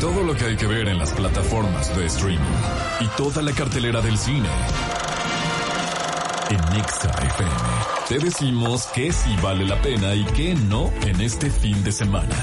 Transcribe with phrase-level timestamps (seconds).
[0.00, 2.40] todo lo que hay que ver en las plataformas de streaming
[3.00, 4.48] y toda la cartelera del cine.
[6.50, 11.50] En Nexa FM te decimos que sí vale la pena y que no en este
[11.50, 12.36] fin de semana.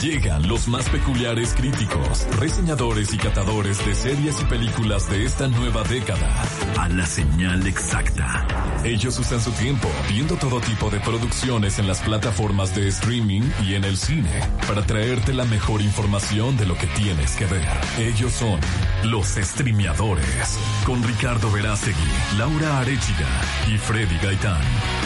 [0.00, 5.82] Llegan los más peculiares críticos, reseñadores y catadores de series y películas de esta nueva
[5.82, 6.42] década
[6.78, 8.46] a la señal exacta.
[8.84, 13.74] Ellos usan su tiempo viendo todo tipo de producciones en las plataformas de streaming y
[13.74, 14.28] en el cine
[14.66, 17.68] para traerte la mejor información de lo que tienes que ver.
[17.98, 18.58] Ellos son
[19.04, 21.96] los streameadores con Ricardo Verástegui,
[22.36, 23.28] Laura Arechiga
[23.72, 24.62] y Freddy Gaitán.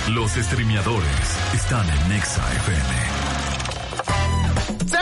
[0.09, 3.26] Los streameadores están en Nexa FM.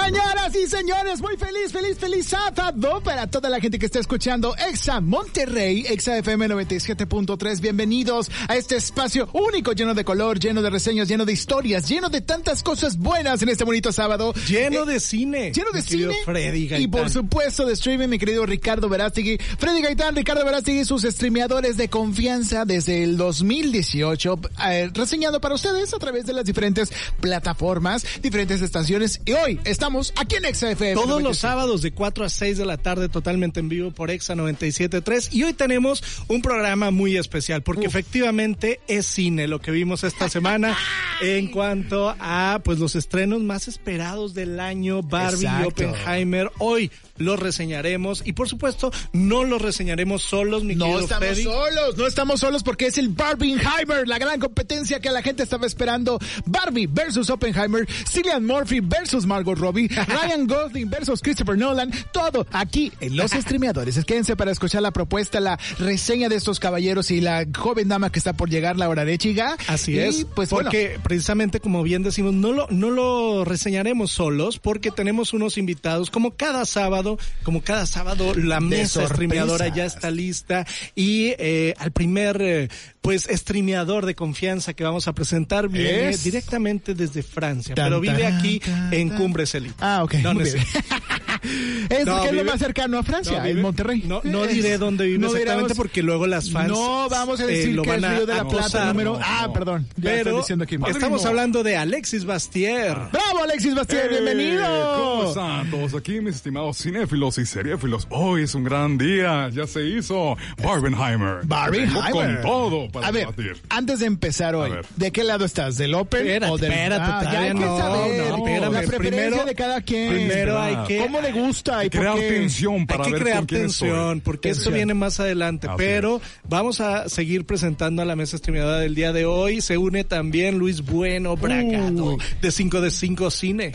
[0.05, 4.55] Señoras y señores, muy feliz, feliz, feliz sábado para toda la gente que está escuchando
[4.57, 7.61] Exa Monterrey, Exa FM 97.3.
[7.61, 12.11] Bienvenidos a este espacio único, lleno de color, lleno de reseñas, lleno de historias, lleno
[12.11, 14.35] de tantas cosas buenas en este bonito sábado.
[14.47, 15.53] Lleno Eh, de cine.
[15.53, 16.15] Lleno de cine.
[16.27, 16.83] Freddy Gaitán.
[16.83, 19.39] y por supuesto de streaming, mi querido Ricardo Verástegui.
[19.59, 25.95] Freddy Gaitán, Ricardo Verástegui, sus streameadores de confianza desde el 2018, eh, reseñado para ustedes
[25.95, 29.23] a través de las diferentes plataformas, diferentes estaciones.
[29.25, 30.95] Y hoy estamos aquí en XFM.
[30.95, 34.35] Todos los sábados de 4 a 6 de la tarde totalmente en vivo por Exa
[34.35, 40.05] 97.3 y hoy tenemos un programa muy especial porque efectivamente es cine lo que vimos
[40.05, 40.77] esta semana
[41.23, 45.69] en cuanto a pues los estrenos más esperados del año Barbie y Exacto.
[45.69, 46.51] Oppenheimer.
[46.59, 51.45] Hoy los reseñaremos y por supuesto no los reseñaremos solos mi No estamos Freddy.
[51.45, 55.67] solos, no estamos solos porque es el Barbieheimer, la gran competencia que la gente estaba
[55.67, 56.19] esperando.
[56.47, 62.93] Barbie versus Oppenheimer, Cillian Murphy versus Margot Robbie, Ryan Gosling versus Christopher Nolan, todo aquí
[63.01, 64.03] en los streameadores.
[64.05, 68.19] Quédense para escuchar la propuesta, la reseña de estos caballeros y la joven dama que
[68.19, 69.57] está por llegar, Laura Arechiga.
[69.69, 74.11] Así Y, es, pues bueno, porque precisamente como bien decimos, no lo, no lo reseñaremos
[74.11, 77.04] solos porque tenemos unos invitados como cada sábado,
[77.43, 82.69] como cada sábado la mesa streameadora ya está lista y eh, al primer eh,
[83.05, 88.01] pues streameador de confianza que vamos a presentar viene Es- directamente desde Francia, Tan, pero
[88.01, 89.11] vive tan, aquí tan, en.
[89.11, 89.75] Cumbres Elite.
[89.79, 90.15] Ah, ok.
[90.23, 90.65] No, muy es- bien.
[91.91, 94.03] es No, que es lo vive- más cercano a Francia, No, en vive- Monterrey.
[94.07, 97.49] No, no Es- diré dónde vive exactamente porque luego las fans No vamos a eh,
[97.49, 99.19] decir lo que es van a Río de la Plata número.
[99.23, 99.87] Ah, perdón.
[99.97, 100.79] Ya Pero diciendo aquí.
[100.89, 102.95] estamos hablando de Alexis Bastier.
[103.13, 104.07] ¡Bravo, Alexis Bastier!
[104.07, 104.09] ¡Eh!
[104.13, 104.65] ¡Bienvenido!
[104.97, 108.07] ¿Cómo están todos aquí, mis estimados cinéfilos y seriéfilos?
[108.09, 111.45] Hoy es un gran día, ya se hizo Barbenheimer.
[111.45, 112.03] Barbieheimer.
[112.03, 113.63] Vengo con todo para A ver, debatir.
[113.69, 114.87] antes de empezar hoy, ver.
[114.97, 115.77] ¿de qué lado estás?
[115.77, 118.81] ¿Del Open Espérate, o del espérate, Ah, ya hay que no, saber no, espérame, la
[118.81, 120.13] preferencia primero- de cada quien.
[120.13, 122.29] primero hay que- ¿Cómo le gusta y por Crear qué?
[122.31, 124.21] tensión para Hay que ver crear con quién tensión, estoy.
[124.21, 124.75] porque esto Tensión.
[124.75, 125.67] viene más adelante.
[125.69, 129.61] Así pero vamos a seguir presentando a la mesa streameada del día de hoy.
[129.61, 132.19] Se une también Luis Bueno Bragado, Uh.
[132.41, 133.73] de 5 de 5 Cine.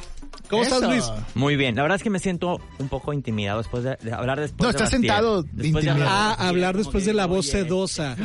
[0.50, 0.76] ¿Cómo Eso.
[0.76, 1.06] estás, Luis?
[1.36, 4.40] Muy bien, la verdad es que me siento un poco intimidado después de, de hablar
[4.40, 5.02] después No, de está Bastier.
[5.02, 6.02] sentado Después de intimidado.
[6.10, 8.16] hablar Ah, hablar después de la voz oye, sedosa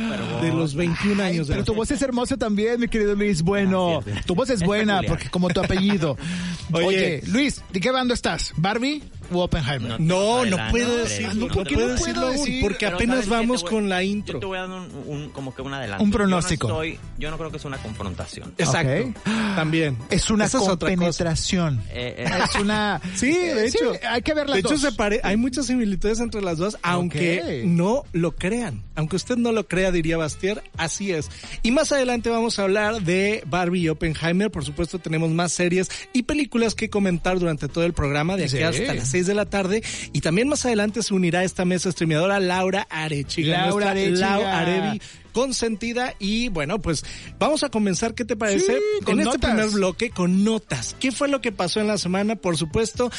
[0.41, 3.41] de los 21 Ay, años de pero tu voz es hermosa también, mi querido Luis.
[3.43, 4.25] Bueno, Gracias.
[4.25, 5.09] tu voz es Es buena peculiar.
[5.17, 6.17] porque como tu apellido.
[6.71, 7.21] Oye, Oye.
[7.27, 8.53] Luis, ¿de qué bando estás?
[8.57, 9.99] ¿Barbie Oppenheimer?
[9.99, 12.31] No, no puedo decirlo, ¿por no qué no puedo decirlo
[12.61, 14.39] porque apenas vamos con la Yo intro.
[14.39, 16.03] te voy a dar un, un- como que un adelanto.
[16.03, 16.67] Un pronóstico.
[16.67, 18.53] Yo no, estoy- yo no creo que es una confrontación.
[18.57, 19.13] Exacto,
[19.55, 19.97] también.
[20.09, 21.81] Es una Esa compenetración.
[21.91, 23.01] Eh, eh, Es una...
[23.15, 23.91] Sí, de Eh, sí, hecho.
[24.09, 24.81] hay que ver las De hecho, dos.
[24.81, 28.83] se pare- hay muchas similitudes entre las dos, aunque no lo crean.
[28.95, 31.29] Aunque usted no lo crea, diría Bastier, así es.
[31.63, 34.49] Y más adelante vamos a hablar de Barbie y Oppenheimer.
[34.51, 38.57] Por supuesto, tenemos más series y películas que comentar durante todo el programa de aquí
[38.57, 38.63] Sí.
[38.63, 39.81] hasta las 6 de la tarde.
[40.11, 43.67] Y también más adelante se unirá a esta mesa streameadora Laura Arechiga.
[43.67, 44.19] Laura Arechiga.
[44.19, 47.03] Lau Arevi consentida y bueno pues
[47.37, 51.11] vamos a comenzar qué te parece Sí, con en este primer bloque con notas qué
[51.11, 53.11] fue lo que pasó en la semana por supuesto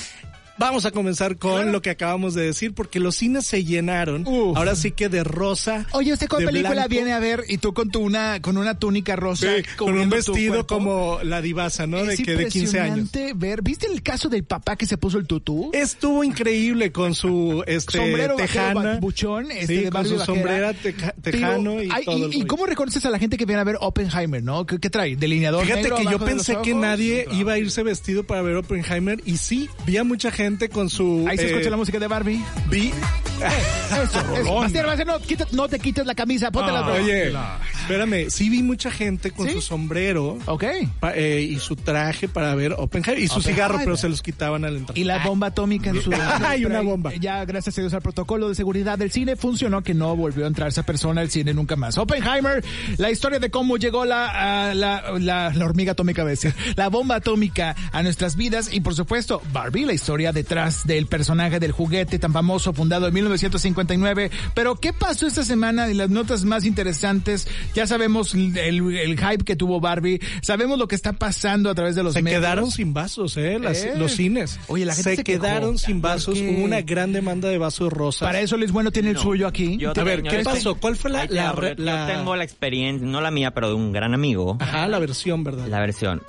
[0.58, 1.70] Vamos a comenzar con Claro.
[1.72, 4.26] lo que acabamos de decir, porque los cines se llenaron.
[4.26, 4.56] Uf.
[4.56, 5.86] Ahora sí que de rosa.
[5.92, 6.88] Oye, ¿usted con película blanco.
[6.88, 10.08] viene a ver y tú con tu una con una túnica rosa Sí, con un
[10.08, 11.98] vestido como la divasa, ¿no?
[11.98, 12.98] Es de que de 15 años.
[12.98, 13.62] impresionante ver.
[13.62, 15.70] ¿Viste el caso del papá que se puso el tutú?
[15.74, 18.98] Estuvo increíble con su este sombrero vaquero tejana.
[19.00, 20.24] buchón, este, sí, de con su vaquera.
[20.26, 22.28] sombrera teja- tejano Pero, y todo.
[22.32, 24.64] ¿Y, cómo reconoces a la gente que viene a ver Oppenheimer, no?
[24.66, 25.16] ¿Qué, qué trae?
[25.16, 29.20] ¿Delineador Fíjate negro que yo pensé que nadie iba a irse vestido para ver Oppenheimer
[29.26, 31.24] y sí, vi a mucha gente con su...
[31.28, 32.40] Ahí se eh, escucha la música de Barbie.
[32.70, 32.92] Vi
[33.40, 35.04] Eso, eso.
[35.06, 37.32] No, quita- no te quites la camisa, ponte la Oye,
[37.80, 39.54] espérame, sí vi mucha gente con ¿Sí?
[39.54, 40.64] su sombrero Ok.
[41.00, 44.64] pa- eh, y su traje para ver Oppenheimer y su cigarro, pero se los quitaban
[44.64, 44.96] al entrar.
[44.98, 46.10] Y la bomba atómica en su...
[46.46, 47.12] Ay, una bomba.
[47.14, 50.48] Ya, gracias a Dios, al protocolo de seguridad del cine funcionó que no volvió a
[50.48, 51.98] entrar esa persona al cine nunca más.
[51.98, 52.64] Oppenheimer,
[52.96, 57.74] la historia de cómo llegó la, la, la hormiga atómica, a decir, la bomba atómica
[57.92, 62.32] a nuestras vidas y, por supuesto, Barbie, la historia detrás del personaje del juguete tan
[62.32, 64.30] famoso fundado en 1959.
[64.54, 65.88] Pero, ¿qué pasó esta semana?
[65.90, 70.88] Y las notas más interesantes, ya sabemos el, el hype que tuvo Barbie, sabemos lo
[70.88, 72.40] que está pasando a través de los Se medios.
[72.40, 73.58] quedaron sin vasos, ¿eh?
[73.58, 73.92] Las- Eh.
[73.96, 74.58] Los cines.
[74.68, 75.42] Oye, la gente se, se quejó.
[75.42, 76.38] quedaron sin ¿Por vasos.
[76.38, 78.26] Hubo una gran demanda de vasos rosas.
[78.26, 79.76] Para eso Luis Bueno tiene el suyo aquí.
[79.76, 80.74] Yo A ver, ¿qué pasó?
[80.76, 84.14] ¿Cuál fue la- la Yo tengo la experiencia, no la mía, pero de un gran
[84.14, 85.66] amigo, Ajá, la versión, ¿verdad?
[85.68, 86.22] la versión.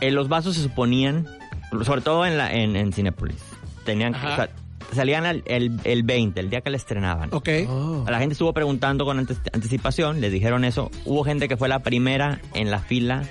[0.00, 1.26] Eh, los vasos se suponían,
[1.84, 3.36] sobre todo en, la, en, en Cinépolis,
[3.84, 4.18] tenían que-
[4.92, 7.28] salían al- el, el 20, el día que la estrenaban.
[7.32, 7.48] Ok.
[7.68, 8.04] Oh.
[8.08, 10.90] La gente estuvo preguntando con anticipación, les dijeron eso.
[11.04, 13.24] Hubo gente que fue la primera en la fila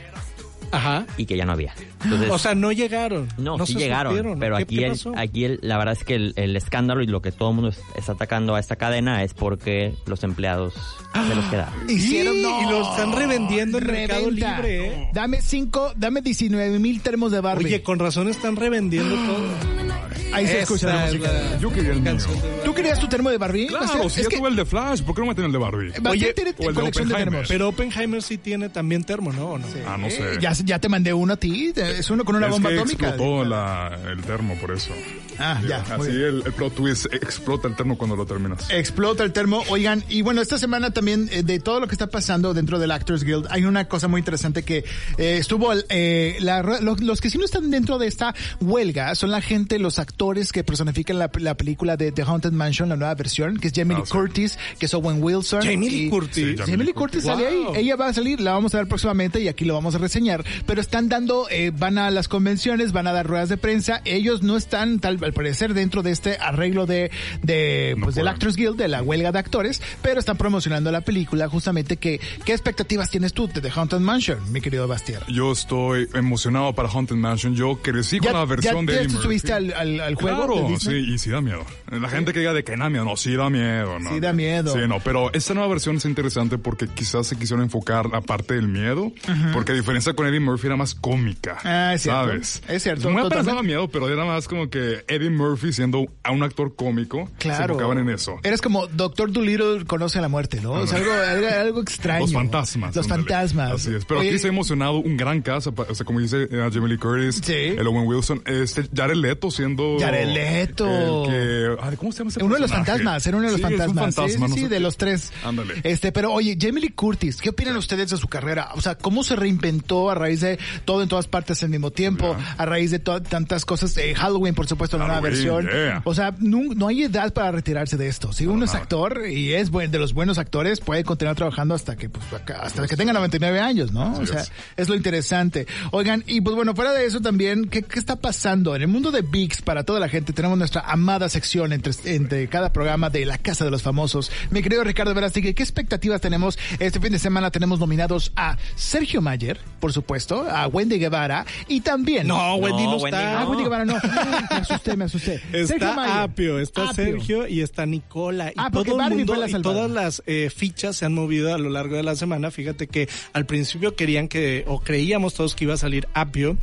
[0.71, 1.05] Ajá.
[1.17, 1.73] y que ya no había.
[2.03, 3.27] Entonces, O sea, no llegaron.
[3.37, 6.15] no, sí se llegaron, pero ¿Qué- aquí, qué el, aquí el- la verdad es que
[6.15, 9.23] el, el escándalo y lo que todo el mundo es- está atacando a esta cadena
[9.23, 10.73] es porque los empleados
[11.13, 11.73] se los quedaron.
[11.89, 12.61] Hicieron, no.
[12.61, 14.55] y lo están revendiendo en Mercado Reventa.
[14.57, 15.09] Libre, ¿eh?
[15.13, 17.65] Dame cinco, dame 19 mil termos de Barbie.
[17.65, 19.85] Oye, con razón están revendiendo todo.
[20.33, 21.31] Ahí se escucha la música.
[21.31, 22.17] la Yo quería el mío.
[22.65, 23.67] ¿Tú querías tu termo de Barbie?
[23.67, 24.09] Claro, Bastián?
[24.09, 25.91] si es que tuve el de Flash, ¿por qué no me tiene el de Barbie?
[26.09, 27.31] Oye, tiene o el de colección de Oppenheimer.
[27.33, 27.47] termos.
[27.47, 29.51] Pero Oppenheimer sí tiene también termo, ¿no?
[29.51, 29.65] ¿O no?
[29.87, 30.37] Ah, no sé.
[30.41, 31.73] Ya, ya te mandé uno a ti.
[31.75, 33.07] Es uno con una es bomba que atómica.
[33.09, 34.91] explotó la, el termo, por eso.
[35.37, 35.81] Ah, ya.
[35.81, 38.69] Así el, el plot twist explota el termo cuando lo terminas.
[38.69, 39.63] Explota el termo.
[39.69, 42.91] Oigan, y bueno, esta semana también eh, de todo lo que está pasando dentro del
[42.91, 44.85] Actors Guild, hay una cosa muy interesante que
[45.17, 49.31] eh, estuvo, eh, la- los, los que sí no están dentro de esta huelga son
[49.31, 53.13] la gente, los actores que personifican la, la película de The Haunted Mansion, la nueva
[53.15, 54.11] versión, que es Jamie Ah, sí.
[54.13, 55.61] Curtis, que es Owen Wilson.
[55.63, 56.35] Jamie Lee Curtis.
[56.45, 57.65] Sí, Jamie Lee Curtis sale ahí.
[57.75, 60.44] Ella va a salir, la vamos a ver próximamente y aquí lo vamos a reseñar.
[60.65, 64.01] Pero están dando, eh, van a las convenciones, van a dar ruedas de prensa.
[64.05, 67.11] Ellos no están, tal al parecer, dentro de este arreglo de,
[67.41, 68.27] de No pues, del.
[68.27, 72.51] Actors Guild, de la huelga de actores, pero están promocionando la película justamente que, ¿qué
[72.51, 75.21] expectativas tienes tú de The Haunted Mansion, mi querido Bastier?
[75.27, 77.55] Yo estoy emocionado para Haunted Mansion.
[77.55, 80.73] Yo crecí con la versión ya, de ya subiste al, al, al juego Claro, de
[80.73, 81.05] Disney?
[81.05, 81.65] sí, y sí da miedo.
[81.89, 83.99] La gente que diga de que da miedo, no, sí da miedo.
[83.99, 84.09] No.
[84.09, 84.73] Sí da miedo.
[84.73, 88.55] Sí, no, pero esta nueva versión es interesante porque quizás se quisieron enfocar la parte
[88.55, 89.11] del miedo,
[89.53, 91.57] porque a diferencia con Eddie Murphy era más cómica.
[91.63, 92.21] Ah, es cierto.
[92.27, 92.63] ¿Sabes?
[92.67, 96.43] Es cierto, apenas daba miedo, pero era más como que Eddie Murphy siendo a un
[96.43, 97.73] actor cómico, se Claro.
[97.73, 98.37] enfocaban en eso.
[98.43, 100.83] Eres como Doctor Dolittle conoce la muerte, ¿no?
[100.83, 102.21] Es algo, era algo extraño.
[102.21, 102.95] Los fantasmas.
[102.95, 103.23] Los ándale.
[103.23, 103.71] fantasmas.
[103.71, 104.05] Así es.
[104.05, 106.89] Pero Oye, aquí se ha emocionado un gran caso, o sea, como dice eh, Jamie
[106.89, 107.53] Lee Curtis, Sí.
[107.53, 109.97] el Owen Wilson, este Jared Leto siendo...
[109.99, 111.25] Jared Leto.
[111.25, 113.61] el que- ay, ¿Cómo se llama ese Uno de los fantasmas, era uno de los
[113.61, 114.15] Sí, es un fantasmas.
[114.15, 114.79] fantasma, sí, no sí, sé de qué.
[114.81, 115.31] los tres.
[115.43, 115.75] Ándale.
[115.83, 118.69] Este, pero oye, Jamie Lee Curtis, ¿qué opinan ustedes de su carrera?
[118.75, 122.35] O sea, ¿cómo se reinventó a raíz de todo en todas partes al mismo tiempo?
[122.57, 123.95] A raíz de tantas cosas.
[123.97, 125.67] Eh, Halloween, por supuesto, la nueva versión.
[125.69, 126.01] yeah.
[126.03, 128.33] O sea, no, no hay edad para retirarse de esto.
[128.33, 131.95] Si uno es actor y es buen, de los buenos actores, puede continuar trabajando hasta
[131.95, 134.13] que, pues, acá- hasta que tenga 99 años, ¿no?
[134.17, 134.51] o sea, es.
[134.77, 135.67] es lo interesante.
[135.91, 138.75] Oigan, y pues bueno, fuera de eso también, ¿qué, qué está pasando?
[138.75, 142.47] En el mundo de VIX, para toda la gente, tenemos nuestra amada sección entre, entre
[142.47, 144.31] cada programa de La Casa de los Famosos.
[144.49, 146.57] Mi querido Ricardo Verástegui, ¿qué expectativas tenemos?
[146.79, 150.14] Este fin de semana tenemos nominados a Sergio Mayer, por supuesto,
[150.49, 152.27] a Wendy Guevara y también...
[152.27, 153.41] No, Wendy no, está.
[153.41, 153.49] Ah, no.
[153.49, 153.93] Wendy Guevara no.
[153.93, 155.41] Me asusté, me asusté.
[155.53, 156.23] Está.
[156.23, 156.93] Apio, está Apio.
[157.05, 158.49] Sergio y está Nicola.
[158.49, 159.75] Y Ah, todo el mundo fue la y salvada.
[159.75, 162.51] todas las eh, fichas se han movido a lo largo de la semana.
[162.51, 166.57] Fíjate que al principio querían que, o creíamos todos que iba a salir Apio.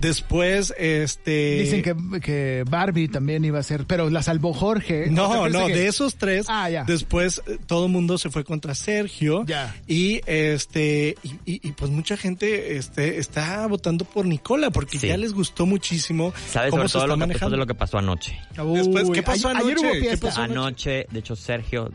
[0.00, 1.58] Después, este...
[1.60, 5.02] Dicen que, que Barbie también iba a ser, pero la salvó Jorge.
[5.02, 6.84] ¿O te No, no, que- de esos tres, Ah, ya.
[6.84, 9.74] después eh, todo el mundo se fue contra Sergio Ya.
[9.86, 15.08] y este y, y- y, pues mucha gente este está votando por Nicola porque Sí.
[15.08, 17.50] ya les gustó muchísimo ¿Sabes cómo sobre se todo está lo que, después manejando.
[17.50, 18.38] de lo que pasó anoche?
[18.74, 19.86] Después, ¿qué pasó a- Ayer anoche?
[20.00, 20.40] hubo ¿Qué pasó?
[20.42, 21.90] Anoche, de hecho, Sergio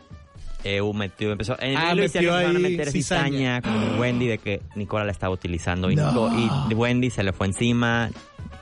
[0.64, 3.24] eh, metió, empezó, en el Ah, decía que metió empezaron a ahí meter cizaña.
[3.60, 6.10] cizaña con Wendy de que Nicola la estaba utilizando y, No.
[6.30, 8.10] Nico- y Wendy se le fue encima.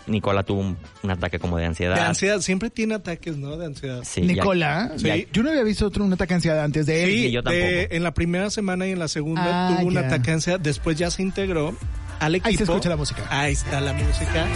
[0.08, 1.94] Nicola tuvo un, un ataque como de ansiedad.
[1.94, 3.56] De ansiedad, siempre tiene ataques, ¿no?
[3.56, 4.00] De ansiedad.
[4.04, 5.28] Sí, ya- Nicola, Sí.
[5.32, 7.10] yo no había visto otro un ataque de ansiedad antes de él.
[7.10, 7.94] Sí, yo de- tampoco.
[7.96, 10.96] en la primera semana y en la segunda Ah, tuvo un ataque de ansiedad, después
[10.98, 11.76] ya se integró
[12.18, 12.48] al equipo.
[12.48, 13.22] Ahí se escucha la música.
[13.30, 14.46] Ahí está la música.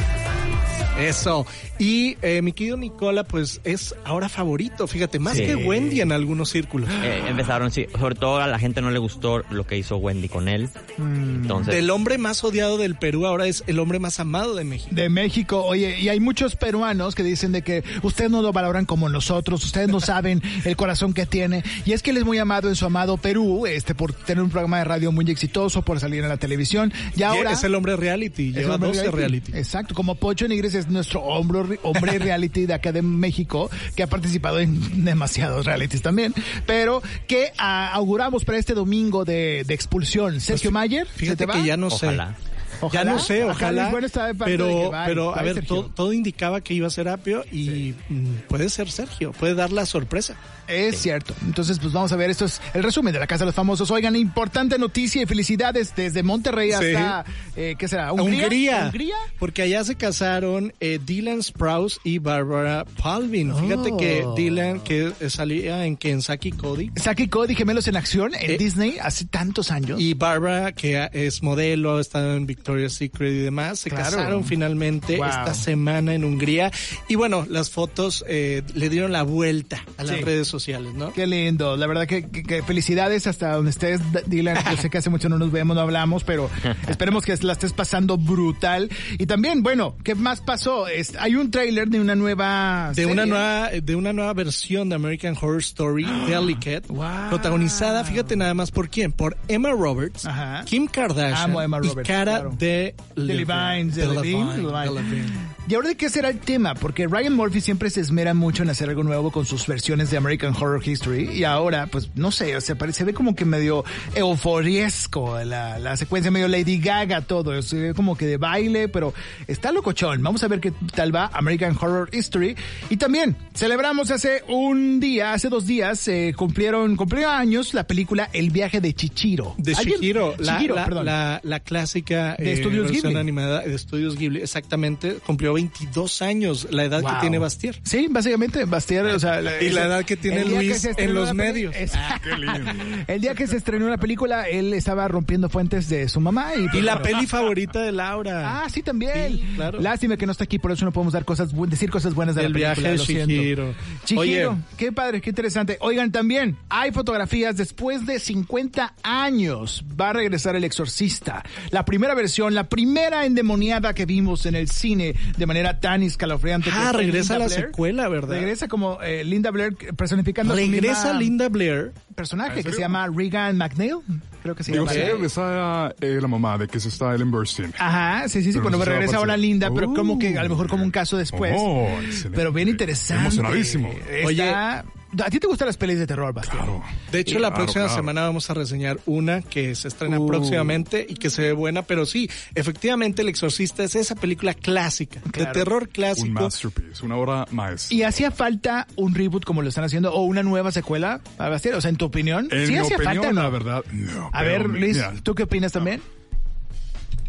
[0.99, 1.47] Eso.
[1.79, 5.45] Y eh, mi querido Nicola, pues es ahora favorito, fíjate, más Sí.
[5.45, 6.88] que Wendy en algunos círculos.
[7.03, 10.29] Eh, empezaron, sí, sobre todo a la gente no le gustó lo que hizo Wendy
[10.29, 10.69] con él.
[10.97, 11.43] Mm.
[11.43, 14.95] Entonces, Del hombre más odiado del Perú ahora es el hombre más amado de México.
[14.95, 15.65] de México.
[15.65, 19.65] Oye, y hay muchos peruanos que dicen de que ustedes no lo valoran como nosotros,
[19.65, 21.62] ustedes no saben el corazón que tiene.
[21.85, 24.50] Y es que él es muy amado en su amado Perú, este, por tener un
[24.50, 26.93] programa de radio muy exitoso, por salir en la televisión.
[27.17, 29.53] Y ahora es el hombre reality, lleva hombre 12 reality.
[29.55, 34.07] Exacto, como Pocho Nigres es nuestro hombre, hombre reality de acá de México, que ha
[34.07, 36.35] participado en demasiados realities también,
[36.66, 40.40] pero que ah, auguramos para este domingo de, de expulsión.
[40.40, 41.55] Sergio Mayer, ¿se Pues Fíjate te va?
[41.55, 42.07] que ya no sé.
[42.07, 42.37] ojalá.
[42.81, 43.05] Ojalá.
[43.05, 43.90] Ya no sé, ojalá.
[43.90, 44.07] Bueno
[44.45, 47.95] pero, va, pero va a ver, todo, todo indicaba que iba a ser Apio y
[48.09, 50.37] mm, puede ser Sergio, puede dar la sorpresa.
[50.68, 51.35] Es cierto.
[51.44, 53.90] Entonces, pues vamos a ver, esto es el resumen de la Casa de los Famosos.
[53.90, 56.75] Oigan, importante noticia y felicidades desde Monterrey Sí.
[56.94, 57.25] hasta,
[57.56, 58.12] eh, ¿qué será?
[58.12, 58.44] ¿Hungría?
[58.44, 58.85] Hungría.
[58.87, 59.14] ¿Hungría?
[59.38, 63.54] Porque allá se casaron eh, Dylan Sprouse y Barbara Palvin.
[63.54, 64.35] Fíjate que Oh.
[64.35, 68.96] Dylan, que eh, salía en Kentucky Cody, Saki Cody, gemelos en acción en Eh, Disney
[69.00, 70.00] hace tantos años.
[70.00, 74.04] y Barbara, que es modelo, ha estado en Victoria's Secret y demás, se Claro.
[74.04, 75.26] casaron finalmente Wow.
[75.26, 76.70] esta semana en Hungría.
[77.08, 80.23] Y bueno, las fotos eh, le dieron la vuelta a las Sí.
[80.23, 80.55] redes sociales,
[80.94, 81.12] ¿no?
[81.12, 84.56] Qué lindo, la verdad que, que- que felicidades hasta donde estés, Dylan.
[84.70, 86.50] Yo sé que hace mucho no nos vemos, no hablamos, pero
[86.88, 88.88] esperemos que la estés pasando brutal.
[89.18, 90.86] Y también, bueno, ¿qué más pasó?
[90.88, 93.12] Es- hay un tráiler de una nueva de serie.
[93.12, 97.28] una nueva de una nueva versión de American Horror Story Delicate Wow.
[97.30, 100.64] protagonizada fíjate nada más por quién por Emma Roberts Ajá.
[100.64, 102.50] Kim Kardashian Amo y cara claro.
[102.58, 104.56] de Levine, Levine.
[104.56, 105.55] Levine.
[105.68, 106.75] ¿Y ahora de qué será el tema?
[106.75, 110.16] Porque Ryan Murphy siempre se esmera mucho en hacer algo nuevo con sus versiones de
[110.16, 111.28] American Horror History.
[111.32, 115.78] Y ahora, pues, no sé, o sea, parece, se ve como que medio euforiesco la,
[115.78, 117.61] la secuencia, medio Lady Gaga todo.
[117.62, 119.12] Se ve como que de baile, pero
[119.49, 120.23] está locochón.
[120.23, 122.54] Vamos a ver qué tal va American Horror History.
[122.88, 128.30] Y también celebramos hace un día, hace dos días, eh, cumplieron, cumplió años la película
[128.32, 129.54] El viaje de Chichiro.
[129.58, 129.75] de.
[129.75, 133.16] Chihiro, la, la, la, la clásica De eh, versión Ghibli.
[133.16, 137.12] animada de Estudios Ghibli, exactamente, cumplió 22 años, la edad Wow.
[137.14, 137.80] que tiene Bastier.
[137.82, 139.40] Sí, básicamente, Bastier, o sea...
[139.62, 141.75] Y la edad que tiene Luis en los medios.
[141.75, 142.70] Es- Qué lindo.
[143.06, 146.52] El día que se estrenó la película, él estaba rompiendo fuentes de su mamá.
[146.56, 148.62] Y, Y la peli favorita de Laura.
[148.64, 149.32] Ah, sí, también.
[149.38, 149.80] Sí, claro.
[149.80, 152.42] Lástima que no está aquí, por eso no podemos dar cosas, decir cosas buenas de
[152.44, 152.75] El la película.
[152.75, 153.26] viaje de lo siento.
[153.26, 153.75] Chihiro.
[154.04, 154.58] Chihiro, Oye.
[154.76, 155.78] qué padre, qué interesante.
[155.80, 159.84] Oigan, también hay fotografías después de 50 años.
[159.98, 161.42] Va a regresar El Exorcista.
[161.70, 166.71] La primera versión, la primera endemoniada que vimos en el cine de manera tan escalofriante.
[166.71, 167.67] que Ah, fue regresa Linda la Blair.
[167.71, 168.37] secuela, ¿verdad?
[168.37, 171.93] Regresa como eh, Linda Blair personificando a su Regresa misma Linda Blair.
[172.15, 173.97] personaje ¿En que se llama Regan McNeil.
[174.43, 174.95] Creo que se Digo, llama.
[174.95, 177.73] sí, regresa eh, la mamá de que se está Ellen Burstyn.
[177.79, 179.37] Ajá, sí, sí, sí, cuando a regresa ahora.
[179.37, 179.95] Linda, pero Uh.
[179.95, 181.55] como que a lo mejor como un caso después.
[181.59, 181.88] Oh,
[182.35, 183.23] pero bien interesante.
[183.25, 183.91] Emocionadísimo.
[184.09, 184.85] Está-
[185.25, 186.58] ¿A ti te gustan las pelis de terror, Bastián?
[186.64, 186.82] Claro.
[187.12, 187.96] De hecho, Sí, la claro, próxima claro.
[188.00, 190.26] semana vamos a reseñar una que se estrena Uh.
[190.26, 195.20] próximamente y que se ve buena, pero sí, efectivamente El Exorcista es esa película clásica,
[195.30, 195.52] Claro.
[195.52, 196.28] de terror Un clásico.
[196.40, 197.96] masterpiece, una obra maestra.
[197.96, 201.76] ¿Y hacía falta un reboot como lo están haciendo o una nueva secuela, a Bastián?
[201.76, 203.42] O sea, en tu opinión, En ¿sí mi hacía opinión, falta no?
[203.42, 204.30] la verdad, no.
[204.32, 206.02] A ver, Luis, mira, ¿tú qué opinas también?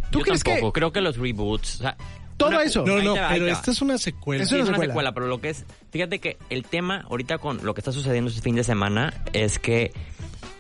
[0.10, 0.74] ¿Tú Yo crees tampoco.
[0.74, 1.98] que Creo que los reboots, o sea,
[2.38, 2.86] todo una- eso?
[2.86, 4.44] No, no, va, pero esta es una secuela.
[4.44, 4.91] Es Sí, una es una secuela.
[4.94, 8.29] secuela, pero lo que es, fíjate que el tema ahorita con lo que está sucediendo
[8.29, 9.91] este fin de semana es que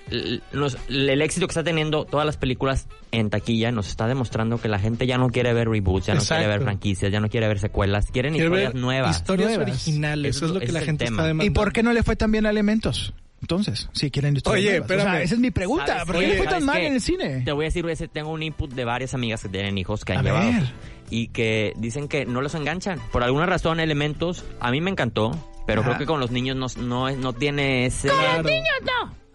[0.09, 4.79] el éxito que está teniendo todas las películas en taquilla nos está demostrando que la
[4.79, 7.59] gente ya no quiere ver reboots, ya no quiere ver franquicias, ya no quiere ver
[7.59, 9.17] secuelas, quieren historias ver nuevas.
[9.17, 9.69] Historias Nuevas.
[9.69, 11.27] originales, Eso es lo es- que la gente el está tema.
[11.27, 11.45] demandando.
[11.51, 13.13] ¿Y por qué no le fue tan bien a Elementos?
[13.41, 14.85] Entonces, si quieren historias Oye, nuevas.
[14.85, 15.23] O sea, espérame.
[15.25, 15.85] esa es mi pregunta.
[15.87, 16.87] ¿Sabes ¿Por qué le fue tan ¿Sabes mal qué?
[16.87, 17.41] en el cine?
[17.45, 20.13] Te voy a decir, ese, tengo un input de varias amigas que tienen hijos que
[20.13, 20.63] han A llevado ver.
[21.09, 22.99] Y que dicen que no los enganchan.
[23.11, 25.31] Por alguna razón, elementos, a mí me encantó,
[25.65, 25.91] pero Ajá.
[25.91, 28.49] creo que con los niños no, no, no tiene ese, Claro.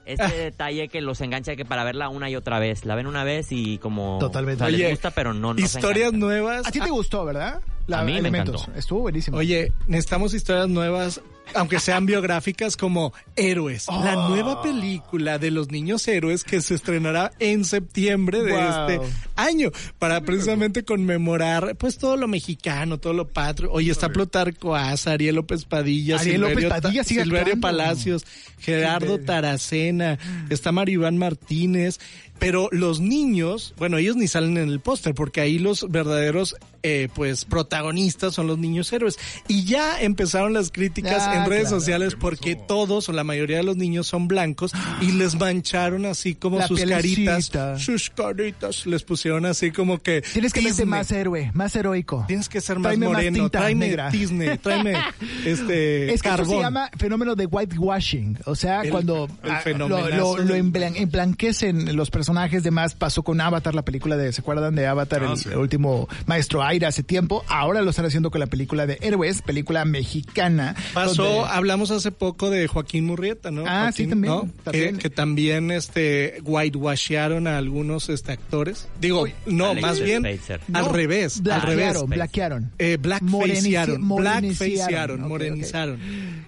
[0.05, 2.85] ese detalle que los engancha que para verla una y otra vez.
[2.85, 4.65] La ven una vez y como Totalmente.
[4.65, 6.67] o sea, les Oye, gusta, pero no, no Historias nuevas.
[6.67, 7.61] A ti te gustó, ¿verdad?
[7.91, 8.63] A mí me Elementos.
[8.63, 8.79] encantó.
[8.79, 9.39] Estuvo buenísimo.
[9.39, 11.21] Oye, necesitamos historias nuevas,
[11.55, 14.29] aunque sean biográficas como Héroes, la Oh.
[14.31, 18.61] nueva película de los niños héroes que se estrenará en septiembre de Wow.
[18.61, 19.01] este
[19.37, 23.71] año para precisamente conmemorar pues todo lo mexicano, todo lo patrio.
[23.73, 27.61] Oye, está Plutarco Asa, Ariel López Padilla, Ariel López Padilla Silverio.
[27.61, 28.25] Palacios,
[28.59, 29.19] Gerardo.
[29.19, 30.19] Taracena,
[30.51, 31.99] está Maribán Martínez.
[32.43, 37.09] Pero los niños, bueno, ellos ni salen en el póster porque ahí los verdaderos eh,
[37.15, 39.19] pues protagonistas son los niños héroes.
[39.49, 41.81] Y ya empezaron las críticas Ah, en redes claro.
[41.81, 46.35] sociales porque todos o la mayoría de los niños son blancos y les mancharon así
[46.35, 47.31] como La sus pielecita.
[47.33, 50.87] caritas, sus caritas, les pusieron así como que Tienes que Disney.
[50.87, 52.25] más héroe, más heroico.
[52.27, 54.11] Tienes que ser más Tráeme más moreno, tinta tráeme negra.
[54.11, 54.95] Disney, tráeme
[55.45, 56.57] este Es que eso carbón.
[56.57, 58.39] se llama fenómeno de whitewashing.
[58.47, 62.32] O sea, El- cuando el ah, lo, lo, lo del- emblan- emblanquecen los personajes.
[62.33, 65.49] Demás pasó con Avatar, la película de, ¿se acuerdan de Avatar, Ah, el, sí.
[65.51, 67.45] el último maestro aire hace tiempo?
[67.49, 70.75] Ahora lo están haciendo con la película de Héroes, película mexicana.
[70.95, 73.65] Pasó, donde- hablamos hace poco de Joaquín Murrieta, ¿no?
[73.67, 74.49] Ah, Joaquín, sí, también, ¿no?
[74.65, 74.97] también.
[74.97, 78.89] Que, que también este whitewashearon a algunos este actores.
[79.01, 80.61] Digo, no, Alex más bien Spacer.
[80.73, 81.77] al No, revés, al revés.
[81.93, 82.71] Blaquearon, blaquearon.
[82.79, 85.29] Eh, blackfacearon, blackfacearon, Ok, ok.
[85.29, 85.99] morenizaron.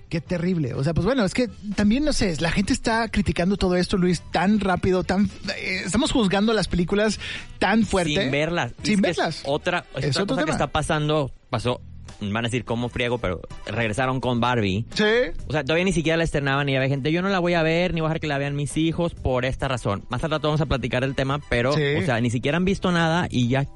[0.09, 0.75] Qué terrible.
[0.75, 3.97] O sea, pues bueno, es que también, no sé, la gente está criticando todo esto,
[3.97, 5.29] Luis, tan rápido, tan...
[5.57, 7.19] eh, estamos juzgando las películas
[7.59, 8.23] tan fuerte.
[8.23, 8.73] Sin verlas.
[8.83, 9.43] Sin Es que es verlas.
[9.45, 11.81] otra, es Es otra cosa que está pasando, pasó,
[12.21, 14.85] van a decir cómo friego, pero regresaron con Barbie.
[14.95, 15.05] Sí.
[15.47, 17.63] O sea, todavía ni siquiera la estrenaban y había gente, yo no la voy a
[17.63, 20.05] ver, ni voy a dejar que la vean mis hijos por esta razón.
[20.09, 21.83] Más rato vamos a platicar el tema, pero, Sí.
[22.01, 23.67] o sea, ni siquiera han visto nada y ya,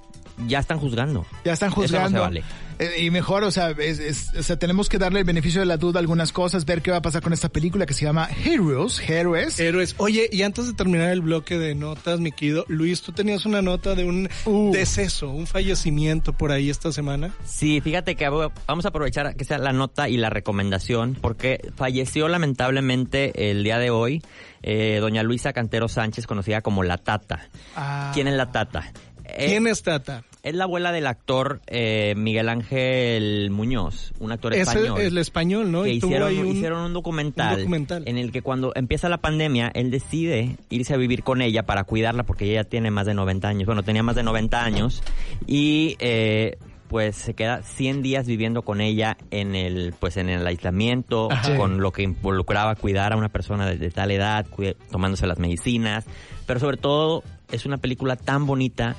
[0.46, 1.26] ya están juzgando.
[1.44, 2.20] Ya están Eso no se juzgando.
[2.20, 2.44] vale.
[2.80, 5.66] Eh, y mejor, o sea, es- es- o sea, tenemos que darle el beneficio de
[5.66, 8.04] la duda a algunas cosas, ver qué va a pasar con esta película que se
[8.04, 9.58] llama Heroes, Héroes.
[9.58, 9.96] Héroes.
[9.98, 13.62] Oye, y antes de terminar el bloque de notas, mi querido Luis, tú tenías una
[13.62, 14.70] nota de un Uh.
[14.72, 17.32] deceso, un fallecimiento por ahí esta semana.
[17.44, 22.28] Sí, fíjate que vamos a aprovechar que sea la nota y la recomendación, porque falleció
[22.28, 24.22] lamentablemente el día de hoy
[24.62, 27.48] eh, doña Luisa Cantero Sánchez, conocida como La Tata.
[27.76, 28.10] Ah.
[28.12, 28.92] ¿Quién es La Tata?
[29.28, 30.24] Eh, ¿Quién es Tata?
[30.42, 35.00] Es la abuela del actor eh, Miguel Ángel Muñoz, un actor Es el, español.
[35.00, 35.82] el español, ¿no?
[35.82, 38.02] que hicieron, un- hicieron un documental, un documental.
[38.06, 41.84] en el que cuando empieza la pandemia, él decide irse a vivir con ella para
[41.84, 43.66] cuidarla porque ella tiene más de 90 años.
[43.66, 45.02] Bueno, tenía más de 90 años
[45.46, 46.56] y eh,
[46.88, 51.56] pues se queda 100 días viviendo con ella en el pues en el aislamiento, Ajá.
[51.56, 55.38] con lo que involucraba cuidar a una persona de, de tal edad, cuida- tomándose las
[55.38, 56.06] medicinas,
[56.46, 58.94] pero sobre todo es una película tan bonita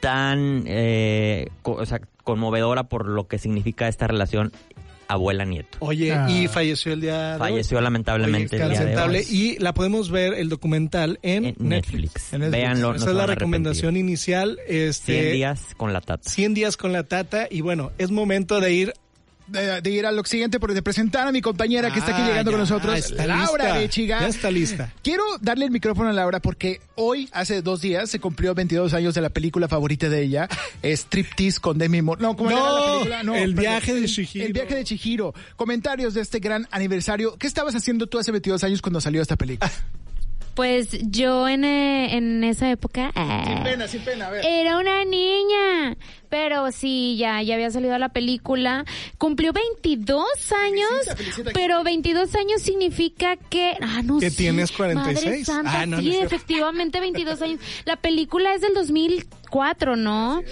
[0.00, 4.52] tan eh, co- o sea, conmovedora por lo que significa esta relación
[5.08, 5.78] abuela-nieto.
[5.80, 6.30] Oye, Ah.
[6.30, 7.38] y falleció el día de hoy.
[7.40, 9.26] Falleció lamentablemente Oye, el día de hoy.
[9.28, 11.68] Y la podemos ver el documental en, En Netflix.
[11.68, 12.32] Netflix.
[12.32, 12.60] En Netflix.
[12.62, 12.94] Véanlo.
[12.94, 14.60] Esa es la recomendación inicial.
[14.68, 16.30] Este, 100 días con la tata.
[16.30, 17.48] 100 días con la tata.
[17.50, 18.92] Y bueno, es momento de ir.
[19.50, 22.22] De, de ir a lo siguiente, por de presentar a mi compañera que está aquí
[22.22, 23.78] Ah, llegando ya, con nosotros, está Laura lista.
[23.78, 24.20] Bechiga.
[24.20, 24.92] Ya está lista.
[25.02, 29.14] Quiero darle el micrófono a Laura porque hoy, hace dos días, se cumplió 22 años
[29.14, 30.48] de la película favorita de ella,
[30.84, 32.22] Striptease con Demi Moore.
[32.22, 33.22] No, ¿cómo No, era la película?
[33.24, 34.46] No, El viaje de Chihiro.
[34.46, 35.34] El viaje de Chihiro.
[35.56, 37.36] Comentarios de este gran aniversario.
[37.36, 39.70] ¿Qué estabas haciendo tú hace 22 años cuando salió esta película?
[40.54, 44.44] Pues yo en, eh, en esa época ah, sin pena, sin pena, a ver.
[44.44, 45.96] era una niña,
[46.30, 48.84] pero sí, ya, ya había salido la película.
[49.18, 50.24] Cumplió 22
[50.64, 51.50] años, Felicita, felicita.
[51.52, 53.74] pero 22 años significa que...
[53.80, 55.24] Ah, no Que sí, tienes 46.
[55.26, 56.26] Madre santa, Ah, no, no sí, cierto.
[56.34, 57.60] efectivamente 22 años.
[57.84, 60.42] La película es del 2004, ¿no?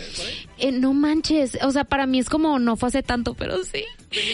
[0.58, 3.84] Eh, no manches, o sea, para mí es como no fue hace tanto, pero sí.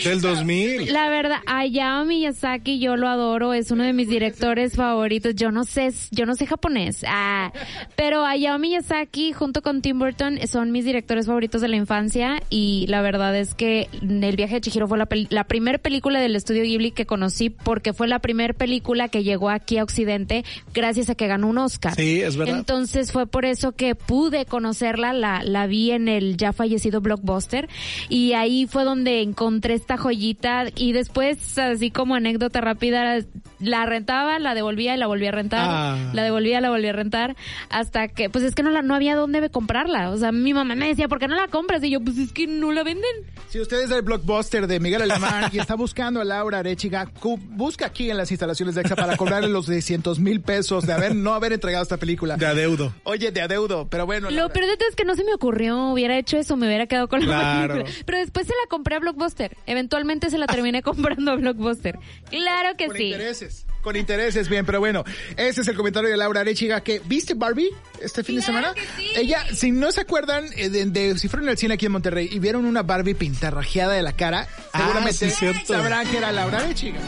[0.04, 0.92] Del 2000.
[0.92, 5.34] La verdad, Hayao Miyazaki, yo lo adoro, es uno de mis directores favoritos.
[5.34, 7.52] Yo no sé, yo no sé japonés, ah,
[7.96, 12.86] pero Hayao Miyazaki junto con Tim Burton son mis directores favoritos de la infancia y
[12.88, 16.62] la verdad es que El viaje de Chihiro fue la, la primera película del estudio
[16.62, 21.14] Ghibli que conocí porque fue la primera película que llegó aquí a Occidente gracias a
[21.14, 21.94] que ganó un Oscar.
[21.94, 22.56] Sí, es verdad.
[22.56, 27.68] Entonces fue por eso que pude conocerla, la, la vi en el ya fallecido Blockbuster
[28.08, 33.18] y ahí fue donde encontré esta joyita y después, así como anécdota rápida,
[33.60, 36.10] la rentaba, la devolvía y la volvía a rentar, Ah.
[36.12, 37.36] la devolvía, la volvía a rentar,
[37.70, 40.10] hasta que, pues es que no, la, no había dónde comprarla.
[40.10, 41.82] O sea, mi mamá me decía, ¿por qué no la compras?
[41.84, 43.10] Y yo, pues es que no la venden.
[43.48, 47.08] Si usted es del blockbuster de Miguel Alemán y está buscando a Laura Arechiga,
[47.50, 51.14] busca aquí en las instalaciones de EXA para cobrarle los 600 mil pesos de haber
[51.14, 52.36] no haber entregado esta película.
[52.36, 52.92] De adeudo.
[53.04, 54.30] Oye, de adeudo, pero bueno.
[54.30, 56.86] Lo peor de todo es que no se me ocurrió, hubiera hecho eso, me hubiera
[56.86, 57.74] quedado con la Claro.
[57.74, 57.96] película.
[58.04, 59.56] Pero después se la compré a Blockbuster.
[59.66, 61.98] Eventualmente se la terminé comprando a Blockbuster.
[62.30, 63.04] Claro que Con sí.
[63.12, 63.66] intereses.
[63.84, 65.04] Con intereses, bien, pero bueno,
[65.36, 67.68] ese es el comentario de Laura Arechiga que ¿viste Barbie
[68.02, 68.72] este fin de semana?
[68.74, 69.08] que sí.
[69.14, 72.28] Ella, si no se acuerdan eh, de, de- si fueron al cine aquí en Monterrey
[72.32, 76.58] y vieron una Barbie pintarrajeada de la cara, Ah, seguramente sí, sabrán que era Laura
[76.58, 76.98] Arechiga.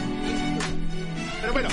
[1.41, 1.69] Pero bueno,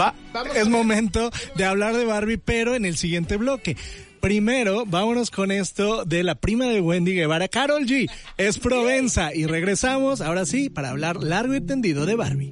[0.00, 3.76] Va, Vamos es a- momento de hablar de Barbie, pero en el siguiente bloque.
[4.20, 8.10] Primero, vámonos con esto de la prima de Wendy Guevara, Carol G.
[8.36, 9.32] Es Provenza.
[9.34, 12.50] Y regresamos, ahora sí, para hablar largo y tendido de Barbie.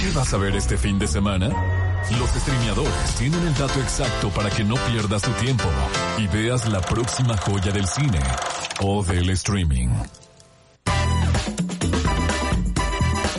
[0.00, 1.48] ¿Qué vas a ver este fin de semana?
[2.18, 5.64] Los streameadores tienen el dato exacto para que no pierdas tu tiempo
[6.18, 8.20] y veas la próxima joya del cine
[8.80, 9.88] o del streaming.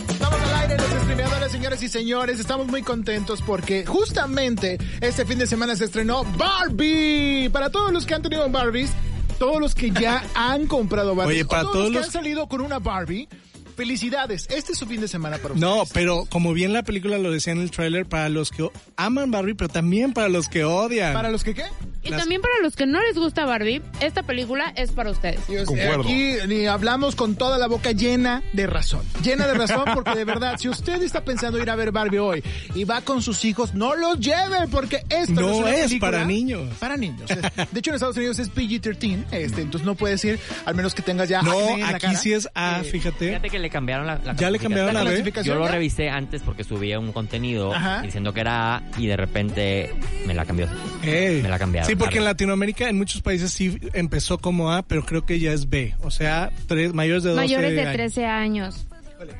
[0.10, 2.40] Estamos al aire, los streameadores, señores y señores.
[2.40, 7.50] Estamos muy contentos porque justamente este fin de semana se estrenó Barbie.
[7.50, 8.92] Para todos los que han tenido Barbies,
[9.40, 12.12] todos los que ya han comprado Barbies, Oye, para o todos los que los- han
[12.12, 13.28] salido con una Barbie,
[13.72, 14.48] felicidades.
[14.50, 15.62] Este es su fin de semana para ustedes.
[15.76, 19.32] No, pero como bien la película lo decía en el tráiler, para los que aman
[19.32, 21.14] Barbie, pero también para los que odian.
[21.14, 21.64] ¿Para los que qué?
[22.04, 25.46] Y Las- también para los que no les gusta Barbie, esta película es para ustedes.
[25.48, 26.02] Dios, Concuerdo.
[26.02, 29.02] Aquí ni hablamos con toda la boca llena de razón.
[29.24, 32.44] Llena de razón porque de verdad, si usted está pensando ir a ver Barbie hoy
[32.74, 35.84] y va con sus hijos, no los lleve porque esto no, No es, una es
[35.88, 36.70] película para niños.
[36.80, 37.30] Para niños.
[37.30, 41.02] De hecho, en Estados Unidos es PG-13, este, entonces no puedes ir, al menos que
[41.04, 42.18] tengas ya no, acné en la aquí cara.
[42.20, 43.28] sí es A, Eh, fíjate.
[43.28, 46.42] Fíjate que le cambiaron la, la Ya le cambiaron ¿La clasificación Yo lo revisé antes
[46.42, 48.02] porque subía un contenido Ajá.
[48.02, 49.94] diciendo que era A y de repente
[50.26, 50.68] me la cambió.
[51.04, 51.42] Ey.
[51.42, 51.90] Me la cambiaron.
[51.90, 52.26] Sí, porque en.
[52.26, 55.96] Latinoamérica, en muchos países sí empezó como A, pero creo que ya es B.
[56.02, 57.94] O sea, tres, mayores de 12 Mayores de años.
[57.94, 58.88] 13 años.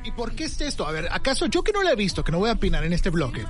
[0.04, 0.86] ¿Y por qué es esto?
[0.86, 2.92] A ver, ¿acaso yo que no la he visto, que no voy a opinar en
[2.92, 3.42] este bloque?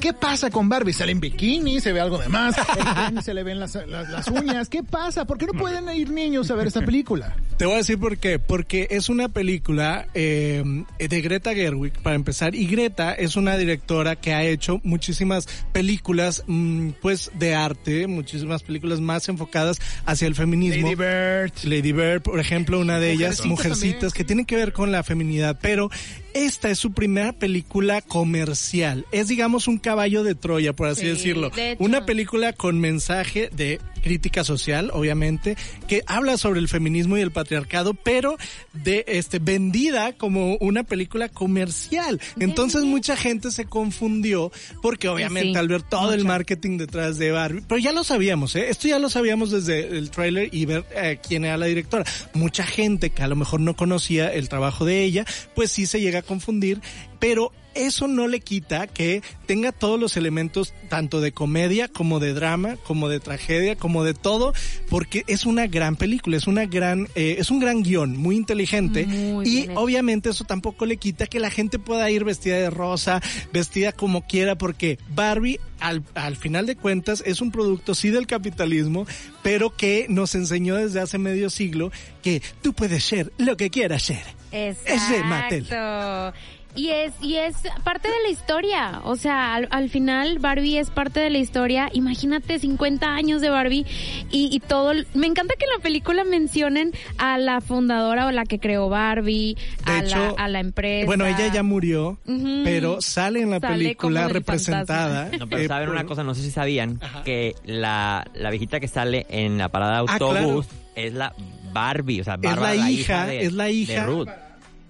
[0.00, 0.92] ¿Qué pasa con Barbie?
[0.92, 1.80] ¿Sale en bikini?
[1.80, 2.56] ¿Se ve algo de más?
[2.58, 4.68] ¿El pene ¿Se le ven las, las- las uñas?
[4.68, 5.24] ¿Qué pasa?
[5.24, 7.36] ¿Por qué no pueden ir niños a ver esta película?
[7.56, 8.38] Te voy a decir por qué.
[8.38, 10.64] Porque es una película eh,
[10.98, 12.54] de Greta Gerwig, para empezar.
[12.54, 18.62] Y Greta es una directora que ha hecho muchísimas películas, mm, pues, de arte, muchísimas
[18.62, 20.82] películas más enfocadas hacia el feminismo.
[20.88, 21.52] Lady Bird.
[21.64, 25.02] Lady Bird, por ejemplo, una de ellas, Mujercitas Mujercitas, que tienen que ver con la
[25.02, 25.90] feminidad, pero
[26.34, 29.06] esta es su primera película comercial.
[29.12, 31.50] Es, digamos, un caballo de Troya, por así Sí, decirlo.
[31.50, 31.76] de.
[31.78, 37.30] Una película con mensaje de crítica social, obviamente, que habla sobre el feminismo y el
[37.30, 38.36] patriarcado, pero
[38.72, 42.20] de este vendida como una película comercial.
[42.40, 44.50] Entonces mucha gente se confundió
[44.82, 48.56] porque obviamente Sí, al ver todo el marketing detrás de Barbie, pero ya lo sabíamos,
[48.56, 48.70] ¿eh?
[48.70, 52.04] esto ya lo sabíamos desde el tráiler y ver eh, quién era la directora.
[52.34, 56.00] Mucha gente que a lo mejor no conocía el trabajo de ella, pues sí se
[56.00, 56.80] llega confundir,
[57.18, 62.34] pero eso no le quita que tenga todos los elementos tanto de comedia como de
[62.34, 64.52] drama, como de tragedia, como de todo,
[64.88, 69.06] porque es una gran película, es una gran, eh, es un gran guion, muy inteligente
[69.06, 73.20] Muy y obviamente eso tampoco le quita que la gente pueda ir vestida de rosa,
[73.52, 78.26] vestida como quiera, porque Barbie al, al final de cuentas es un producto sí del
[78.26, 79.06] capitalismo,
[79.42, 81.90] pero que nos enseñó desde hace medio siglo
[82.22, 84.22] que tú puedes ser lo que quieras ser.
[84.52, 85.62] Es de Mattel.
[85.62, 86.38] Exacto.
[86.74, 87.54] Y es, y es
[87.84, 89.00] parte de la historia.
[89.04, 91.90] O sea, al, al final Barbie es parte de la historia.
[91.92, 93.84] Imagínate 50 años de Barbie
[94.30, 94.92] y, y todo.
[95.12, 99.56] Me encanta que en la película mencionen a la fundadora o la que creó Barbie,
[99.84, 101.04] De a, hecho, la, a la empresa.
[101.04, 102.18] Bueno, ella ya murió,
[102.64, 105.30] pero sale en la Sale película representada.
[105.38, 107.22] No, pero eh, saben por- una cosa, no sé si sabían Ajá.
[107.22, 110.82] que la, la viejita que sale en la parada de Ah, autobús claro.
[110.96, 111.34] es la
[111.72, 113.92] Barbie, o sea, Es Bárbara, la la hija, de, es la hija.
[113.92, 114.28] de Ruth.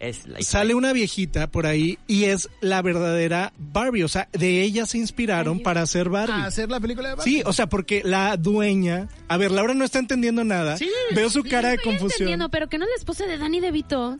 [0.02, 4.02] Es la hija Sale una viejita por ahí y es la verdadera Barbie.
[4.02, 6.42] O sea, de ella se inspiraron para hacer Barbie.
[6.42, 7.32] ¿A hacer la película de Barbie?
[7.36, 9.08] Sí, o sea, porque la dueña.
[9.28, 10.76] A ver, Laura no está entendiendo nada.
[10.76, 10.90] Sí.
[11.14, 12.12] Veo su cara de Estoy confusión.
[12.14, 14.18] entendiendo, pero que no es la esposa de Danny DeVito.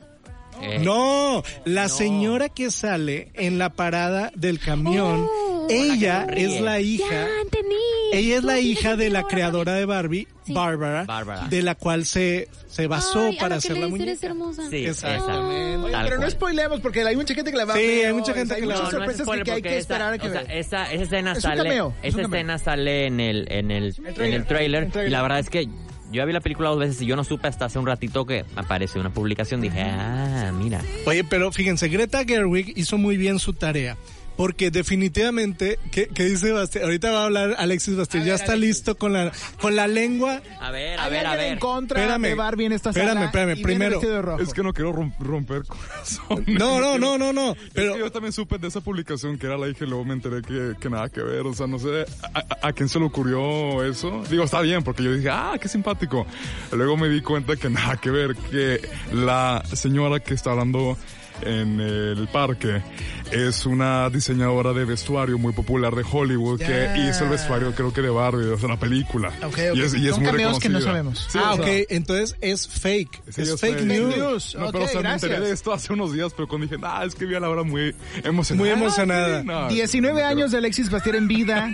[0.63, 5.67] Eh, No, la señora que sale en la parada del camión, Oh.
[5.71, 7.05] ella es la hija.
[7.11, 7.75] Ya entendí.
[8.13, 10.53] Ella es la hija de la creadora de Barbie, Sí.
[10.53, 11.07] Bárbara,
[11.49, 14.27] de la cual se, se basó Ay, para hacer la muñeca.
[14.27, 14.69] hermosa.
[14.69, 15.77] Sí, Exactamente.
[15.87, 18.07] Oye, pero no spoilemos porque hay mucha gente que la va a Sí, ver.
[18.07, 18.39] hay mucha ¿no?
[18.39, 18.99] gente hay que la muchas va a ver.
[19.17, 21.37] sorpresas spoiler que, hay que esa- esperar a que o sea, esa, esa escena Es
[21.39, 24.83] un sale, cameo, es esa escena sale en el, en el, en trailer, el trailer,
[24.85, 25.09] el trailer.
[25.09, 25.69] y la verdad es que
[26.13, 28.27] yo ya vi la película dos veces y yo no supe hasta hace un ratito
[28.27, 29.63] que apareció una publicación.
[29.63, 30.83] Dije, ah, mira.
[31.07, 33.97] Oye, pero fíjense, Greta Gerwig hizo muy bien su tarea.
[34.43, 36.83] Porque definitivamente, ¿qué, qué dice Bastián?
[36.83, 38.25] Ahorita va a hablar Alexis Bastián.
[38.25, 38.77] A Ya ver, está Alexis.
[38.79, 40.43] listo con la, con la lengua.
[40.61, 41.53] A ver, a ¿Hay ver, a ver.
[41.53, 42.23] en contra Espérame.
[42.23, 44.01] de Barbie en esta Espérame, espérame, primero.
[44.41, 46.45] Es que no quiero rom- romper corazón.
[46.49, 47.55] No, no, no, no, no.
[47.73, 50.43] Pero yo también supe de esa publicación que era la hija y luego me enteré
[50.43, 51.43] que, que nada que ver.
[51.47, 54.25] O sea, no sé a, a- a quién se le ocurrió eso.
[54.29, 56.27] Digo, está bien, porque yo dije, ah, qué simpático.
[56.73, 58.81] Luego me di cuenta que nada que ver, que
[59.13, 60.99] la señora que está hablando
[61.43, 62.83] en el parque
[63.31, 66.67] es una diseñadora de vestuario muy popular de Hollywood Ya.
[66.95, 69.29] que hizo el vestuario creo que de Barbie, sea, la película.
[69.43, 69.77] Ok, ok.
[69.77, 70.81] Y es, y es Son muy cameos que no reconocida.
[70.91, 71.29] sabemos.
[71.31, 73.23] Sí, ah, o sea, ok, entonces es fake.
[73.31, 73.87] Sí, es es fake, fake.
[73.87, 74.17] news.
[74.17, 74.55] news.
[74.59, 76.81] No, Ok, pero o sea, me enteré de esto hace unos días, pero cuando dije,
[76.85, 78.63] ah, es que vi a Laura muy emocionada.
[78.77, 79.41] Muy emocionada.
[79.41, 81.71] Sí, no, 19 no, años de Alexis Bastier en vida,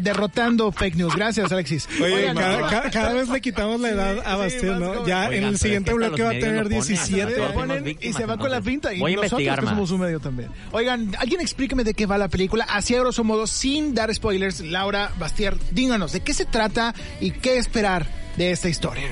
[0.00, 1.14] derrotando fake news.
[1.14, 1.88] Gracias, Alexis.
[2.02, 5.06] Oye, Oigan, cada, no, ca- cada vez le quitamos la edad a más ¿no?
[5.06, 7.32] Ya Oigan, en el siguiente bloque va a tener lo ponen, se 17.
[7.34, 8.94] todos ponen somos y se va con la pinta.
[8.94, 9.74] y Voy a nosotros investigar que más.
[9.74, 10.50] somos un medio también.
[10.72, 14.60] Oigan, alguien explíqueme de qué va la película, así a grosso modo, sin dar spoilers.
[14.60, 19.04] Laura Bastier, díganos, ¿de qué se trata y qué esperar de esta historia?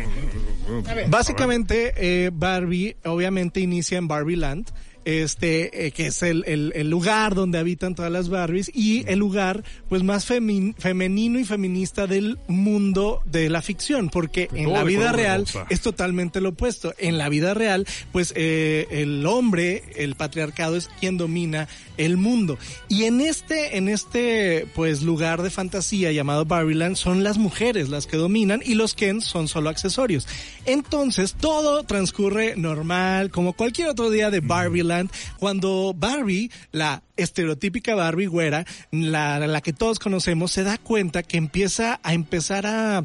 [1.08, 4.70] Básicamente, eh, Barbie obviamente inicia en Barbie Land.
[5.04, 9.18] Este, eh, que es el, el, el lugar donde habitan todas las Barbies y el
[9.18, 15.12] lugar, pues, más femenino y feminista del mundo de la ficción, porque en la vida
[15.12, 16.94] real es totalmente lo opuesto.
[16.98, 22.58] En la vida real, pues, eh, el hombre, el patriarcado es quien domina el mundo.
[22.88, 28.06] Y en este, en este, pues, lugar de fantasía llamado Barbieland son las mujeres las
[28.06, 30.26] que dominan y los Ken son solo accesorios.
[30.64, 38.26] Entonces, todo transcurre normal, como cualquier otro día de Barbieland, cuando Barbie, la estereotípica Barbie
[38.26, 43.04] güera, la, la que todos conocemos, se da cuenta que empieza a empezar a,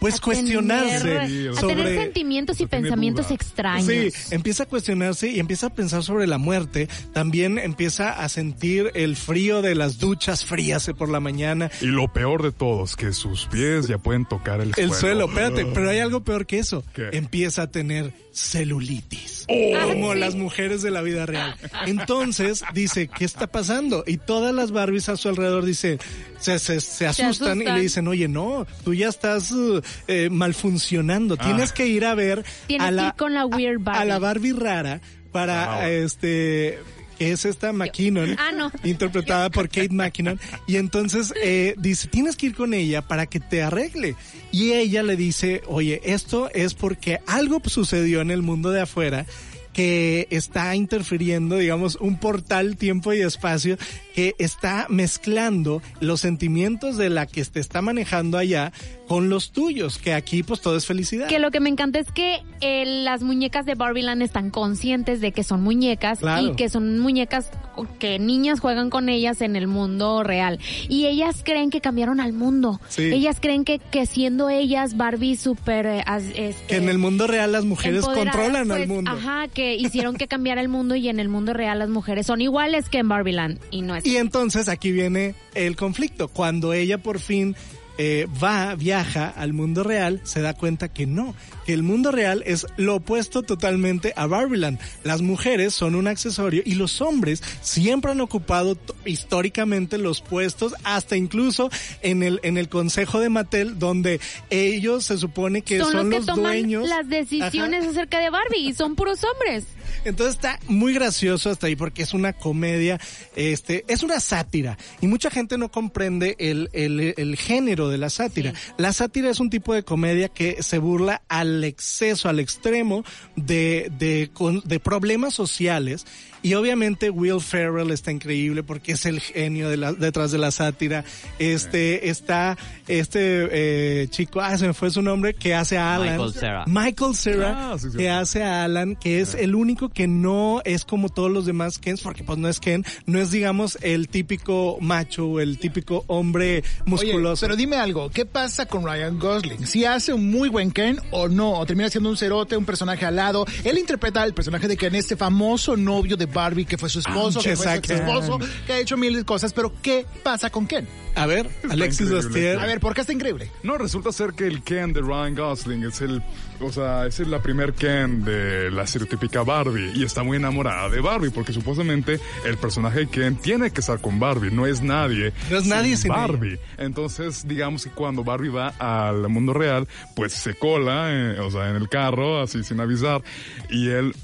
[0.00, 1.74] pues, A cuestionarse tener- a sobre...
[1.76, 3.34] tener sentimientos y pensamientos duda.
[3.34, 3.86] extraños.
[3.86, 6.88] Sí, empieza a cuestionarse y empieza a pensar sobre la muerte.
[7.12, 11.70] También empieza a sentir el frío de las duchas frías por la mañana.
[11.80, 15.26] Y lo peor de todo es que sus pies ya pueden tocar el, El suelo,
[15.26, 16.84] espérate, pero hay algo peor que eso.
[16.94, 17.08] ¿Qué?
[17.12, 19.46] Empieza a tener celulitis.
[19.48, 20.18] Ah, Como sí.
[20.18, 21.54] las mujeres de la vida real.
[21.86, 24.04] Entonces dice, ¿qué está pasando?
[24.06, 25.98] Y todas las Barbies a su alrededor dice,
[26.38, 27.30] se, se, se asustan, y
[27.62, 27.74] asustan.
[27.76, 31.36] le dicen, oye, no, tú ya estás uh, eh, malfuncionando.
[31.36, 34.04] Tienes que ir a ver Tienes a que la, ir con la weird a- a
[34.04, 34.52] la Barbie.
[34.52, 35.00] Barbie rara
[35.32, 35.86] para Wow.
[35.88, 36.78] este
[37.18, 38.70] es esta McKinnon, Ah, no.
[38.84, 43.40] interpretada por Kate McKinnon, y entonces eh, dice, tienes que ir con ella para que
[43.40, 44.14] te arregle.
[44.52, 49.26] Y ella le dice, oye, esto es porque algo sucedió en el mundo de afuera
[49.72, 53.76] que está interfiriendo, digamos, un portal tiempo y espacio
[54.16, 58.72] que está mezclando los sentimientos de la que te está manejando allá
[59.06, 61.28] con los tuyos, que aquí pues todo es felicidad.
[61.28, 65.32] Que lo que me encanta es que eh, las muñecas de Barbieland están conscientes de
[65.32, 66.46] que son muñecas Claro.
[66.46, 67.50] y que son muñecas
[67.98, 70.58] que niñas juegan con ellas en el mundo real.
[70.88, 72.80] Y ellas creen que cambiaron al mundo.
[72.88, 73.02] Sí.
[73.12, 75.84] Ellas creen que, que siendo ellas Barbie súper...
[75.86, 79.10] eh, este, que en el mundo real las mujeres controlan al pues, mundo.
[79.10, 82.40] Ajá, que hicieron que cambiara el mundo y en el mundo real las mujeres son
[82.40, 83.60] iguales que en Barbieland.
[83.70, 86.28] Y no es Y entonces aquí viene el conflicto.
[86.28, 87.56] Cuando ella por fin
[87.98, 91.34] eh, va, viaja al mundo real, se da cuenta que no,
[91.66, 94.78] que el mundo real es lo opuesto totalmente a Barbieland.
[95.02, 101.16] Las mujeres son un accesorio y los hombres siempre han ocupado históricamente los puestos, hasta
[101.16, 101.68] incluso
[102.00, 106.18] en el, en el consejo de Mattel, donde ellos se supone que son, son, los
[106.18, 106.88] los toman dueños.
[106.88, 107.90] las decisiones Ajá.
[107.90, 109.64] acerca de Barbie y son puros hombres.
[110.04, 113.00] Entonces está muy gracioso hasta ahí porque es una comedia,
[113.34, 118.10] este, es una sátira y mucha gente no comprende el, el, el género de la
[118.10, 118.52] sátira.
[118.78, 123.04] La sátira es un tipo de comedia que se burla al exceso, al extremo
[123.36, 126.06] de, de, con- de problemas sociales
[126.42, 130.52] y obviamente Will Ferrell está increíble porque es el genio de la, detrás de la
[130.52, 131.04] sátira.
[131.40, 132.56] Este, está
[132.86, 136.12] este eh, chico, ah, se me fue su nombre, que hace a Alan.
[136.16, 136.64] Michael Cera.
[136.66, 140.60] Michael Cera, Ah, sí, sí, que hace a Alan, que es el único que no
[140.64, 144.08] es como todos los demás Kens, porque pues no es Ken, no es digamos el
[144.08, 147.46] típico macho o el típico hombre Oye, musculoso.
[147.46, 149.66] pero dime algo, ¿qué pasa con Ryan Gosling?
[149.66, 151.52] ¿Si hace un muy buen Ken o no?
[151.52, 153.46] ¿O termina siendo un cerote, un personaje al lado?
[153.64, 157.40] Él interpreta al personaje de Ken, este famoso novio de Barbie que fue su esposo,
[157.40, 160.86] que fue su esposo, que ha hecho miles de cosas, pero ¿qué pasa con Ken?
[161.16, 162.10] a ver, Alexis.
[162.12, 162.58] Bastier.
[162.58, 163.50] A ver, ¿por qué está increíble?
[163.62, 166.22] No, resulta ser que el Ken de Ryan Gosling es el,
[166.60, 171.00] o sea, es la primer Ken de la estereotípica Barbie y está muy enamorada de
[171.00, 175.32] Barbie porque supuestamente el personaje de Ken tiene que estar con Barbie, no es nadie.
[175.50, 176.58] No es nadie sin Barbie.
[176.78, 181.70] Entonces, digamos que cuando Barbie va al mundo real, pues se cola, eh, o sea,
[181.70, 183.22] en el carro, así sin avisar,
[183.70, 184.14] y él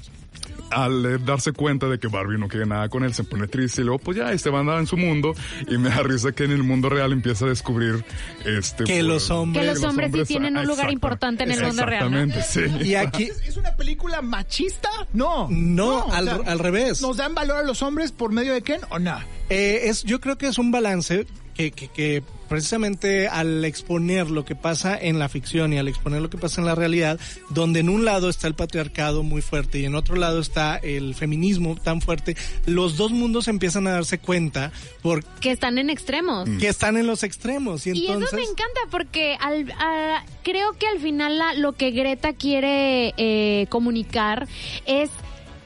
[0.69, 3.81] al eh, darse cuenta de que Barbie no quiere nada con él, se pone triste
[3.81, 5.33] y luego pues ya, este va a andar en su mundo
[5.67, 8.03] y me da risa que en el mundo real empieza a descubrir
[8.45, 11.61] este Que pues, los hombres- Que los hombres sí tienen un lugar importante en el
[11.63, 12.19] mundo real, ¿no?
[12.19, 12.89] Exactamente, sí.
[12.89, 14.89] Y aquí, ¿Es una película machista?
[15.13, 15.47] No.
[15.49, 17.01] No, o al- al revés.
[17.01, 19.17] ¿Nos dan valor a los hombres por medio de Ken o no?
[19.49, 24.45] Eh, es, yo creo que es un balance que, que, que precisamente al exponer lo
[24.45, 27.79] que pasa en la ficción y al exponer lo que pasa en la realidad, donde
[27.79, 31.75] en un lado está el patriarcado muy fuerte y en otro lado está el feminismo
[31.75, 32.37] tan fuerte,
[32.67, 36.47] los dos mundos empiezan a darse cuenta por Que están en extremos.
[36.59, 40.73] que están en los extremos y Y entonces eso me encanta porque al, a- creo
[40.73, 44.47] que al final la- lo que Greta quiere eh, comunicar
[44.85, 45.09] es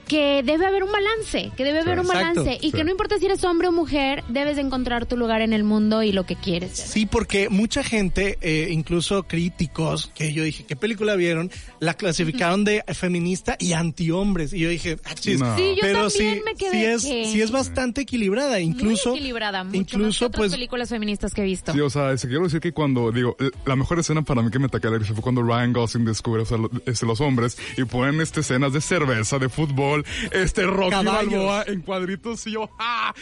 [0.07, 2.77] que debe haber un balance, que debe haber un exacto, balance y sí.
[2.77, 5.63] que no importa si eres hombre o mujer, debes de encontrar tu lugar en el
[5.63, 6.71] mundo y lo que quieres.
[6.77, 11.51] Sí, porque mucha gente, eh, incluso críticos, que yo dije, ¿qué película vieron?
[11.79, 14.53] La clasificaron de feminista y antihombres.
[14.53, 15.39] Y yo dije, ah, chis.
[15.39, 15.55] No.
[15.55, 19.19] Sí, yo pero sí, me quedé sí es, que- sí es bastante equilibrada, incluso, Muy
[19.19, 21.73] equilibrada, mucho incluso más que otras pues películas feministas que he visto.
[21.73, 24.41] Sí, o sea, es que quiero decir que cuando, digo, eh, la mejor escena para
[24.41, 27.83] mí que me ataqué fue cuando Ryan Gosling descubre, o sea, este, los hombres y
[27.83, 29.96] ponen este, escenas de cerveza, de fútbol,
[30.31, 31.31] este Rocky Caballos.
[31.33, 33.13] Balboa en cuadritos y yo, ¡ah!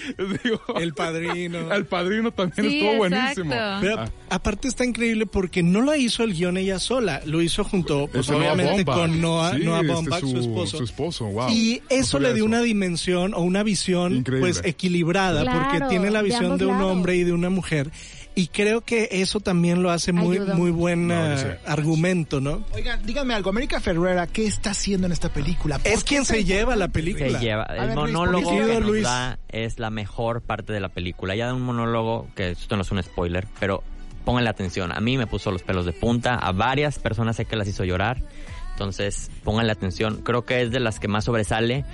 [0.43, 1.71] Digo, El Padrino.
[1.73, 3.43] El padrino también Sí, estuvo exacto.
[3.43, 3.79] buenísimo.
[3.81, 4.09] Pero Ah.
[4.29, 8.21] aparte está increíble porque no lo hizo el guion ella sola, lo hizo junto, pues
[8.27, 10.77] Este Noah obviamente con Noah, Sí, Noah este, su, esposo.
[10.77, 11.49] Su esposo, wow.
[11.49, 14.51] Y eso le dio una dimensión o una visión Increíble.
[14.53, 16.91] pues equilibrada Claro, porque tiene la visión de un lados.
[16.91, 17.89] hombre y de una mujer
[18.35, 20.55] y creo que eso también lo hace muy Ayuda.
[20.55, 21.57] muy buen No, sé.
[21.65, 22.63] argumento, ¿no?
[22.73, 25.79] Oigan, díganme algo, América Ferrera, ¿qué está haciendo en esta película?
[25.79, 27.39] ¿Por Es quien se lleva la película.
[27.39, 27.63] Se lleva.
[27.63, 28.67] A El ver, Luis, monólogo ¿por qué?
[28.73, 29.03] que nos Luis.
[29.03, 31.35] da es la mejor parte de la película.
[31.35, 33.83] Ya da un monólogo, que esto no es un spoiler, pero
[34.25, 34.91] pónganle atención.
[34.91, 37.83] A mí me puso los pelos de punta, a varias personas sé que las hizo
[37.85, 38.21] llorar.
[38.73, 40.21] Entonces, pónganle atención.
[40.23, 41.85] Creo que es de las que más sobresale.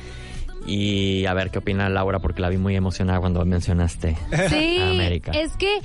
[0.67, 4.15] Y a ver qué opina Laura, porque la vi muy emocionada cuando mencionaste
[4.49, 5.31] Sí, a América.
[5.31, 5.79] es que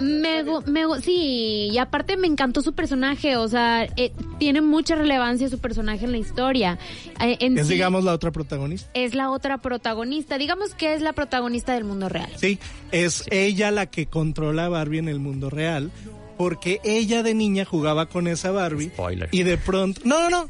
[0.00, 5.48] me, me sí, y aparte me encantó su personaje, o sea, eh, tiene mucha relevancia
[5.48, 6.78] su personaje en la historia.
[7.20, 8.90] Eh, en Es sí, digamos la otra protagonista.
[8.94, 12.30] es la otra protagonista, digamos que es la protagonista del mundo real.
[12.36, 12.58] Sí,
[12.90, 15.90] es ella la que controla a Barbie en el mundo real.
[16.36, 18.90] Porque ella de niña jugaba con esa Barbie.
[18.90, 19.28] Spoiler.
[19.32, 20.00] Y de pronto.
[20.04, 20.48] No, no, no.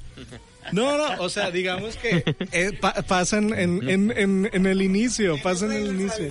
[0.73, 5.37] No, no, o sea, digamos que eh, pa- pasan en, en, en, en el inicio,
[5.43, 6.31] pasan en el inicio.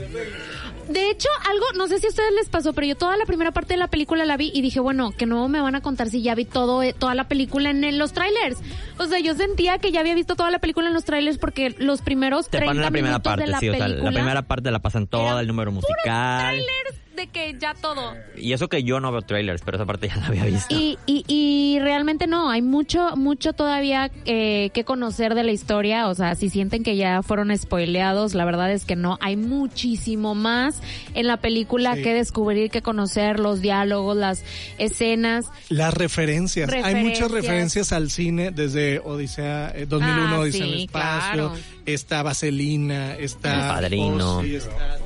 [0.89, 3.51] De hecho, algo, no sé si a ustedes les pasó, pero yo toda la primera
[3.51, 6.09] parte de la película la vi y dije, bueno, que no me van a contar
[6.09, 8.57] si ya vi todo, eh, toda la película en, en los trailers.
[8.97, 11.75] O sea, yo sentía que ya había visto toda la película en los trailers porque
[11.77, 14.11] los primeros Te 30 ponen la primera minutos parte, de la sí, o sea, película.
[14.11, 16.39] la primera parte la pasan toda, el número puros musical.
[16.55, 18.13] trailers de que ya todo.
[18.37, 20.73] Y eso que yo no veo trailers, pero esa parte ya la había visto.
[20.73, 26.07] Y, y, y realmente no, hay mucho, mucho todavía eh, que conocer de la historia.
[26.07, 29.17] O sea, si sienten que ya fueron spoileados, la verdad es que no.
[29.19, 30.81] Hay muchísimo más
[31.13, 32.03] en la película Sí.
[32.03, 34.43] que descubrir, que conocer, los diálogos, las
[34.77, 35.47] escenas.
[35.69, 36.71] Las referencias.
[36.71, 37.91] Hay muchas Referencias.
[37.91, 41.33] al cine desde Odisea eh, 2001, Ah, Odisea en el sí, espacio.
[41.33, 41.53] claro.
[41.85, 44.41] Está Vaselina, está El Padrino.
[44.41, 44.97] Está, está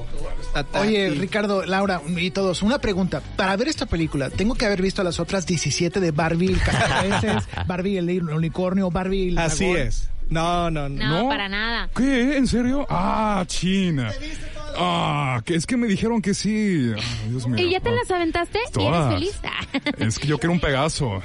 [0.74, 3.22] Oye, Ricardo, Laura y todos, una pregunta.
[3.36, 6.60] Para ver esta película, ¿tengo que haber visto las otras 17 de Barbie, el
[7.68, 9.88] Barbie, el unicornio, Barbie, el Así dragón?
[9.88, 10.10] es.
[10.30, 11.24] No, no, no.
[11.24, 11.90] No, para nada.
[11.96, 12.38] ¿Qué?
[12.38, 12.88] ¿En serio?
[12.90, 14.12] Ah, China.
[14.78, 16.92] Ah, que es que me dijeron que sí.
[16.96, 17.66] Ay, Dios mío.
[17.68, 18.60] ¿Y ya te las aventaste?
[18.78, 19.40] ¿Y eres feliz?
[20.00, 21.22] Es que yo quiero un Pegaso.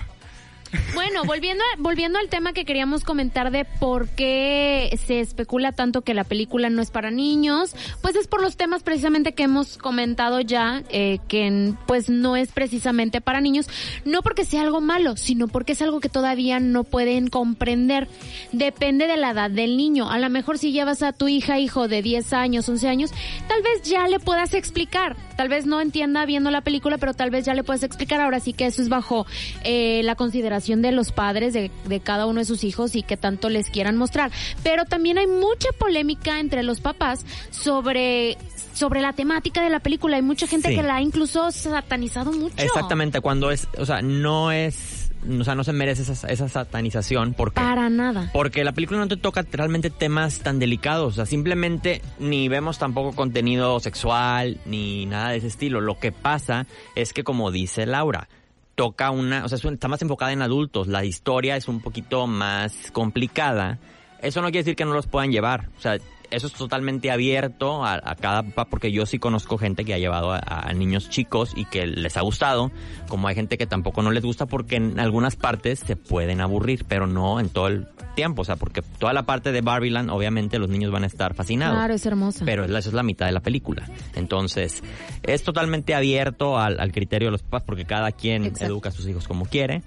[0.95, 6.03] Bueno, volviendo, a- volviendo al tema que queríamos comentar de por qué se especula tanto
[6.03, 9.79] que la película no es para niños, pues es por los temas precisamente que hemos
[9.79, 13.69] comentado ya, eh, que pues no es precisamente para niños,
[14.05, 18.09] no porque sea algo malo, sino porque es algo que todavía no pueden comprender.
[18.53, 20.11] Depende de la edad del niño.
[20.11, 23.11] A lo mejor si llevas a tu hija, hijo de 10 años, 11 años,
[23.49, 25.17] tal vez ya le puedas explicar.
[25.37, 28.21] Tal vez no entienda viendo la película, pero tal vez ya le puedas explicar.
[28.21, 29.27] Ahora sí que eso es bajo
[29.65, 33.17] eh, la consideración de los padres de, de cada uno de sus hijos y que
[33.17, 34.31] tanto les quieran mostrar.
[34.63, 38.37] Pero también hay mucha polémica entre los papás sobre
[38.73, 40.17] sobre la temática de la película.
[40.17, 40.77] Hay mucha gente Sí.
[40.77, 42.55] que la ha incluso satanizado mucho.
[42.59, 44.96] Exactamente, cuando es, o sea, no es,
[45.41, 48.31] o sea, no se merece esa, esa satanización porque Para nada.
[48.33, 52.79] porque la película no te toca realmente temas tan delicados, o sea, simplemente ni vemos
[52.79, 55.81] tampoco contenido sexual ni nada de ese estilo.
[55.81, 58.29] Lo que pasa es que como dice Laura,
[58.75, 62.91] toca una, o sea, está más enfocada en adultos, la historia es un poquito más
[62.93, 63.79] complicada.
[64.21, 65.99] Eso no quiere decir que no los puedan llevar, o sea,
[66.31, 69.99] eso es totalmente abierto a, a cada papá, porque yo sí conozco gente que ha
[69.99, 72.71] llevado a, a niños chicos y que les ha gustado,
[73.09, 76.85] como hay gente que tampoco no les gusta porque en algunas partes se pueden aburrir,
[76.87, 80.59] pero no en todo el tiempo, o sea, porque toda la parte de Barbieland, obviamente
[80.59, 81.77] los niños van a estar fascinados.
[81.77, 82.45] Claro, es hermosa.
[82.45, 83.89] Pero eso es la mitad de la película.
[84.15, 84.83] Entonces,
[85.23, 88.67] es totalmente abierto al, al criterio de los papás porque cada quien Exacto.
[88.67, 89.83] educa a sus hijos como quiere.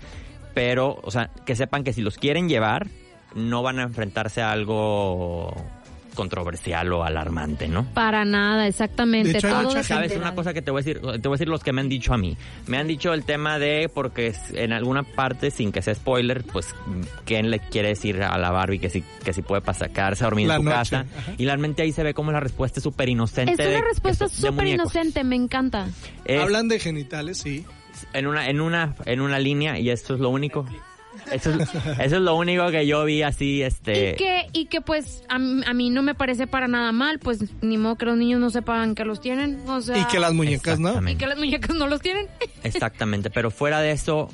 [0.54, 2.88] Pero, o sea, que sepan que si los quieren llevar,
[3.36, 5.54] no van a enfrentarse a algo
[6.19, 7.86] controversial o alarmante, ¿no?
[7.93, 9.32] Para nada, exactamente.
[9.32, 10.99] De hecho, hay Todo mucha ¿Sabes una cosa que te voy a decir?
[10.99, 12.36] Te voy a decir los que me han dicho a mí.
[12.67, 16.75] Me han dicho el tema de, porque en alguna parte, sin que sea spoiler, pues,
[17.25, 20.27] ¿quién le quiere decir a la Barbie que si, que si puede pasar, quedarse a
[20.27, 21.05] dormir La en su noche, casa?
[21.17, 21.32] ajá.
[21.38, 23.53] Y realmente ahí se ve como la respuesta es súper inocente.
[23.63, 25.88] Es una respuesta de- súper inocente, me encanta.
[26.25, 27.65] Es Hablan de genitales, sí.
[28.13, 30.65] en una, en una, en una línea, y esto es lo único.
[31.31, 34.11] Eso es, eso es lo único que yo vi así, este...
[34.11, 37.19] Y que, y que pues a, mí- a mí no me parece para nada mal,
[37.19, 39.97] pues ni modo que los niños no sepan que los tienen, o sea...
[39.97, 41.07] Y que las muñecas, ¿no?
[41.09, 42.27] y que las muñecas no los tienen.
[42.63, 44.29] Exactamente, pero fuera de eso,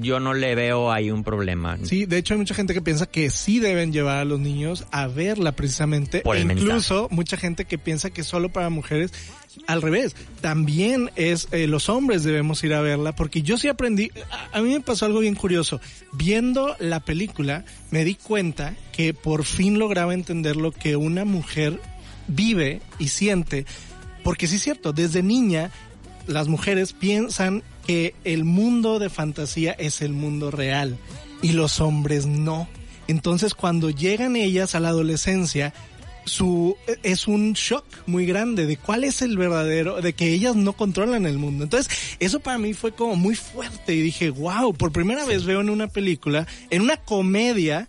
[0.00, 1.78] yo no le veo ahí un problema.
[1.82, 4.84] Sí, de hecho hay mucha gente que piensa que sí deben llevar a los niños
[4.90, 6.20] a verla precisamente.
[6.20, 9.12] Por el e incluso mucha gente que piensa que solo para mujeres.
[9.66, 14.10] Al revés, también es eh, los hombres debemos ir a verla porque yo sí aprendí,
[14.30, 15.80] a, a mí me pasó algo bien curioso.
[16.12, 21.80] Viendo la película me di cuenta que por fin lograba entender lo que una mujer
[22.28, 23.66] vive y siente.
[24.22, 25.70] Porque sí es cierto, desde niña
[26.26, 30.98] las mujeres piensan que el mundo de fantasía es el mundo real
[31.42, 32.68] y los hombres no.
[33.08, 35.72] Entonces cuando llegan ellas a la adolescencia,
[36.26, 40.74] su es un shock muy grande de cuál es el verdadero, de que ellas no
[40.74, 41.64] controlan el mundo.
[41.64, 45.60] Entonces, eso para mí fue como muy fuerte y dije, wow, por primera vez veo
[45.60, 47.88] en una película, en una comedia,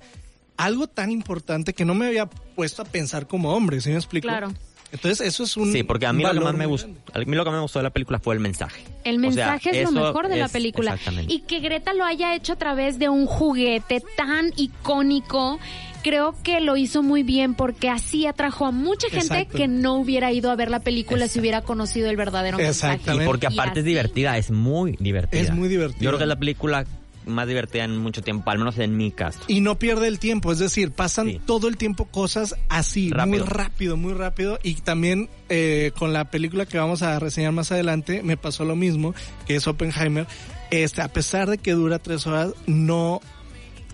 [0.55, 4.27] algo tan importante que no me había puesto a pensar como hombre, ¿sí me explico?
[4.27, 4.53] Claro.
[4.89, 7.35] Entonces, eso es un Sí, porque a mí lo que más me gustó, a mí
[7.35, 8.81] lo que me gustó de la película fue el mensaje.
[9.03, 10.93] El O sea, mensaje es lo mejor de la película.
[10.93, 11.33] exactamente.
[11.33, 15.59] Y que Greta lo haya hecho a través de un juguete tan icónico,
[16.07, 19.57] creo que lo hizo muy bien porque así atrajo a mucha gente Exacto.
[19.57, 22.93] que no hubiera ido a ver la película si hubiera conocido el verdadero mensaje.
[22.95, 23.23] Exactamente.
[23.23, 23.89] Y porque aparte es así.
[23.89, 25.41] divertida, es muy divertida.
[25.41, 26.01] Es muy divertida.
[26.03, 26.85] Yo creo que es la película
[27.25, 29.39] más divertida en mucho tiempo, al menos en mi caso.
[29.49, 31.41] Y no pierde el tiempo, es decir, pasan Sí.
[31.45, 33.27] todo el tiempo cosas así, Rápido.
[33.43, 34.59] muy rápido, muy rápido.
[34.63, 38.77] Y también eh, con la película que vamos a reseñar más adelante, me pasó lo
[38.77, 39.13] mismo,
[39.45, 40.25] que es Oppenheimer.
[40.71, 43.19] Este, a pesar de que dura tres horas, no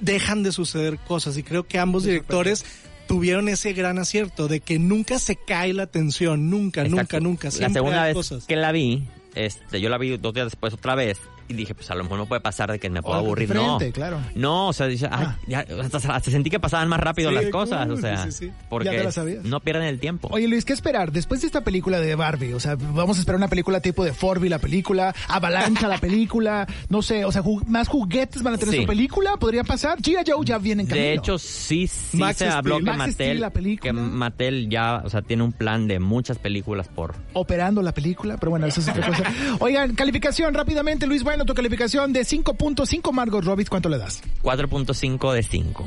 [0.03, 1.37] dejan de suceder cosas.
[1.37, 2.65] Y creo que ambos directores
[3.07, 7.19] tuvieron ese gran acierto de que nunca se cae la tensión, nunca, nunca, Exacto.
[7.21, 7.47] nunca.
[7.47, 8.45] La Siempre segunda vez cosas.
[8.45, 9.03] que la vi,
[9.35, 11.17] este, yo la vi dos días después otra vez
[11.55, 13.53] dije, pues a lo mejor no puede pasar de que me pueda algo aburrir.
[13.55, 14.19] no, claro.
[14.35, 15.37] No, o sea, ay, Ah.
[15.47, 18.31] ya, hasta, hasta sentí que pasaban más rápido Sí, las cosas, cool, o sea, sí,
[18.31, 18.53] sí, sí.
[18.69, 20.29] porque Ya no pierden el tiempo.
[20.31, 21.11] Oye Luis, ¿qué esperar?
[21.11, 24.13] Después de esta película de Barbie, o sea, vamos a esperar una película tipo de
[24.13, 28.57] Forby la película, Avalancha la película, no sé, o sea, ju- más juguetes van a
[28.57, 29.99] tener su película, podría pasar.
[29.99, 30.17] G.I.
[30.31, 31.05] Joe ya viene en camino.
[31.07, 32.57] De hecho, sí, sí Max se Steel.
[32.57, 33.91] habló que Max Mattel, la película.
[33.91, 38.37] que Mattel ya, o sea, tiene un plan de muchas películas por operando la película,
[38.37, 39.23] pero bueno, eso es otra cosa.
[39.59, 44.21] Oigan, calificación rápidamente, Luis, bueno, tu calificación de 5.5 Margot Robbie, ¿cuánto le das?
[44.43, 45.85] 4.5 de 5.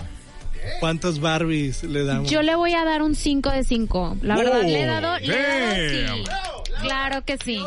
[0.80, 2.30] ¿Cuántos Barbies le damos?
[2.30, 4.18] Yo le voy a dar un 5 de 5.
[4.22, 6.30] La verdad, le he dado, le he dado sí.
[6.80, 7.60] Claro que sí.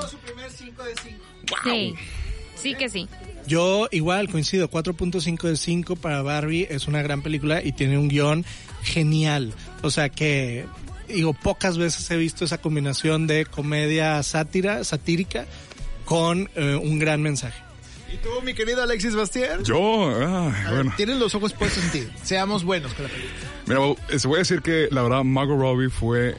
[1.64, 1.96] Sí.
[2.56, 3.08] Sí que sí.
[3.48, 8.10] Yo igual coincido, 4.5 de 5 para Barbie es una gran película y tiene un
[8.10, 8.46] guion
[8.84, 9.54] genial.
[9.82, 10.66] O sea que,
[11.08, 15.46] digo, pocas veces he visto esa combinación de comedia sátira, satírica
[16.06, 17.69] con eh, un gran mensaje.
[18.12, 19.62] ¿Y tú, mi querido Alexis Bastier?
[19.64, 20.94] Yo, ay, bueno.
[20.98, 22.08] Tienes los ojos puestos en ti.
[22.24, 23.36] Seamos buenos con la película.
[23.68, 26.36] Mira, les voy a decir que la verdad Margot Robbie fue,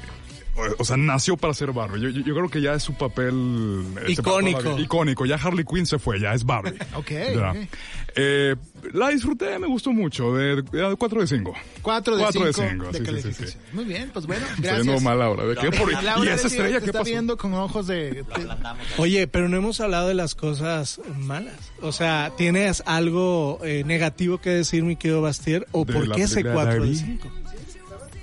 [0.78, 2.00] o- sea, nació para ser Barbie.
[2.00, 4.78] Yo, yo- yo creo que ya es su papel eh, Icónico.
[4.78, 5.26] Icónico.
[5.26, 6.74] Ya Harley Quinn se fue, ya es Barbie.
[6.94, 7.50] Ok, Ya.
[7.52, 7.56] ok.
[8.16, 8.56] Eh,
[8.92, 10.34] la disfruté, me gustó mucho.
[10.34, 11.54] De, de 4 de 5.
[11.82, 13.48] 4 de 5 Cuatro de de, cinco, sí, sí, sí, calificación.
[13.48, 13.56] sí.
[13.72, 14.86] Muy bien, pues bueno, Estoy gracias.
[14.86, 15.44] viendo mal ahora.
[15.44, 15.70] ¿De qué?
[15.70, 17.04] Por- Laura ¿Y esa estrella qué está pasó?
[17.10, 18.24] viendo con ojos de...
[18.98, 21.54] Oye, pero no hemos hablado de las cosas malas.
[21.82, 25.66] O sea, ¿tienes algo eh, negativo que decir, mi querido Bastier?
[25.72, 26.96] ¿O De por qué ese película 4 de Barbie.
[26.96, 27.30] 5?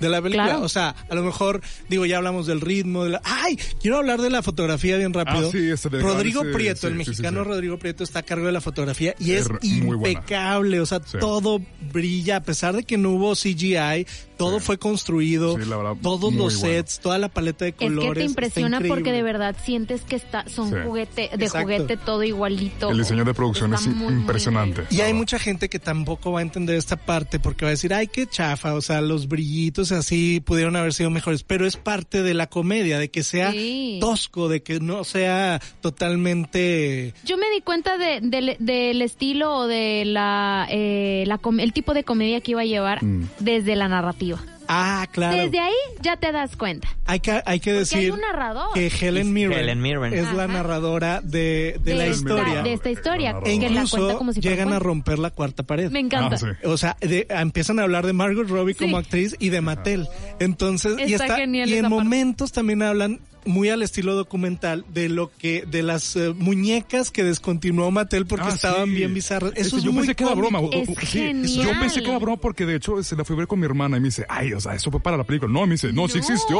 [0.00, 0.62] De la película, Claro.
[0.62, 3.20] o sea, a lo mejor, digo, ya hablamos del ritmo, de la...
[3.24, 3.58] ¡Ay!
[3.80, 5.48] Quiero hablar de la fotografía bien rápido.
[5.48, 7.48] Ah, sí, de- Rodrigo ese- Prieto, sí, el mexicano sí.
[7.48, 11.18] Rodrigo Prieto está a cargo de la fotografía y es Es impecable, o sea, Sí.
[11.18, 11.60] todo
[11.92, 14.06] brilla, a pesar de que no hubo CGI,
[14.38, 14.66] todo Sí.
[14.66, 16.74] fue construido, Sí, la verdad, todos los bueno.
[16.74, 18.12] sets, toda la paleta de Es colores.
[18.14, 20.76] que te impresiona porque de verdad sientes que está, son Sí.
[20.84, 21.60] juguete, de Exacto.
[21.62, 22.90] juguete todo igualito.
[22.90, 24.84] El diseño de producción Está es muy, muy impresionante.
[24.90, 27.92] Y hay mucha gente que tampoco va a entender esta parte porque va a decir,
[27.92, 32.22] ay, qué chafa, o sea, los brillitos así pudieron haber sido mejores, pero es parte
[32.22, 33.98] de la comedia, de que sea Sí.
[34.00, 37.14] tosco, de que no sea totalmente...
[37.24, 41.72] Yo me di cuenta de, del- del estilo o de la, eh, la com- el
[41.72, 43.28] tipo de comedia que iba a llevar Mm.
[43.40, 44.27] desde la narrativa.
[44.70, 45.36] Ah, claro.
[45.36, 45.72] Desde ahí
[46.02, 46.88] ya te das cuenta.
[47.06, 48.68] Hay que, hay que decir hay un narrador.
[48.74, 50.12] que Helen Mirren, Helen Mirren.
[50.12, 52.62] es la narradora de, de la esta- historia.
[52.62, 53.30] de esta historia.
[53.46, 55.90] E que la incluso como si llegan a romper la cuarta pared.
[55.90, 56.34] Me encanta.
[56.36, 56.46] Ah, sí.
[56.66, 58.80] O sea, de- empiezan a hablar de Margot Robbie Sí.
[58.84, 60.06] como actriz y de Mattel.
[60.38, 61.88] Entonces, y Está y en parte.
[61.88, 67.24] momentos también hablan muy al estilo documental de lo que de las eh, muñecas que
[67.24, 68.94] descontinuó Mattel porque Ah, estaban sí.
[68.94, 69.52] bien bizarras.
[69.54, 70.60] Eso Este, es yo muy pensé que era broma.
[70.72, 71.46] Es sí, genial.
[71.66, 73.64] yo pensé que era broma porque de hecho se la fui a ver con mi
[73.66, 75.52] hermana y me dice, ay, o sea, eso fue para la película.
[75.52, 76.58] No, me dice, no, sí existió.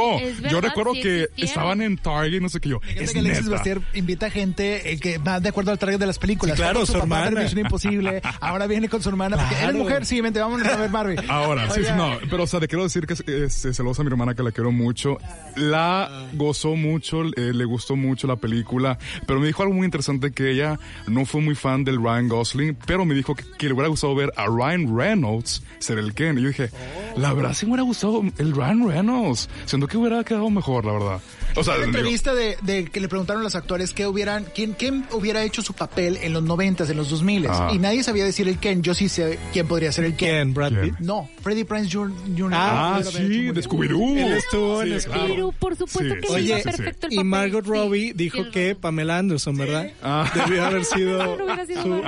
[0.49, 2.79] yo recuerdo sí que estaban en Target, no sé qué yo.
[2.79, 3.55] Fíjate Es que Alexis neta.
[3.55, 6.55] Bastier invita gente eh, que va de acuerdo al target de las películas.
[6.57, 7.41] Sí, claro, su papá a ver hermana.
[7.43, 8.21] Misión Imposible.
[8.39, 9.37] Ahora viene con su hermana.
[9.37, 9.69] Porque Claro.
[9.71, 11.15] eres mujer, sí, vente, vámonos a ver Barbie.
[11.27, 14.09] Ahora, sí, no, pero o sea, te quiero decir que es, es- es celosa mi
[14.09, 15.17] hermana, que la quiero mucho.
[15.55, 20.31] La gozó mucho, eh, le gustó mucho la película, pero me dijo algo muy interesante
[20.31, 23.89] que ella no fue muy fan del Ryan Gosling, pero me dijo que, le hubiera
[23.89, 26.37] gustado ver a Ryan Reynolds ser el Ken.
[26.37, 26.69] Y yo dije,
[27.15, 29.49] la verdad sí me hubiera gustado el Ryan Reynolds.
[29.65, 31.21] Siento que hubiera quedado mejor, la verdad.
[31.55, 34.45] O sea, Una digo, entrevista de, de que le preguntaron a los actores qué hubieran,
[34.55, 37.69] quién, quién hubiera hecho su papel en los noventas, en los 2000 Ah.
[37.73, 38.81] y nadie sabía decir el Ken.
[38.83, 40.29] Yo sí sé quién podría ser el Ken.
[40.29, 40.53] ¿Quién?
[40.53, 40.73] Brad.
[40.81, 40.99] Pitt.
[40.99, 42.51] No, Freddie Prinze Jr.
[42.53, 44.17] Ah, muy sí, de Scooby-Doo.
[44.17, 45.25] Él estuvo en Sí, Scooby-Doo.
[45.27, 45.51] claro.
[45.59, 47.29] Por supuesto Sí, que sí, Oye, hizo perfecto el Y papel.
[47.29, 48.75] Margot Sí, Robbie dijo que.
[48.75, 49.91] Pamela Anderson, ¿verdad?
[50.03, 50.31] Ah.
[50.35, 52.03] Debió haber sido No hubiera sido su-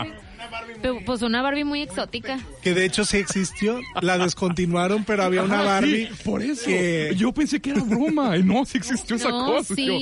[0.81, 1.03] Barbie.
[1.05, 2.39] Pues una Barbie muy exótica.
[2.61, 6.65] que de hecho sí existió, la descontinuaron, pero había una Ajá, Barbie sí, por eso.
[6.65, 9.75] que Yo pensé que era broma y no, sí existió esa cosa.
[9.75, 9.93] sí, Yo,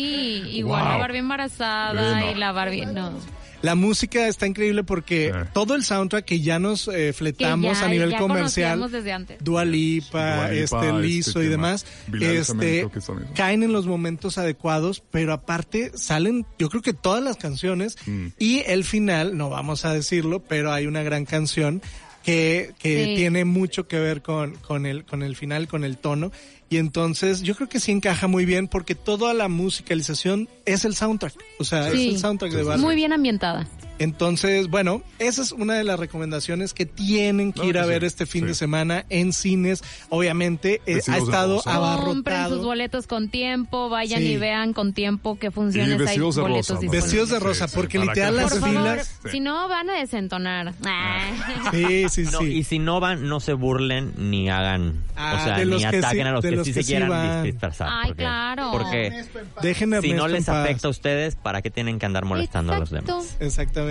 [0.50, 0.98] igual la.
[0.98, 2.32] Barbie embarazada Bueno.
[2.32, 3.14] y la Barbie, no.
[3.62, 7.90] La música está increíble porque todo el soundtrack que ya nos eh, fletamos ya, a
[7.90, 9.44] nivel ya comercial, desde antes.
[9.44, 11.86] Dua Lipa, Dua Lipa, este este, Liso y ¿qué demás,
[12.22, 12.88] este
[13.36, 18.28] caen en los momentos adecuados, pero aparte salen, yo creo que todas las canciones Mm.
[18.40, 21.82] y el final, no vamos a decirlo, pero hay una gran canción
[22.24, 23.16] que, que Sí.
[23.16, 26.32] tiene mucho que ver con, con el, con el final, con el tono.
[26.70, 30.96] Y entonces yo creo que sí encaja muy bien porque toda la musicalización es el
[30.96, 31.34] soundtrack.
[31.60, 32.10] O sea, Sí.
[32.10, 32.84] es el soundtrack de Barbie.
[32.84, 33.68] Muy bien ambientada.
[34.00, 37.88] Entonces, bueno, esa es una de las recomendaciones que tienen que No, ir a que
[37.90, 38.48] ver sí, este fin sí.
[38.48, 39.84] de semana en cines.
[40.10, 41.76] Obviamente eh, ha estado rosa.
[42.04, 42.64] Compren sus abarrotado.
[42.64, 44.28] boletos con tiempo, vayan Sí.
[44.34, 46.92] y vean con tiempo qué funciones Y hay vestidos de boletos rosa.
[46.92, 49.20] Vestidos de rosa, Sí, sí, porque literal que- las Por favor, filas.
[49.24, 49.30] Sí.
[49.32, 50.74] si no van a desentonar.
[50.86, 51.70] Ah.
[51.72, 52.64] Sí, sí, No, y sí.
[52.64, 55.98] si no van, no se burlen ni hagan, Ah, o sea, de los ni que
[55.98, 57.44] ataquen sí- a los que los sí que se sí quieran van.
[57.44, 57.90] disfrazar.
[57.92, 58.70] Ay, porque, claro.
[58.72, 59.26] Porque
[59.62, 62.80] Dejen a si no les afecta a ustedes, ¿para qué tienen que andar molestando a
[62.80, 63.36] los demás?
[63.42, 63.89] Exactamente.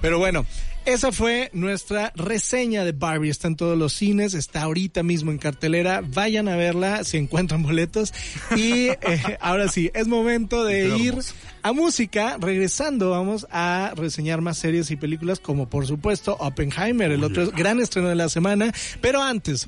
[0.00, 0.44] Pero bueno,
[0.84, 3.30] esa fue nuestra reseña de Barbie.
[3.30, 6.02] Está en todos los cines, está ahorita mismo en cartelera.
[6.06, 8.12] Vayan a verla si encuentran boletos.
[8.54, 11.14] Y eh, ahora sí, es momento de ir
[11.62, 12.36] a música.
[12.38, 17.80] Regresando, vamos a reseñar más series y películas, como por supuesto Oppenheimer, el otro gran
[17.80, 18.70] estreno de la semana.
[19.00, 19.66] Pero antes,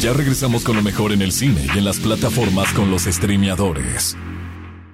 [0.00, 4.16] Ya regresamos con lo mejor en el cine y en las plataformas con los streameadores.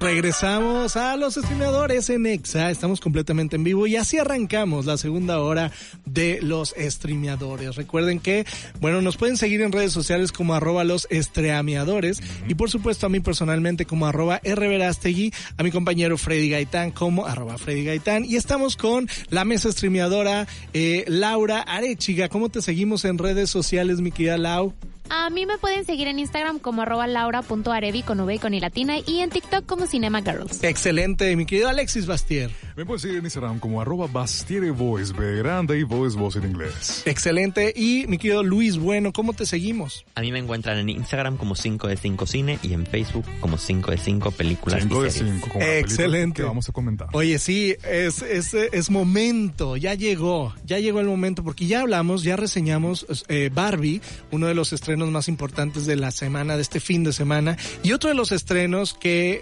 [0.00, 5.40] Regresamos a los streameadores en Exa, estamos completamente en vivo y así arrancamos la segunda
[5.40, 5.72] hora
[6.04, 7.74] de los streameadores.
[7.74, 8.46] Recuerden que,
[8.80, 13.08] bueno, nos pueden seguir en redes sociales como arroba los estreameadores y por supuesto a
[13.08, 18.36] mí personalmente como arroba rverastegui, a mi compañero Freddy Gaitán como arroba Freddy Gaitán y
[18.36, 22.28] estamos con la mesa streameadora eh, Laura Arechiga.
[22.28, 24.74] ¿Cómo te seguimos en redes sociales, mi querida Lau?
[25.10, 28.60] A mí me pueden seguir en Instagram como arroba laura.arevi con V y con I
[28.60, 30.62] latina y en TikTok como Cinema Girls.
[30.62, 32.50] Excelente, mi querido Alexis Bastier.
[32.76, 36.44] Me puedes seguir en Instagram como arroba Bastiere Voice, B grande y Voice, voz en
[36.44, 37.02] inglés.
[37.06, 37.72] Excelente.
[37.74, 40.04] Y mi querido Luis Bueno, ¿cómo te seguimos?
[40.14, 43.56] A mí me encuentran en Instagram como 5 de 5 Cine y en Facebook como
[43.56, 45.34] 5 de 5 Películas 5 y de series.
[45.34, 46.42] 5, como la película Excelente.
[46.42, 47.08] que vamos a comentar.
[47.12, 52.22] Oye, sí, es, es, es momento, ya llegó, ya llegó el momento, porque ya hablamos,
[52.22, 54.00] ya reseñamos eh, Barbie,
[54.30, 57.92] uno de los estrenos más importantes de la semana, de este fin de semana, y
[57.92, 59.40] otro de los estrenos que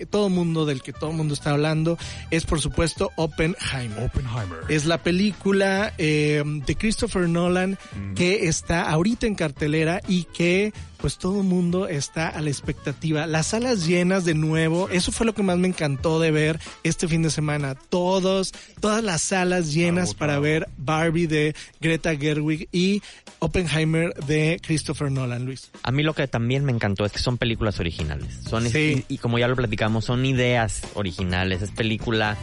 [0.00, 1.98] eh, todo mundo, del que todo mundo está hablando,
[2.30, 4.04] es por supuesto Oppenheimer.
[4.04, 4.58] Oppenheimer.
[4.68, 8.14] Es la película eh, de Christopher Nolan Mm.
[8.14, 13.26] que está ahorita en cartelera y que pues todo el mundo está a la expectativa.
[13.26, 17.08] Las salas llenas de nuevo, eso fue lo que más me encantó de ver este
[17.08, 17.74] fin de semana.
[17.74, 23.02] Todos, todas las salas llenas para ver Barbie de Greta Gerwig y
[23.38, 25.70] Oppenheimer de Christopher Nolan, Luis.
[25.82, 28.40] A mí lo que también me encantó es que son películas originales.
[28.48, 29.04] Son Sí.
[29.08, 31.62] y, y como ya lo platicamos, son ideas originales.
[31.62, 32.36] Es película.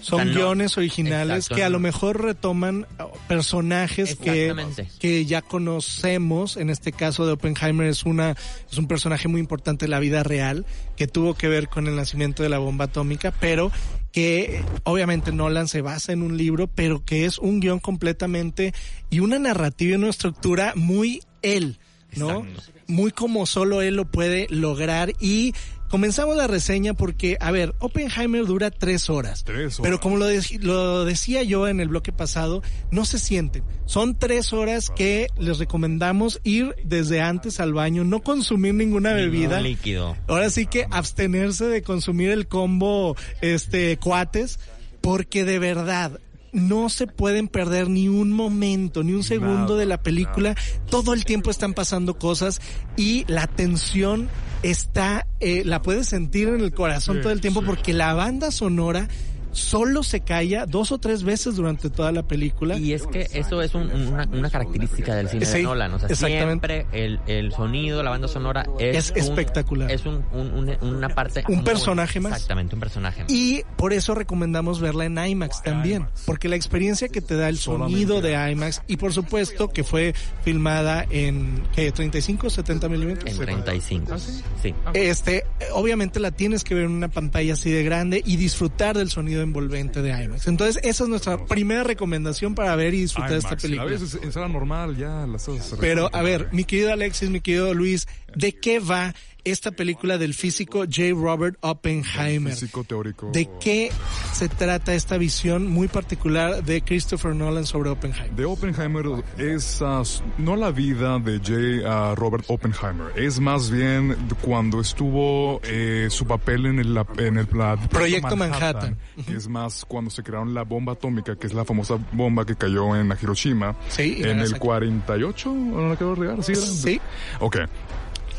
[0.00, 1.74] Son o sea, no- guiones originales Exacto, que a no.
[1.74, 4.54] lo mejor retoman oh, personajes que,
[4.98, 6.56] que ya conocemos.
[6.56, 8.36] En este caso de Oppenheimer es una
[8.70, 10.64] es un personaje muy importante de la vida real
[10.96, 13.70] que tuvo que ver con el nacimiento de la bomba atómica, pero
[14.12, 18.74] que obviamente Nolan se basa en un libro, pero que es un guion completamente
[19.08, 21.78] y una narrativa y una estructura muy él,
[22.16, 22.44] ¿no?
[22.44, 22.72] Exacto.
[22.88, 25.54] Muy como solo él lo puede lograr y
[25.90, 29.44] comenzamos la reseña porque, a ver, Oppenheimer dura tres horas.
[29.44, 29.80] Tres horas.
[29.82, 33.62] Pero como lo, de- lo decía yo en el bloque pasado, no se sienten.
[33.84, 39.60] Son tres horas que les recomendamos ir desde antes al baño, no consumir ninguna bebida.
[39.60, 40.16] Líquido.
[40.28, 44.58] Ahora sí que abstenerse de consumir el combo este cuates
[45.00, 46.20] porque de verdad
[46.52, 50.54] no se pueden perder ni un momento, ni un segundo de la película.
[50.88, 52.60] Todo el tiempo están pasando cosas
[52.96, 54.28] y la tensión
[54.62, 59.08] está, eh, la puedes sentir en el corazón todo el tiempo porque la banda sonora
[59.52, 62.76] solo se calla dos o tres veces durante toda la película.
[62.78, 65.94] Y es que eso es un- una, una característica del cine Sí, de Nolan.
[65.94, 66.68] O sea, exactamente.
[66.84, 69.90] siempre el, el sonido, la banda sonora es, Es un- espectacular.
[69.90, 71.42] Es un, un- un- una parte.
[71.48, 72.32] Un muy- personaje más.
[72.32, 73.30] Exactamente, un personaje más.
[73.32, 77.58] Y por eso recomendamos verla en IMAX también, porque la experiencia que te da el
[77.58, 83.30] sonido de IMAX y por supuesto que fue filmada en ¿qué, 35 o 70 milímetros.
[83.32, 84.16] En 35.
[84.62, 84.74] Sí.
[84.94, 88.96] Este, eh, obviamente la tienes que ver en una pantalla así de grande y disfrutar
[88.96, 90.46] del sonido envolvente de IMAX.
[90.46, 93.84] Entonces esa es nuestra primera recomendación para ver y disfrutar IMAX, esta A película.
[93.90, 97.40] veces en sala normal ya las cosas se Pero a ver, mi querido Alexis, mi
[97.40, 99.14] querido Luis, ¿de qué va
[99.44, 101.10] esta película del físico J.
[101.14, 102.52] Robert Oppenheimer?
[102.52, 103.30] Físico teórico.
[103.32, 103.90] ¿De qué
[104.32, 108.32] se trata esta visión muy particular de Christopher Nolan sobre Oppenheimer?
[108.32, 109.06] De Oppenheimer
[109.38, 110.02] es ah,
[110.38, 111.86] no la vida de J.
[111.86, 117.46] ah, Robert Oppenheimer, es más bien cuando estuvo eh, su papel en el, en el
[117.46, 118.96] Proyecto Manhattan.
[119.28, 122.94] es más cuando se crearon la bomba atómica, que es la famosa bomba que cayó
[122.96, 124.60] en Hiroshima Sí, en el Nagasaki.
[124.60, 126.42] 48, ¿no la quiero regar?
[126.42, 126.52] ¿Sí?
[126.52, 126.60] era?
[126.62, 127.00] Sí.
[127.40, 127.58] Ok.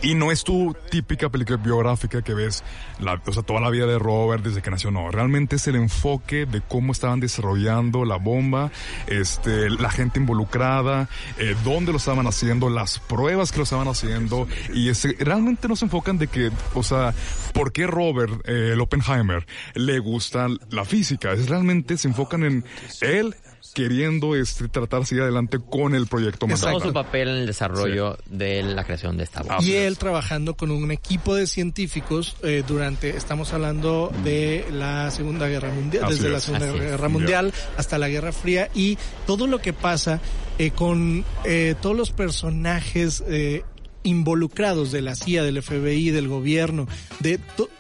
[0.03, 2.63] Y no es tu típica película biográfica que ves
[2.99, 5.11] la, o sea, toda la vida de Robert desde que nació, no.
[5.11, 8.71] Realmente es el enfoque de cómo estaban desarrollando la bomba,
[9.05, 14.47] este, la gente involucrada, eh, dónde lo estaban haciendo, las pruebas que lo estaban haciendo.
[14.73, 17.13] Y realmente no se enfocan de que, o sea,
[17.53, 19.45] ¿por qué Robert, eh, el Oppenheimer,
[19.75, 21.33] le gusta la física?
[21.33, 22.65] Es realmente se enfocan en
[23.01, 23.35] él
[23.73, 26.81] queriendo este, tratar de seguir adelante con el proyecto Todo Manhattan.
[26.81, 29.63] su papel en el desarrollo de la creación de esta bomba.
[29.63, 35.47] Y él trabajando con un equipo de científicos eh, durante, estamos hablando de la Segunda
[35.47, 36.39] Guerra Mundial, Así desde la.
[36.39, 36.83] Segunda Así es.
[36.83, 40.19] Guerra Mundial hasta la Guerra Fría y todo lo que pasa
[40.57, 43.63] eh, con eh, todos los personajes eh,
[44.03, 46.87] involucrados de la CIA, del FBI, del gobierno,
[47.19, 47.39] de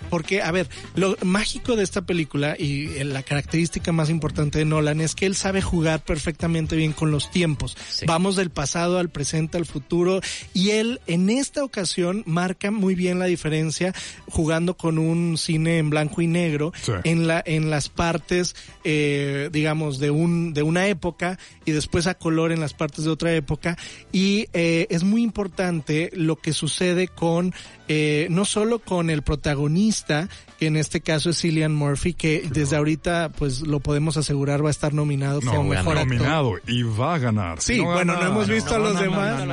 [0.09, 4.65] porque a ver, lo mágico de esta película y eh, la característica más importante de
[4.65, 7.77] Nolan es que él sabe jugar perfectamente bien con los tiempos.
[7.89, 8.05] Sí.
[8.05, 10.19] Vamos del pasado al presente, al futuro
[10.53, 13.93] y él en esta ocasión marca muy bien la diferencia
[14.27, 16.91] jugando con un cine en blanco y negro Sí.
[17.03, 22.15] en la en las partes eh, digamos de un de una época y después a
[22.15, 23.77] color en las partes de otra época
[24.11, 27.53] y eh, es muy importante lo que sucede con
[27.93, 32.75] eh, no solo con el protagonista que en este caso es Cillian Murphy que desde
[32.77, 36.07] ahorita pues lo podemos asegurar va a estar nominado No, como mejor actor.
[36.15, 37.59] Nominado y va a ganar.
[37.61, 39.43] Sí, bueno, gana- no hemos visto a los demás,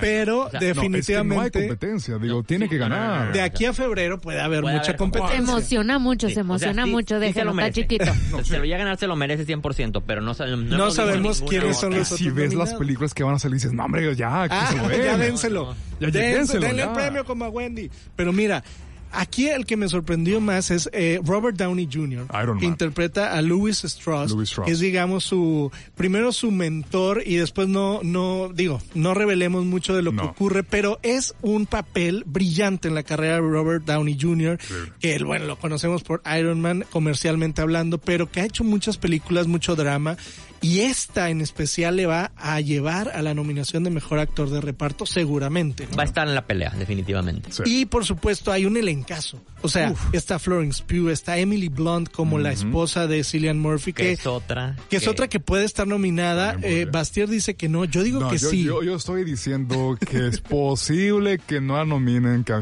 [0.00, 3.32] pero No, es que no hay definitivamente competencia, digo, tiene que ganar.
[3.32, 5.38] de aquí a febrero puede haber Puede mucha haber Se competencia.
[5.38, 8.04] emociona mucho, Sí, se o sea, emociona mucho, sí se déjalo, lo está chiquito.
[8.44, 12.08] Se lo voy a ganar, se lo merece 100%, pero no, sabemos- quiénes son los
[12.08, 14.76] si ves las películas que van a salir, dices, no, hombre, ya, que Ah, se
[14.78, 15.02] lo den.
[15.04, 15.74] ya dénselo.
[16.00, 17.81] Ya, denle el premio como a Wendy.
[18.16, 18.62] Pero mira,
[19.12, 22.72] aquí el que me sorprendió más es eh, Robert Downey Jr., Iron que Man.
[22.72, 24.66] interpreta a Louis Strauss, Louis Strauss.
[24.66, 29.94] que es digamos su primero su mentor y después no no digo, no revelemos mucho
[29.94, 34.16] de lo que ocurre, pero es un papel brillante en la carrera de Robert Downey
[34.20, 34.58] Jr.,
[34.98, 38.96] que él, bueno, lo conocemos por Iron Man comercialmente hablando, pero que ha hecho muchas
[38.96, 40.16] películas, mucho drama
[40.62, 44.60] y esta en especial le va a llevar a la nominación de mejor actor de
[44.62, 45.86] reparto seguramente.
[45.90, 45.96] ¿no?
[45.96, 47.52] Va a estar en la pelea, definitivamente.
[47.52, 47.62] Sí.
[47.66, 49.42] Y por supuesto hay un elencazo.
[49.62, 54.02] O sea, está Florence Pugh, está Emily Blunt como la esposa de Cillian Murphy, Que
[54.04, 54.76] que, es otra.
[54.88, 56.56] que es otra que puede estar nominada.
[56.62, 58.64] Eh, Bastier dice que no, yo digo No, que yo, sí.
[58.64, 62.44] yo, yo estoy diciendo que es posible que no la nominen.
[62.44, 62.54] que-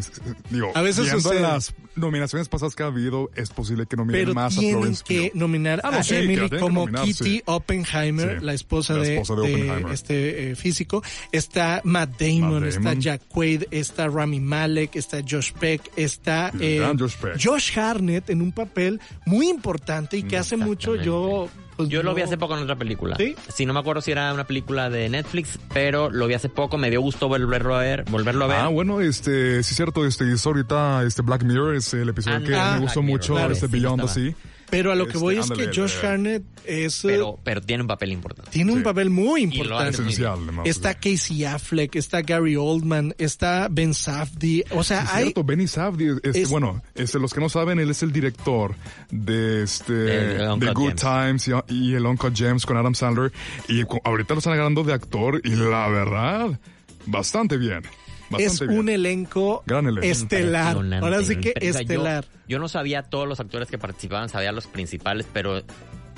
[0.51, 1.41] digo, A veces sucede.
[1.41, 5.31] las nominaciones pasadas que ha habido, es posible que nominen pero más a Florence que
[5.31, 5.39] Pugh.
[5.41, 7.43] nominar Ah, a sí, que la Emily tienen que como nominar, Kitty sí.
[7.47, 9.93] Oppenheimer, Sí, la esposa, la de, esposa de de Oppenheimer.
[9.93, 11.03] este eh, físico.
[11.33, 12.95] Está Matt Damon, Matt está.
[12.95, 17.41] Jack Quaid, está Rami Malek, está Josh Peck, está eh, Josh Peck.
[17.43, 21.49] Josh Harnett en un papel muy importante y que hace mucho yo...
[21.81, 23.17] pues, Yo lo vi hace poco en otra película.
[23.17, 23.35] ¿Sí?
[23.49, 26.79] Sí, no me acuerdo si era una película de Netflix, pero lo vi hace poco,
[26.79, 28.57] me dio gusto volverlo a ver, volverlo a ver.
[28.59, 32.43] Ah, bueno, este, sí es cierto, este, hizo ahorita este Black Mirror, es el episodio
[32.45, 34.11] que Ah, me gustó Black mucho, Mirror, este sí, Beyond estaba.
[34.11, 34.35] así.
[34.71, 37.61] Pero a lo que Este, voy es ándale, que Josh Harnett es, eh, Pero, pero
[37.61, 38.51] tiene un papel importante.
[38.51, 39.91] tiene un papel muy importante.
[39.91, 40.67] Esencial, además.
[40.67, 45.67] Está Casey Affleck, está Gary Oldman, está Ben Safdie, o sea, Es hay cierto, Benny
[45.67, 48.75] Safdie, este, Es- bueno, este, los que no saben, él es el director
[49.11, 50.95] de este De- Good.
[50.95, 53.33] Times y, y el Uncle James con Adam Sandler
[53.69, 56.59] y cu- ahorita lo están agarrando de actor y la verdad,
[57.07, 57.83] bastante bien.
[58.31, 58.79] Bastante es bien.
[58.81, 60.07] un elenco Gran elenco.
[60.07, 60.77] estelar.
[61.03, 62.25] Ahora sí que O sea, yo- estelar.
[62.49, 65.73] Yo, no sabía todos los actores que participaban, sabía los principales, pero Todos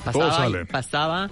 [0.04, 0.66] pasaba, salen.
[0.66, 1.30] pasaba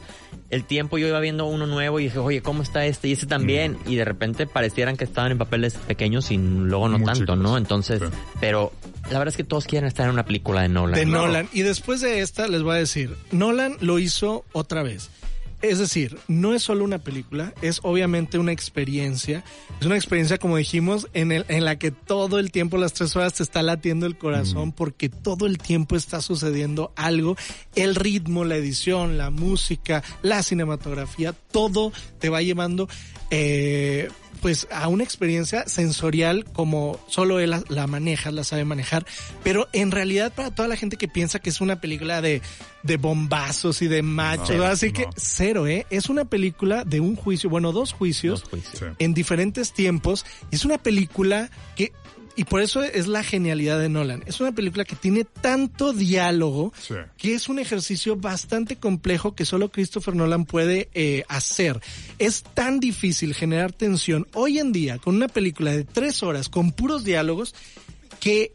[0.50, 3.08] el tiempo, yo iba viendo uno nuevo y dije, oye, ¿cómo está este?
[3.08, 3.76] Y ese también.
[3.86, 7.38] Y de repente parecieran que estaban en papeles pequeños y luego no Muy tanto, chicos.
[7.38, 7.56] ¿no?
[7.56, 8.06] Entonces, Sí.
[8.40, 8.72] pero
[9.10, 10.98] la verdad es que todos quieren estar en una película de Nolan.
[10.98, 11.18] de ¿no?
[11.26, 11.48] Nolan.
[11.52, 15.10] Y después de esta, les voy a decir, Nolan lo hizo otra vez.
[15.62, 19.44] Es decir, no es solo una película, es obviamente una experiencia.
[19.78, 23.14] Es una experiencia, como dijimos, en, el, en la que todo el tiempo, las tres
[23.14, 27.36] horas, te está latiendo el corazón porque todo el tiempo está sucediendo algo.
[27.74, 32.88] El ritmo, la edición, la música, la cinematografía, todo te va llevando
[33.30, 34.08] eh,
[34.40, 39.04] pues a una experiencia sensorial como solo él la, la maneja, la sabe manejar,
[39.42, 42.40] pero en realidad para toda la gente que piensa que es una película de,
[42.82, 44.92] de bombazos y de machos, No, así no.
[44.94, 45.86] que cero, ¿eh?
[45.90, 48.78] Es una película de un juicio, bueno, dos juicios Dos juicios.
[48.78, 48.84] Sí.
[48.98, 50.24] en diferentes tiempos.
[50.50, 51.92] Es una película que,
[52.40, 56.72] y por eso es la genialidad de Nolan, es una película que tiene tanto diálogo
[56.80, 56.94] Sí.
[57.18, 61.82] que es un ejercicio bastante complejo que solo Christopher Nolan puede eh, hacer.
[62.18, 66.72] Es tan difícil generar tensión hoy en día con una película de tres horas con
[66.72, 67.54] puros diálogos
[68.20, 68.54] que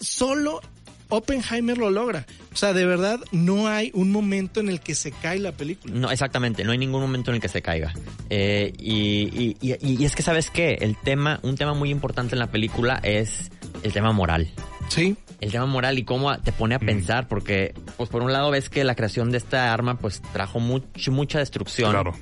[0.00, 0.60] solo
[1.08, 2.26] Oppenheimer lo logra.
[2.52, 5.94] O sea, de verdad no hay un momento en el que se cae la película.
[5.94, 7.92] No, exactamente, no hay ningún momento en el que se caiga.
[8.30, 10.78] Eh, y, y- y- y es que, ¿sabes qué?
[10.80, 13.50] El tema, un tema muy importante en la película es
[13.82, 14.48] el tema moral.
[14.88, 15.16] Sí.
[15.40, 18.68] El tema moral y cómo te pone a pensar, porque, pues por un lado ves
[18.70, 21.90] que la creación de esta arma, pues trajo much- mucha destrucción.
[21.90, 22.14] Claro.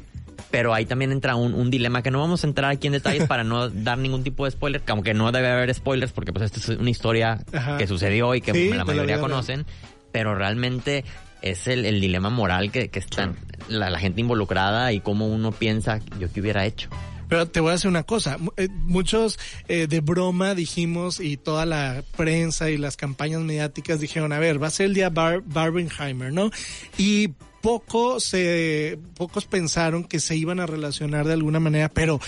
[0.55, 3.27] Pero ahí también entra un, un dilema que no vamos a entrar aquí en detalles
[3.29, 6.45] para no dar ningún tipo de spoiler, que aunque no debe haber spoilers, porque pues
[6.45, 7.77] esta es una historia Ajá.
[7.77, 9.67] que sucedió y que Sí, la mayoría conocen,
[10.13, 11.05] pero realmente
[11.43, 13.33] es el, el dilema moral que, que está
[13.69, 16.89] la, la gente involucrada y cómo uno piensa, yo qué hubiera hecho.
[17.29, 21.67] Pero te voy a decir una cosa, eh, muchos eh, de broma dijimos y toda
[21.67, 25.43] la prensa y las campañas mediáticas dijeron, a ver, va a ser el día Bar
[25.45, 26.51] Barbenheimer, ¿no?
[26.97, 27.31] Y
[27.65, 32.21] poco se, pocos pensaron que se iban a relacionar de alguna manera, pero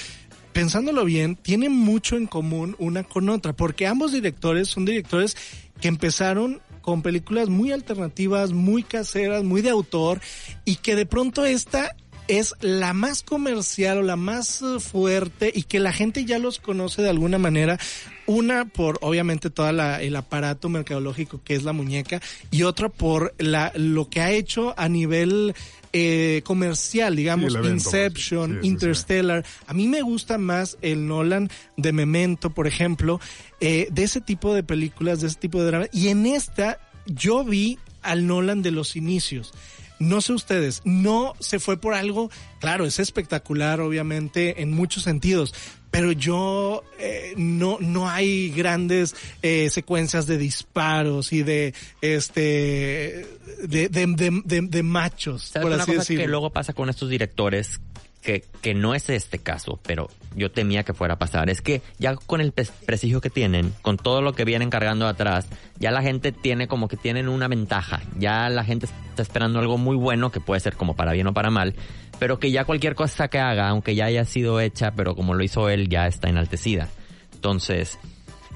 [0.55, 5.37] pensándolo bien, tienen mucho en común una con otra, porque ambos directores son directores
[5.78, 10.22] que empezaron con películas muy alternativas, muy caseras, muy de autor,
[10.64, 11.95] y que de pronto esta
[12.29, 16.59] es la más comercial o la más eh, fuerte y que la gente ya los
[16.59, 17.79] conoce de alguna manera.
[18.27, 22.20] Una por obviamente todo el aparato mercadológico que es la muñeca
[22.51, 25.55] y otra por la, lo que ha hecho a nivel
[25.93, 28.68] eh, comercial, digamos, Sí, Inception, sí, sí, sí.
[28.68, 29.45] Interstellar.
[29.66, 33.20] A mí me gusta más el Nolan de Memento, por ejemplo,
[33.61, 35.87] eh, de ese tipo de películas, de ese tipo de drama.
[35.93, 39.55] Y en esta yo vi al Nolan de los inicios.
[39.99, 42.30] No sé ustedes, no se fue por algo,
[42.61, 45.55] claro, es espectacular obviamente en muchos sentidos,
[45.90, 51.72] pero yo eh, no no hay grandes eh, secuencias de disparos y de
[52.03, 53.26] este
[53.62, 56.22] de de, de, de- machos, ¿Sabes por una así cosa decirlo.
[56.24, 57.80] que luego pasa con estos directores?
[58.27, 61.49] Que, no es este caso, pero yo temía que fuera a pasar.
[61.49, 65.07] Es que ya con el pres- prestigio que tienen, con todo lo que vienen cargando
[65.07, 65.47] atrás,
[65.79, 68.03] ya la gente tiene como que tienen una ventaja.
[68.18, 71.35] Ya la gente está esperando algo muy bueno, que puede ser como para bien o
[71.35, 71.77] para mal,
[72.18, 75.45] pero que ya cualquier cosa que haga, aunque ya haya sido hecha, pero como lo
[75.45, 76.89] hizo él, ya está enaltecida.
[77.33, 77.97] Entonces,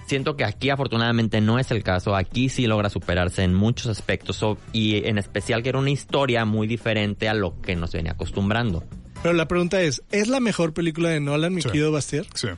[0.07, 2.17] siento que aquí afortunadamente no es el caso.
[2.17, 6.67] Aquí sí logra superarse en muchos aspectos y en especial que era una historia muy
[6.67, 8.83] diferente a lo que nos venía acostumbrando.
[9.23, 11.69] Pero la pregunta es, ¿es la mejor película de Nolan, mi Sí.
[11.69, 12.27] querido Bastier?
[12.35, 12.49] Sí.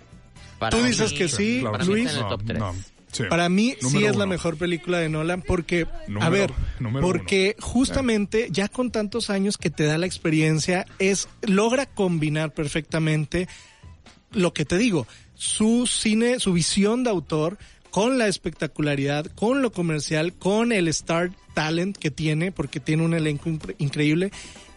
[0.59, 1.73] Para Tú dices mí- que sí, claro.
[1.73, 2.07] para mí Luis.
[2.07, 2.59] está en el top 3.
[2.61, 2.75] No,
[3.11, 3.23] sí.
[3.29, 5.87] Para mí sí es la mejor película de Nolan porque,
[6.21, 6.53] a ver,
[7.01, 13.49] porque justamente ya con tantos años que te da la experiencia, es, logra combinar perfectamente
[14.31, 17.59] lo que te digo, su cine, su visión de autor
[17.91, 23.13] con la espectacularidad, con lo comercial, con el star talent que tiene, porque tiene un
[23.15, 24.31] elenco impre- increíble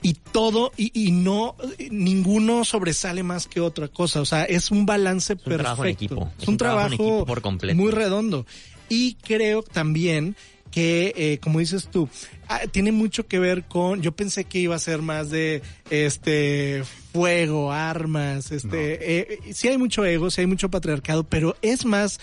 [0.06, 1.56] y todo y, y no
[1.90, 5.64] ninguno sobresale más que otra cosa, o sea, es un balance un perfecto.
[5.64, 6.32] trabajo en equipo.
[6.40, 7.76] Es un trabajo, en equipo por completo.
[7.76, 8.46] muy redondo.
[8.88, 10.36] Y creo también
[10.70, 12.08] que, eh, como dices tú,
[12.48, 16.84] ah, tiene mucho que ver con, yo pensé que iba a ser más de, este,
[17.12, 22.20] fuego, armas, este, eh, sí hay mucho ego, sí hay mucho patriarcado, pero es más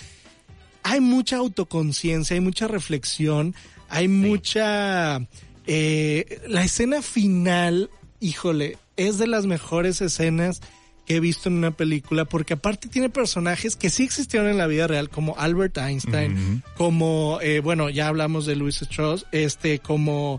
[0.84, 3.56] hay mucha autoconciencia, hay mucha reflexión,
[3.88, 5.26] hay mucha...
[5.66, 7.90] eh, la escena final,
[8.20, 10.60] híjole, es de las mejores escenas
[11.06, 14.66] que he visto en una película, porque aparte tiene personajes que sí existieron en la
[14.66, 20.38] vida real, como Albert Einstein, como, eh, bueno, ya hablamos de Louis Strauss, este, como,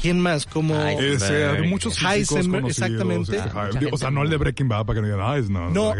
[0.00, 0.46] ¿quién más?
[0.46, 0.74] Como...
[0.74, 1.68] Heisenberg.
[1.68, 3.36] Muchos Heisenberg, exactamente.
[3.36, 5.70] este, o sea, no el de Breaking Bad para que no digan, ah, es no.
[5.70, 5.94] No,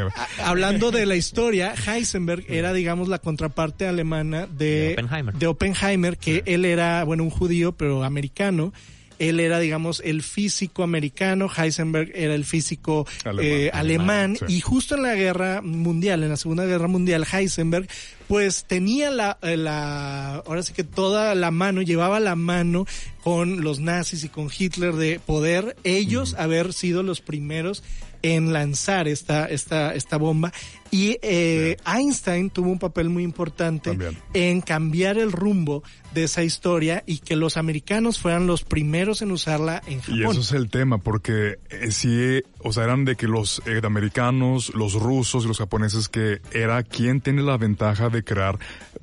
[0.45, 5.35] hablando de la historia, Heisenberg era, digamos, la contraparte alemana de, De Oppenheimer.
[5.35, 8.73] de Oppenheimer, que él era, bueno, un judío, pero americano.
[9.21, 13.45] Él era, digamos, el físico americano, Heisenberg era el físico Alemán.
[13.45, 14.57] eh, alemán, Sí.
[14.57, 17.87] y justo en la guerra mundial, en la Segunda Guerra Mundial, Heisenberg,
[18.27, 22.87] pues tenía la, eh, la, ahora sí que toda la mano, llevaba la mano
[23.23, 27.83] con los nazis y con Hitler de poder ellos haber sido los primeros
[28.23, 30.53] en lanzar esta, esta, esta bomba.
[30.91, 34.19] Y eh, Einstein tuvo un papel muy importante También.
[34.35, 35.83] en cambiar el rumbo
[36.15, 40.19] de esa historia y que los americanos fueran los primeros en usarla en Japón.
[40.19, 43.81] Y eso es el tema, porque eh, sí, o sea, eran de que los eh,
[43.85, 48.59] americanos, los rusos y los japoneses, que era quien tiene la ventaja de crear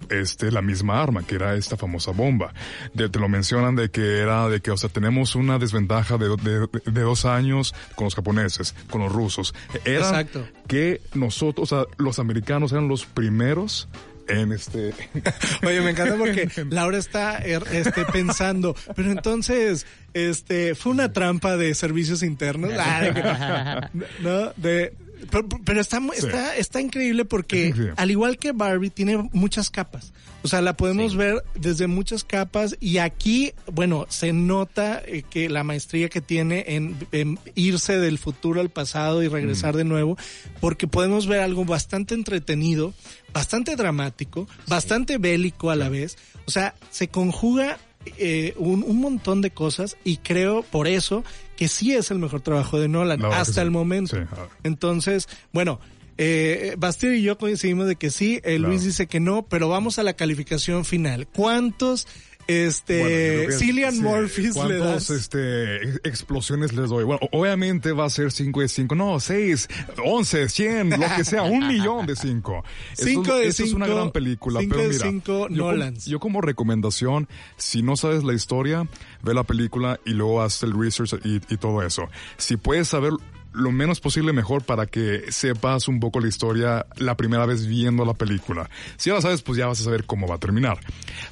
[0.10, 2.54] este la misma arma, que era esta famosa bomba.
[2.94, 6.28] De- te lo mencionan de que era de que, o sea, tenemos una desventaja de,
[6.36, 9.54] de- de dos años con los japoneses, con los rusos.
[9.86, 10.46] Era Exacto.
[10.68, 13.88] que nosotros, o sea, los americanos eran los primeros
[14.28, 14.94] en este...
[15.66, 21.56] Oye, me encanta porque Laura está er, este, pensando, pero entonces, este, fue una trampa
[21.58, 22.72] de servicios internos.
[22.78, 24.94] Ah, de que- no, de,
[25.32, 26.26] pero, pero está, Sí.
[26.28, 30.14] está, está increíble porque, Es al igual que Barbie, tiene muchas capas.
[30.44, 31.18] O sea, la podemos Sí.
[31.18, 36.64] ver desde muchas capas y aquí, bueno, se nota eh, que la maestría que tiene
[36.68, 39.78] en, en irse del futuro al pasado y regresar Mm.
[39.78, 40.18] de nuevo,
[40.62, 42.94] porque podemos ver algo bastante entretenido,
[43.34, 46.18] bastante dramático, bastante bélico a la vez.
[46.46, 47.78] O sea, se conjuga
[48.18, 51.26] eh, un, un montón de cosas y creo por eso
[51.58, 53.60] que sí es el mejor trabajo de Nolan hasta sí.
[53.60, 54.16] el momento.
[54.16, 54.50] Sí, a ver.
[54.64, 55.82] Entonces, bueno,
[56.18, 60.00] eh, Bastier y yo coincidimos de que sí, eh, Luis dice que no, pero vamos
[60.00, 61.28] a la calificación final.
[61.28, 62.08] ¿Cuántos
[62.48, 63.02] este
[63.48, 65.10] Bueno, Cillian sí, Murphys le ¿Cuántos das?
[65.10, 67.04] este, ex- explosiones les doy?
[67.04, 69.68] Bueno, obviamente va a ser 5 de 5, no, 6,
[70.04, 72.64] 11, 100, lo que sea, un millón de 5.
[72.94, 76.06] Cinco de es una gran película, cinco pero de mira, cinco yo, Nolans.
[76.06, 77.28] yo como recomendación,
[77.58, 78.88] si no sabes la historia,
[79.24, 82.08] ve la película y luego haz el research y, y todo eso.
[82.38, 83.12] Si puedes saber
[83.54, 88.06] lo menos posible mejor para que sepas un poco la historia la primera vez viendo
[88.06, 88.70] la película.
[88.98, 90.80] Si ya la sabes, pues ya vas a saber cómo va a terminar.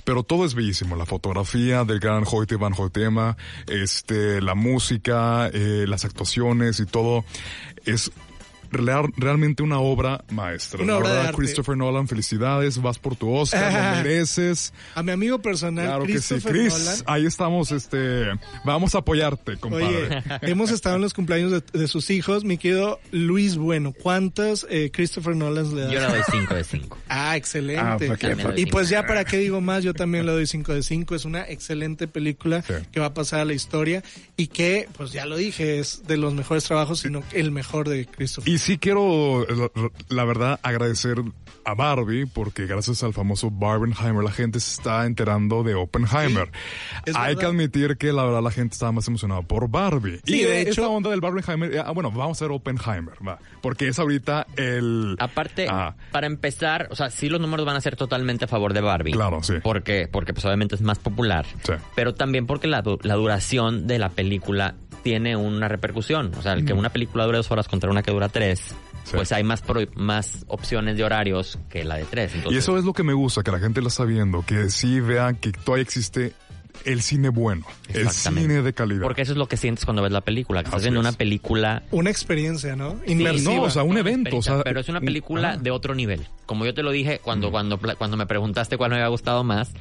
[0.04, 0.96] Pero todo es bellísimo.
[0.96, 3.38] La fotografía del gran Hoyte Van Hoytema,
[3.68, 7.26] este, la música, eh, las actuaciones y todo.
[7.86, 8.12] Es
[8.78, 10.82] real- realmente una obra maestra.
[10.84, 11.38] Una La obra de verdad, arte.
[11.42, 14.74] Christopher Nolan, felicidades, vas por tu Oscar, lo mereces.
[14.96, 16.74] A mi amigo personal, Claro que sí, Chris.
[16.74, 16.96] Nolan.
[17.08, 18.26] Ahí estamos, este,
[18.64, 19.86] vamos a apoyarte, compadre.
[19.88, 22.44] Oye, hemos estado en los cumpleaños de, de sus hijos.
[22.44, 25.92] Mi querido Luis Bueno, ¿cuántos eh, Christopher Nolan le das?
[25.92, 26.98] Yo le doy 5 de 5.
[27.08, 27.82] Ah, excelente.
[27.82, 30.84] Ah, doy y pues ya para qué digo más, yo también le doy 5 de
[30.84, 31.16] 5.
[31.16, 32.74] Es una excelente película Sí.
[32.92, 34.04] que va a pasar a la historia
[34.38, 38.06] y que, pues ya lo dije, es de los mejores trabajos, sino el mejor de
[38.06, 38.52] Christopher.
[38.54, 39.70] Y sí quiero, la,
[40.10, 41.18] la verdad, agradecer
[41.68, 46.52] a Barbie, porque gracias al famoso Barbenheimer la gente se está enterando de Oppenheimer.
[47.06, 47.40] Hay verdad.
[47.40, 50.20] que admitir que la verdad la gente estaba más emocionada por Barbie.
[50.26, 53.40] Sí, y de hecho- esta onda del Barbenheimer, ah, bueno, vamos a ver Oppenheimer, va.
[53.62, 55.16] Porque es ahorita el...
[55.20, 55.96] Aparte, Ah.
[56.12, 59.12] para empezar, o sea, sí los números van a ser totalmente a favor de Barbie.
[59.14, 59.54] Claro, sí.
[59.64, 61.46] Porque, porque pues obviamente es más popular.
[61.64, 61.74] Sí.
[61.96, 64.76] Pero también porque la, du- la duración de la película
[65.06, 66.32] tiene una repercusión.
[66.36, 68.60] O sea, el que una película dure dos horas contra una que dura tres,
[69.04, 69.12] Sí.
[69.14, 72.32] pues hay más pro- más opciones de horarios que la de tres.
[72.50, 75.00] Y eso es lo que me gusta, que la gente lo está viendo, que sí
[75.00, 76.34] vean que todavía existe
[76.86, 79.04] el cine bueno, el cine de calidad.
[79.04, 81.08] Porque eso es lo que sientes cuando ves la película, que estás viendo es.
[81.08, 83.00] una película Una experiencia, ¿no?
[83.06, 83.54] Inmersiva.
[83.54, 85.58] no, o sea, un evento, o sea, pero es una un- película ah.
[85.58, 86.26] de otro nivel.
[86.48, 89.44] Como yo te lo dije cuando, cuando, pla- cuando me preguntaste cuál me había gustado
[89.44, 89.72] más,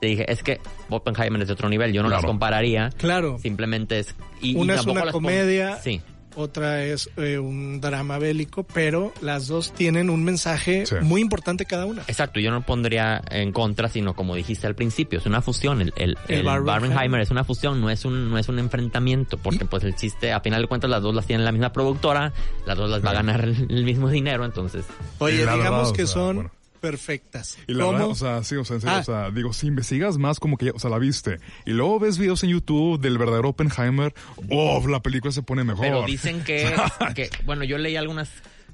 [0.00, 2.28] te dije, es que Oppenheimer es de otro nivel, yo no las Claro.
[2.28, 2.90] compararía.
[2.96, 3.38] Claro.
[3.40, 4.14] Simplemente es...
[4.40, 5.76] Y, y Una es tampoco una las comedia.
[5.82, 6.00] Sí.
[6.36, 10.94] Otra es eh, un drama bélico, pero las dos tienen un mensaje Sí.
[11.02, 12.02] muy importante cada una.
[12.06, 15.80] Exacto, yo no pondría en contra, sino como dijiste al principio, es una fusión.
[15.80, 17.20] El, el, El el Barbenheimer.
[17.20, 20.38] Es una fusión, no es un, no es un enfrentamiento, porque pues el chiste, a
[20.40, 22.32] final de cuentas, las dos las tienen la misma productora,
[22.64, 24.84] las dos las va a ganar el, mismo dinero, entonces...
[25.18, 26.50] Oye, Y digamos verdad, que o sea, son bueno.
[26.80, 27.58] Perfectas.
[27.66, 27.92] Y la ¿Cómo?
[27.92, 29.00] verdad, o sea, sí, o sea, en serio, Ah.
[29.00, 31.98] o sea, digo, si investigas más como que ya, o sea, la viste, y luego
[32.00, 34.14] ves videos en YouTube del verdadero Oppenheimer,
[34.50, 35.82] oh, la película se pone mejor.
[35.84, 36.74] Pero dicen que,
[37.14, 38.30] que, bueno, yo leí algunas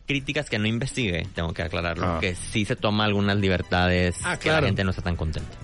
[0.07, 2.19] críticas que no investigue, tengo que aclararlo, Ah.
[2.21, 4.61] que sí se toma algunas libertades Ah, que claro.
[4.63, 5.57] la gente no está tan contenta.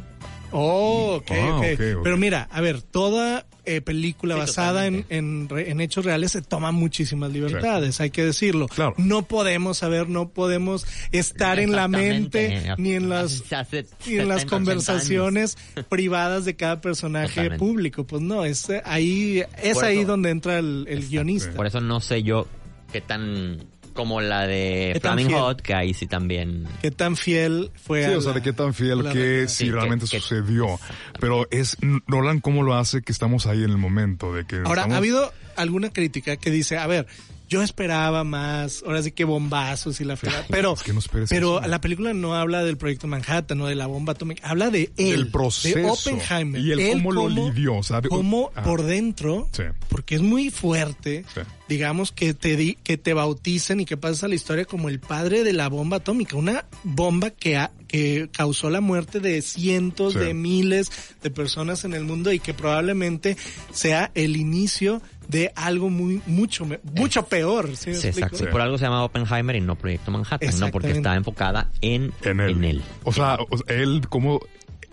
[0.53, 1.65] Oh, ok, Ah, ok.
[1.75, 2.03] ok, ok.
[2.05, 6.33] Pero mira, a ver, toda eh, película Sí, basada en, en, re- en hechos reales
[6.33, 8.67] se toma muchísimas libertades, hay que decirlo.
[8.69, 8.95] Claro.
[8.99, 14.29] No podemos saber, no podemos estar en la mente ni en las Hace y en
[14.29, 15.57] las 70, 80 conversaciones
[15.89, 17.59] privadas de cada personaje Totalmente.
[17.59, 18.05] público.
[18.05, 21.53] Pues no, es eh, ahí es Por ahí eso- donde entra el, el guionista.
[21.53, 22.47] Por eso no sé yo
[22.93, 23.59] qué tan
[23.93, 25.41] como la de ¿Qué tan Flaming fiel?
[25.41, 28.53] Hot, que ahí sí también Qué tan fiel fue Sí, a o sea, de qué
[28.53, 30.79] tan fiel que si Sí, realmente que- sucedió.
[31.21, 31.77] Pero es
[32.07, 34.99] Nolan cómo lo hace que estamos ahí en el momento de que Ahora, estamos- ha
[34.99, 37.07] habido alguna crítica que dice, a ver,
[37.53, 40.93] yo esperaba más, ahora sí que bombazos y la fregada, pero, es que
[41.29, 41.69] pero eso.
[41.69, 45.17] la película no habla del proyecto Manhattan o de la bomba atómica, habla de él,
[45.17, 45.79] Del proceso.
[45.79, 46.61] de Oppenheimer.
[46.61, 48.09] Y él cómo lo lidió, ¿sabe?
[48.09, 48.63] Cómo Ah.
[48.63, 49.65] por dentro, Sí.
[49.89, 51.41] porque es muy fuerte, Sí.
[51.69, 54.99] digamos, que te, di- que te bauticen y que pases a la historia como el
[55.01, 60.15] padre de la bomba atómica, una bomba que, ha- que causó la muerte de cientos
[60.15, 60.19] Sí.
[60.19, 60.91] de miles
[61.23, 63.37] de personas en el mundo y que probablemente
[63.73, 67.77] sea el inicio de algo muy mucho mucho peor.
[67.77, 68.49] ¿sí exacto.
[68.51, 72.41] Por algo se llama Oppenheimer y no Proyecto Manhattan, no porque está enfocada en, en
[72.41, 72.51] él.
[72.51, 72.83] en él.
[73.05, 74.41] O sea, o sea, él como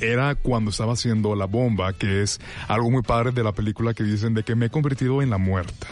[0.02, 4.04] era cuando estaba haciendo la bomba, que es algo muy padre de la película que
[4.04, 5.88] dicen de que me he convertido en la muerta.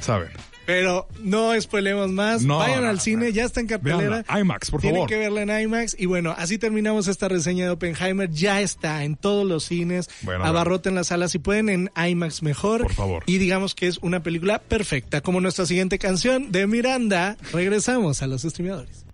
[0.00, 0.30] ¿Saben?
[0.66, 2.42] Pero no spoilemos más.
[2.42, 3.30] No, Vayan no, al cine, no.
[3.32, 4.24] ya está en cartelera.
[4.38, 5.08] IMAX, por Tienen favor.
[5.08, 5.96] que verla en IMAX.
[5.98, 8.30] Y bueno, así terminamos esta reseña de Oppenheimer.
[8.30, 10.08] Ya está en todos los cines.
[10.22, 12.82] Bueno, abarroten las salas si pueden en IMAX mejor.
[12.82, 13.22] Por favor.
[13.26, 15.20] Y digamos que es una película perfecta.
[15.20, 17.36] Como nuestra siguiente canción de Miranda.
[17.52, 19.04] Regresamos a los streamadores.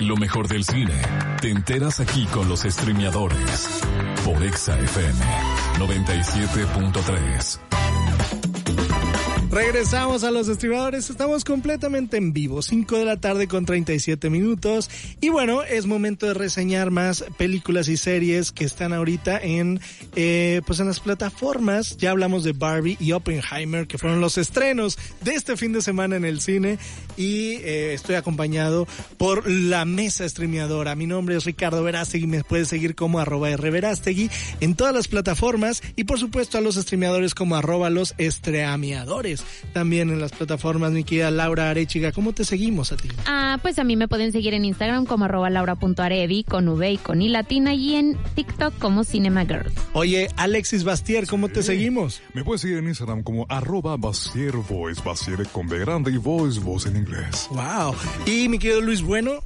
[0.00, 0.94] Lo mejor del cine.
[1.40, 3.68] Te enteras aquí con los streameadores.
[4.24, 5.18] Por Exa FM
[5.78, 7.83] 97.3.
[9.54, 14.90] Regresamos a los streamadores, estamos completamente en vivo, 5 de la tarde con 37 minutos.
[15.20, 19.78] Y bueno, es momento de reseñar más películas y series que están ahorita en
[20.16, 24.98] eh, pues en las plataformas, ya hablamos de Barbie y Oppenheimer que fueron los estrenos
[25.20, 26.80] de este fin de semana en el cine.
[27.16, 28.88] Y eh, estoy acompañado
[29.18, 34.30] por la mesa streameadora, mi nombre es Ricardo Verástegui, me puedes seguir como arroba rverástegui
[34.58, 40.10] en todas las plataformas y por supuesto a los streameadores como arroba los estreameadores también
[40.10, 42.12] en las plataformas, mi querida Laura Arechiga.
[42.12, 43.08] ¿Cómo te seguimos a ti?
[43.26, 46.96] Ah, pues a mí me pueden seguir en Instagram como arroba laura.arevi con V y
[46.98, 49.72] con I latina y en TikTok como Cinema Girls.
[49.92, 52.22] Oye, Alexis Bastier, ¿cómo te seguimos?
[52.32, 56.60] Me puedes seguir en Instagram como arroba Basier Voice, Basier con B grande y Voice,
[56.60, 57.48] voz en inglés.
[57.50, 57.94] Wow.
[58.26, 59.42] Y mi querido Luis Bueno,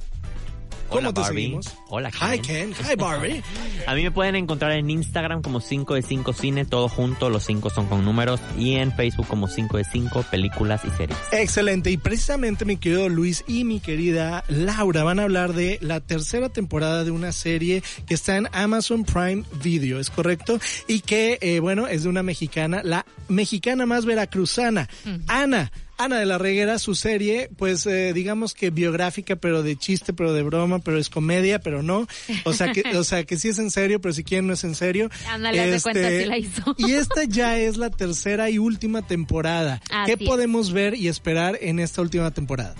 [0.89, 1.41] ¿cómo Hola, te Barbie.
[1.43, 1.77] seguimos?
[1.87, 2.73] Hola, Hi Ken.
[2.89, 3.43] Hi Barbie.
[3.87, 7.45] A mí me pueden encontrar en Instagram como 5 de 5 cine, todo junto, los
[7.45, 11.17] 5 son con números, y en Facebook como 5 de 5 películas y series.
[11.31, 11.91] Excelente.
[11.91, 16.49] Y precisamente mi querido Luis y mi querida Laura van a hablar de la tercera
[16.49, 20.59] temporada de una serie que está en Amazon Prime Video, ¿es correcto?
[20.87, 24.89] Y que, eh, bueno, es de una mexicana, la mexicana más veracruzana,
[25.27, 25.71] Ana.
[25.99, 30.31] Ana de la Reguera, su serie, pues eh, digamos que biográfica, pero de chiste, pero
[30.31, 32.07] de broma, pero es comedia, pero no.
[32.45, 34.63] O sea que, o sea que sí es en serio, pero si quieren no es
[34.63, 35.09] en serio.
[35.27, 36.73] Ándale, de cuenta, sí la hizo.
[36.77, 39.81] Y esta ya es la tercera y última temporada.
[39.91, 40.29] Así ¿Qué es.
[40.29, 42.75] podemos ver y esperar en esta última temporada?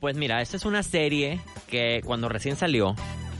[0.00, 2.96] Pues mira, esta es una serie que cuando recién salió,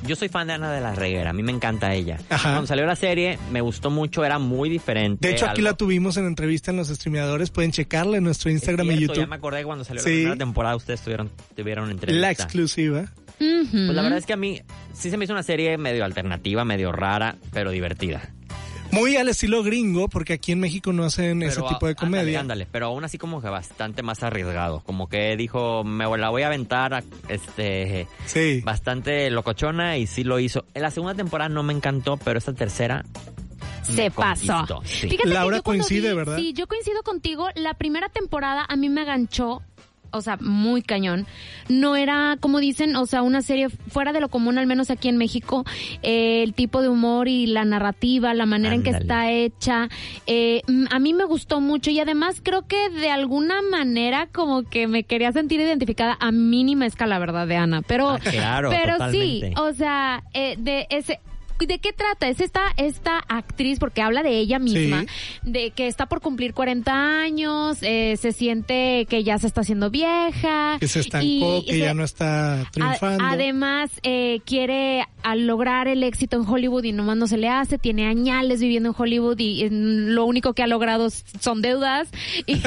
[0.06, 2.18] yo soy fan de Ana de la Reguera, a mí me encanta ella.
[2.30, 2.50] Ajá.
[2.50, 5.26] Cuando salió la serie, me gustó mucho, era muy diferente.
[5.28, 7.50] De hecho, aquí algo- la tuvimos en entrevista en los streameadores.
[7.50, 9.30] Pueden checarla en nuestro Es Instagram y cierto, Ya YouTube.
[9.30, 10.08] me acordé que cuando salió Sí.
[10.10, 12.20] la primera temporada ustedes tuvieron, tuvieron entrevista.
[12.20, 13.04] La exclusiva.
[13.38, 14.60] Pues la verdad es que a mí
[14.92, 18.30] sí se me hizo una serie medio alternativa, medio rara, pero divertida.
[18.92, 22.40] Muy al estilo gringo, porque aquí en México no hacen ese tipo de ándale, comedia.
[22.40, 24.80] Ándale, pero aún así como que bastante más arriesgado.
[24.80, 28.60] Como que dijo, me la voy a aventar, a- este, Sí.
[28.62, 30.66] bastante locochona y sí lo hizo.
[30.74, 33.04] En la segunda temporada no me encantó, pero esta tercera
[33.82, 34.82] se pasó.
[34.84, 35.08] sí.
[35.08, 36.36] Fíjate Laura coincide, vi- ¿verdad?
[36.36, 37.48] Sí, yo coincido contigo.
[37.54, 39.62] La primera temporada a mí me ganchó.
[40.12, 41.26] O sea, muy cañón.
[41.68, 45.08] No era, como dicen, o sea, una serie fuera de lo común, al menos aquí
[45.08, 45.64] en México.
[46.02, 49.88] Eh, el tipo de humor y la narrativa, la manera en que está hecha.
[50.26, 54.86] eh, a mí me gustó mucho y además creo que de alguna manera como que
[54.86, 57.46] me quería sentir identificada a mínima escala, ¿verdad?
[57.46, 57.82] De Ana.
[57.82, 61.20] Pero, Ah, claro, pero sí, o sea, eh, de ese...
[61.66, 62.28] ¿De qué trata?
[62.28, 65.06] Es esta, esta actriz, porque habla de ella misma, Sí.
[65.50, 69.90] de que está por cumplir 40 años, eh, se siente que ya se está haciendo
[69.90, 70.76] vieja.
[70.80, 73.24] Que se estancó, y- que y ya se- no está triunfando.
[73.24, 77.48] a- además, eh, quiere al lograr el éxito en Hollywood y nomás no se le
[77.48, 81.08] hace, tiene añales viviendo en Hollywood y, mm, lo único que ha logrado
[81.40, 82.08] son deudas.
[82.46, 82.58] Y,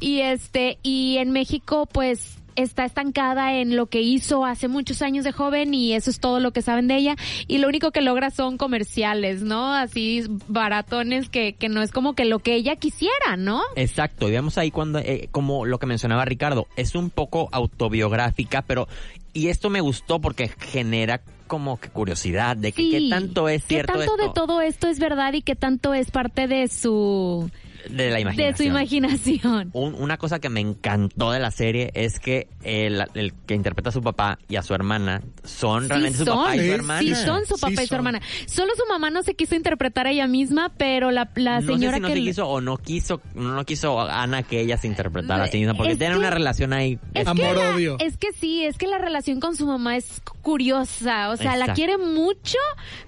[0.00, 5.24] y este, y en México, pues, está estancada en lo que hizo hace muchos años
[5.24, 8.00] de joven y eso es todo lo que saben de ella y lo único que
[8.00, 9.74] logra son comerciales, ¿no?
[9.74, 13.62] Así baratones que, que no es como que lo que ella quisiera, ¿no?
[13.76, 18.62] Exacto, y vemos ahí cuando, eh, como lo que mencionaba Ricardo, es un poco autobiográfica,
[18.62, 18.88] pero,
[19.32, 22.90] y esto me gustó porque genera como que curiosidad de que Sí.
[22.90, 25.94] qué tanto es cierto ¿Qué tanto esto de todo esto es verdad y qué tanto
[25.94, 27.50] es parte de su
[27.88, 28.56] de la de imaginación.
[28.56, 29.70] su imaginación?
[29.72, 33.88] Un- una cosa que me encantó de la serie es que el, el que interpreta
[33.90, 36.72] a su papá y a su hermana son realmente sí su papá y son, su
[36.74, 37.00] hermana.
[37.00, 37.96] sí son su Sí papá y su son.
[37.96, 38.20] hermana.
[38.46, 41.92] Solo su mamá no se quiso interpretar a ella misma, pero la, la no señora
[41.92, 44.76] sé si no que se le- quiso o no quiso, no quiso Ana que ella
[44.76, 46.98] se interpretara a sí misma, porque tienen una relación ahí.
[47.14, 47.96] Es que, Amor, la- odio.
[48.00, 51.72] es que sí, es que la relación con su mamá es curiosa, o sea, la
[51.74, 52.58] quiere mucho,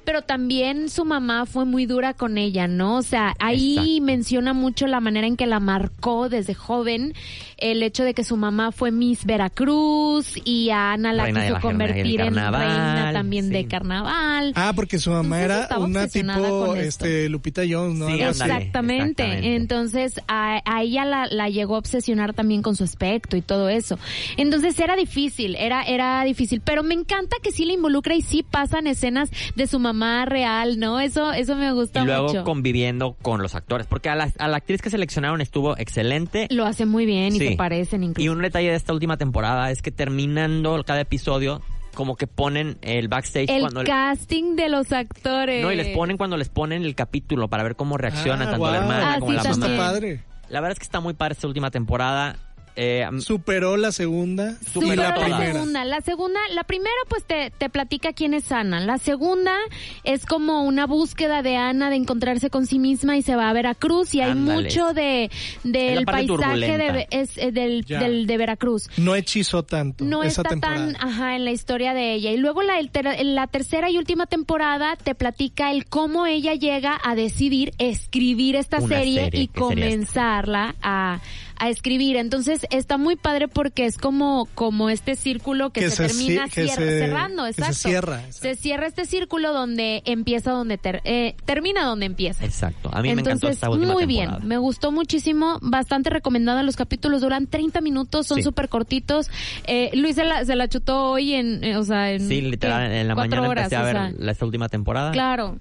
[0.05, 2.97] pero también su mamá fue muy dura con ella, ¿no?
[2.97, 4.03] O sea, ahí Exacto.
[4.05, 7.15] menciona mucho la manera en que la marcó desde joven,
[7.63, 11.55] el hecho de que su mamá fue Miss Veracruz y a Ana la Reina quiso
[11.55, 13.65] la- convertir en reina también de sí.
[13.67, 14.53] carnaval.
[14.57, 18.07] Ah, porque su mamá Entonces era una tipo este Lupita Jones, ¿no?
[18.09, 18.29] Sí, ándale.
[18.31, 19.23] Exactamente.
[19.23, 19.57] exactamente.
[19.57, 23.69] Entonces, a, a ella la, la llegó a obsesionar también con su aspecto y todo
[23.69, 23.99] eso.
[24.37, 26.61] Entonces, era difícil, era, era difícil.
[26.65, 30.79] Pero me encanta que sí le involucra y sí pasan escenas de su mamá real,
[30.79, 31.01] ¿no?
[31.01, 32.45] Eso, eso me gusta y luego mucho.
[32.45, 36.47] conviviendo con los actores, porque a la, a la actriz que seleccionaron estuvo excelente.
[36.51, 37.57] Lo hace muy bien y Sí.
[37.57, 38.33] parecen Y incluso.
[38.33, 41.63] un detalle de esta última temporada es que terminando cada episodio,
[41.95, 43.85] como que ponen el backstage El cuando...
[43.85, 45.63] casting de los actores.
[45.63, 48.53] no, y les ponen cuando les ponen el capítulo para ver cómo reacciona Ah, tanto
[48.53, 48.75] la guau.
[48.75, 49.51] hermana Ah, como sí, la mamá.
[49.55, 49.81] está también.
[49.81, 50.25] padre.
[50.49, 52.37] La verdad es que está muy padre esta última temporada.
[52.77, 55.53] Eh, Superó la segunda y Superó la la primera.
[55.53, 55.85] segunda.
[55.85, 58.81] La segunda, la primera pues te, te platica quién es Ana.
[58.81, 59.55] La segunda
[60.05, 63.53] es como una búsqueda de Ana de encontrarse con sí misma y se va a
[63.53, 65.31] Veracruz y hay mucho de
[65.65, 68.89] del paisaje de, es, eh, del, del- de Veracruz.
[68.97, 70.93] No hechizó tanto No esa está temporada.
[70.93, 72.31] tan ajá en la historia de ella.
[72.33, 76.55] Y luego la, el ter- la tercera y última temporada te platica el cómo ella
[76.55, 81.21] llega a decidir escribir esta serie, serie, y comenzarla a,
[81.59, 82.17] a escribir.
[82.17, 86.47] Entonces está muy padre porque es como, como este círculo que, Que se, se termina
[86.47, 87.45] ci- que cier- se- cerrando.
[87.45, 87.89] que se Exacto.
[87.89, 88.39] cierra, exacto.
[88.41, 92.45] Se cierra este círculo donde empieza donde ter- eh, termina donde empieza.
[92.45, 92.91] exacto.
[92.93, 94.39] A mí me encantó Entonces, esta última muy temporada.
[94.39, 96.63] bien, me gustó muchísimo, bastante recomendada.
[96.63, 98.43] Los capítulos duran 30 minutos, son Sí.
[98.43, 99.31] súper cortitos.
[99.67, 102.91] Eh, Luis se la, se la chutó hoy en, eh, o sea, en Sí, literal,
[102.93, 105.13] en la Cuatro mañana horas, empecé a o ver sea, la- esta última temporada.
[105.13, 105.59] Claro,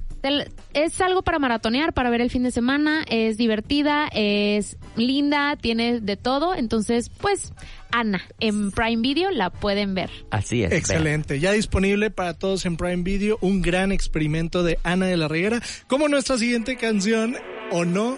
[0.74, 6.00] es algo para maratonear, para ver el fin de semana, es divertida, es linda, tiene
[6.00, 7.54] de todo, entonces, pues,
[7.92, 10.10] Ana, en Prime Video la pueden ver.
[10.30, 10.70] Así es.
[10.70, 10.80] vean.
[10.80, 11.40] Excelente.
[11.40, 15.62] Ya disponible para todos en Prime Video, un gran experimento de Ana de la Reguera.
[15.88, 17.36] Como nuestra siguiente canción,
[17.72, 18.18] ¿o no?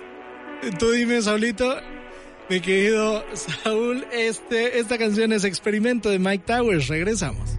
[0.79, 1.75] Tú dime, Saulito.
[2.49, 6.87] Mi querido Saúl, este, esta canción es Experimento de Mike Towers.
[6.87, 7.57] Regresamos.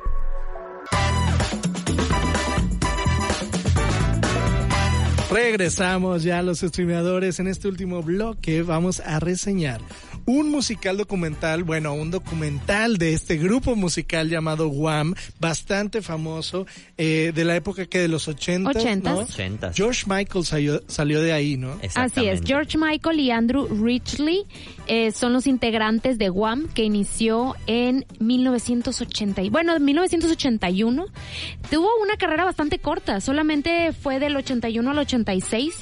[5.34, 7.40] Regresamos ya los streameadores.
[7.40, 9.80] En este último bloque vamos a reseñar
[10.26, 16.66] un musical documental, bueno, un documental de este grupo musical llamado Wham, bastante famoso,
[16.96, 18.70] eh, de la época que de los 80.
[18.70, 19.14] Ochentas.
[19.14, 19.20] ¿no?
[19.20, 19.76] Ochentas.
[19.76, 21.78] George Michael salió, salió de ahí, ¿no?
[21.94, 22.40] Así es.
[22.44, 24.44] George Michael y Andrew Ridgely
[24.86, 31.06] eh, son los integrantes de Wham que inició en 1980, y- bueno, en 1981.
[31.70, 35.74] Tuvo una carrera bastante corta, solamente fue del 81 al 86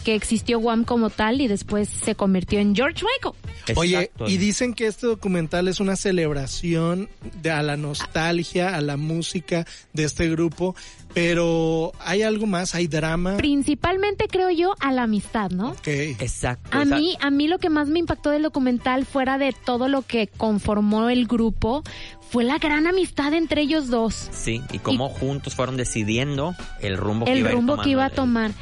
[0.00, 3.76] que existió Wham como tal y después se convirtió en George Michael.
[3.76, 4.28] Oye, Exacto.
[4.28, 7.08] y dicen que este documental es una celebración
[7.42, 10.74] de a la nostalgia, a la música de este grupo,
[11.14, 13.36] pero hay algo más, hay drama.
[13.36, 15.70] Principalmente creo yo a la amistad, ¿no?
[15.70, 15.86] Ok.
[15.88, 16.70] Exacto.
[16.76, 19.52] A o sea, mí, a mí lo que más me impactó del documental, fuera de
[19.64, 21.82] todo lo que conformó el grupo,
[22.30, 24.28] fue la gran amistad entre ellos dos.
[24.32, 27.90] Sí, y cómo juntos fueron decidiendo el rumbo que el iba a ir rumbo que
[27.90, 28.52] iba a el- tomar.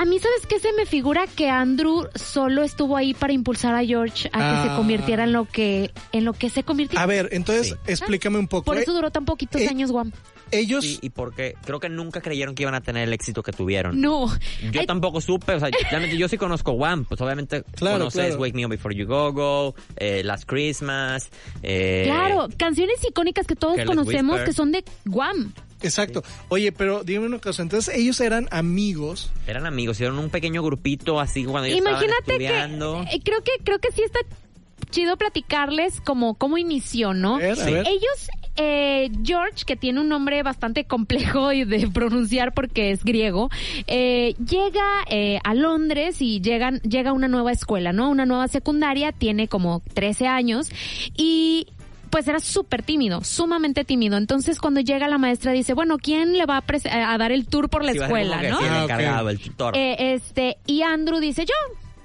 [0.00, 0.60] A mí, ¿sabes qué?
[0.60, 4.66] Se me figura que Andrew solo estuvo ahí para impulsar a George a que Ah.
[4.70, 6.98] se convirtiera en lo que, en lo que se convirtió.
[7.00, 7.74] A ver, entonces Sí.
[7.86, 8.64] explícame un poco.
[8.64, 10.12] Por Eh, eso duró tan poquitos eh, años, Guam.
[10.52, 13.52] Ellos, Sí, y porque creo que nunca creyeron que iban a tener el éxito que
[13.52, 14.00] tuvieron.
[14.00, 14.28] No.
[14.72, 18.26] Yo Ay, tampoco supe, o sea, realmente yo sí conozco One, pues obviamente Claro, conoces
[18.26, 18.40] claro.
[18.40, 21.28] Wake Me Up Before You Go Go, eh, Last Christmas,
[21.64, 24.46] eh, Claro, canciones icónicas que todos Careless conocemos Whisper.
[24.46, 25.52] que son de Guam.
[25.82, 26.22] Exacto.
[26.48, 29.30] Oye, pero dígame una cosa, entonces ellos eran amigos.
[29.46, 33.04] Eran amigos, hicieron un pequeño grupito así cuando ellos Imagínate estaban estudiando.
[33.10, 34.20] que eh, creo que creo que sí está
[34.90, 37.36] chido platicarles como cómo inició, ¿no?
[37.36, 37.72] A ver, a Sí.
[37.72, 37.86] ver.
[37.86, 43.50] Ellos, eh, George, que tiene un nombre bastante complejo y de pronunciar porque es griego,
[43.86, 48.08] eh, llega eh, a Londres y llegan, llega a una nueva escuela, ¿no?
[48.08, 50.70] Una nueva secundaria, tiene como 13 años
[51.16, 51.66] y
[52.08, 54.16] pues era súper tímido, sumamente tímido.
[54.16, 57.46] Entonces cuando llega la maestra dice, bueno, ¿quién le va a, pres- a dar el
[57.46, 58.60] tour por la Sí, escuela, no?
[58.60, 59.76] el Ah, encargado, el tutor.
[59.76, 61.54] Eh, este, y Andrew dice yo.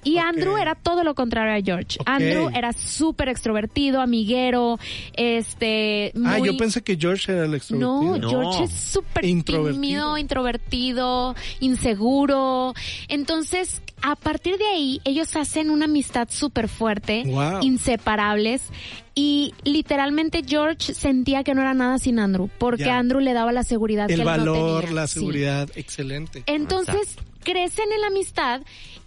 [0.05, 0.17] Y.
[0.17, 1.97] Andrew era todo lo contrario a George.
[2.05, 4.77] Andrew era súper extrovertido, amiguero,
[5.13, 6.29] este, muy...
[6.29, 8.01] Ah, yo pensé que George era el extrovertido.
[8.01, 8.29] No, No.
[8.29, 12.73] George es súper tímido, introvertido, inseguro.
[13.07, 17.61] Entonces, a partir de ahí, ellos hacen una amistad súper fuerte, Wow.
[17.63, 18.61] inseparables.
[19.15, 22.97] Y literalmente George sentía que no era nada sin Andrew, porque Ya.
[22.97, 24.95] Andrew le daba la seguridad que El él no valor, tenía.
[24.95, 25.13] la Sí.
[25.19, 26.43] seguridad, excelente.
[26.47, 28.61] Entonces crecen en la amistad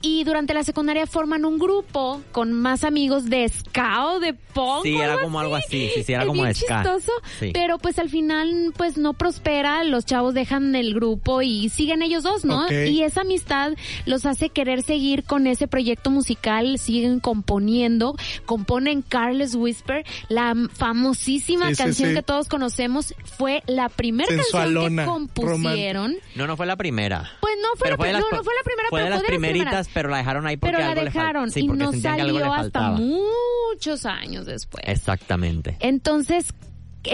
[0.06, 4.84] y durante la secundaria forman un grupo con más amigos de ska o de punk.
[4.84, 6.82] Sí, era como algo así, sí, sí, era Es como bien de ska.
[6.84, 7.50] chistoso, Sí.
[7.52, 12.22] pero pues al final pues no prospera, los chavos dejan el grupo y siguen ellos
[12.22, 12.64] dos, ¿no?
[12.66, 12.72] Ok.
[12.88, 13.72] Y esa amistad
[14.04, 18.14] los hace querer seguir con ese proyecto musical, siguen componiendo,
[18.44, 22.14] componen Carlos Whisper, la famosísima Sí, sí, canción sí.
[22.14, 26.16] que todos conocemos, fue la primera canción que compusieron.
[26.34, 27.30] No, no fue la primera.
[27.40, 29.18] Pues no fue, Pero la, fue no, no fue la primera, fue pero de las
[29.20, 29.88] fue de las primeritas, primeras.
[29.96, 32.52] Pero la dejaron ahí porque Pero la algo le fal- dejaron sí, y no salió
[32.52, 34.84] hasta muchos años después.
[34.86, 35.78] Exactamente.
[35.80, 36.52] Entonces,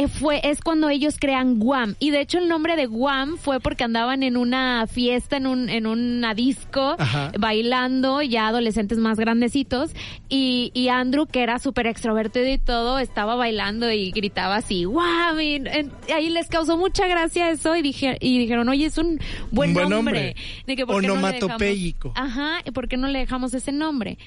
[0.09, 1.95] fue, es cuando ellos crean Guam.
[1.99, 5.69] Y de hecho el nombre de Guam fue porque andaban en una fiesta, en un,
[5.69, 7.33] en una disco, Ajá.
[7.39, 9.91] bailando, ya adolescentes más grandecitos.
[10.29, 15.41] Y, y Andrew, que era súper extrovertido y todo, estaba bailando y gritaba así, Guam.
[15.41, 19.19] Y, en- ahí les causó mucha gracia eso y, dije, y dijeron, oye, es un
[19.51, 20.13] buen, Un buen nombre.
[20.35, 20.37] nombre.
[20.67, 22.13] De que, ¿por qué no le dejamos- Onomatopéyico.
[22.17, 24.19] Ajá, ¿y por qué no le dejamos ese nombre?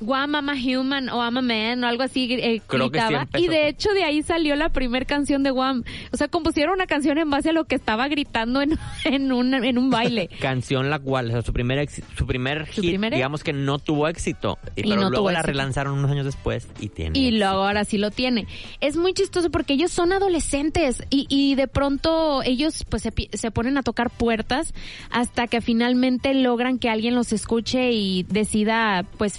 [0.00, 3.06] Guam, I'm a human o I'm a man o algo así eh, Creo que sí
[3.06, 3.28] gritaba.
[3.38, 5.84] y de hecho de ahí salió la primera canción de Guam.
[6.12, 9.54] O sea, compusieron una canción en base a lo que estaba gritando en, en, un,
[9.54, 10.28] en un baile.
[10.40, 13.78] Canción la cual, o sea, su primer su primer Su hit, primer- digamos que no
[13.78, 15.52] tuvo éxito, y, pero no luego la éxito.
[15.52, 17.18] relanzaron unos años después y tiene.
[17.18, 17.44] Y éxito.
[17.46, 18.46] luego ahora sí lo tiene.
[18.80, 23.50] Es muy chistoso porque ellos son adolescentes y, y de pronto ellos pues se, se
[23.50, 24.74] ponen a tocar puertas
[25.10, 29.38] hasta que finalmente logran que alguien los escuche y decida pues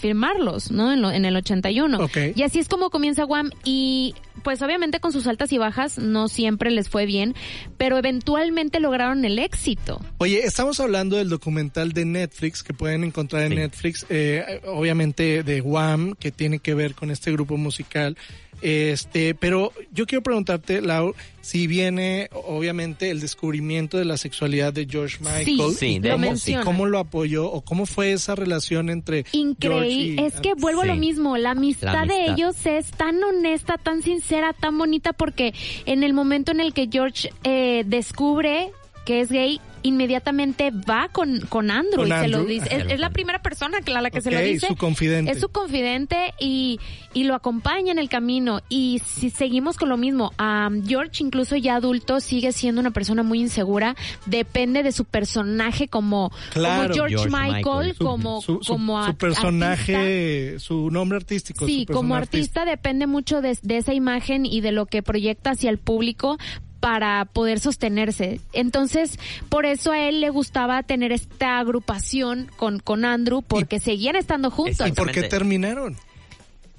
[0.72, 0.92] ¿no?
[0.94, 1.98] En, lo- en el 81.
[2.00, 2.18] Ok.
[2.36, 4.14] Y así es como comienza Guam y
[4.44, 7.34] pues obviamente con sus altas y bajas no siempre les fue bien,
[7.78, 10.00] pero eventualmente lograron el éxito.
[10.20, 13.56] Oye, estamos hablando del documental de Netflix que pueden encontrar en Sí.
[13.56, 18.18] Netflix, eh, obviamente de Wham, que tiene que ver con este grupo musical.
[18.62, 24.88] Este, pero yo quiero preguntarte, Lau, si viene obviamente el descubrimiento de la sexualidad de
[24.90, 26.56] George Michael, Sí, y de cómo, sí.
[26.64, 30.22] cómo lo apoyó o cómo fue esa relación entre George Increíble.
[30.24, 31.00] y Es que vuelvo a lo Sí.
[31.00, 31.38] mismo.
[31.38, 32.34] La amistad, La de amistad.
[32.36, 35.54] ellos es tan honesta, tan sincera, tan bonita, porque
[35.86, 38.72] en el momento en el que George eh, descubre
[39.06, 42.68] que es gay, inmediatamente va con, con Andrew Con y se lo dice.
[42.76, 44.68] Es, es la primera persona que- a la que se lo dice.
[44.68, 45.32] su confidente.
[45.32, 46.80] Es su confidente y,
[47.14, 48.62] y lo acompaña en el camino.
[48.68, 53.22] Y si seguimos con lo mismo, um, George incluso ya adulto sigue siendo una persona
[53.22, 53.96] muy insegura.
[54.26, 56.82] Depende de su personaje como, Claro.
[56.84, 57.96] como George, George Michael, Michael.
[57.96, 61.66] su, como, su- su- como su personaje, su nombre artístico.
[61.68, 65.04] Sí, su como personaje artista depende mucho de, de esa imagen y de lo que
[65.04, 66.38] proyecta hacia el público
[66.86, 68.40] para poder sostenerse.
[68.54, 69.18] Entonces,
[69.50, 74.52] por eso a él le gustaba tener esta agrupación con, con Andrew, porque seguían estando
[74.52, 74.88] juntos.
[74.88, 75.96] ¿Y por qué terminaron?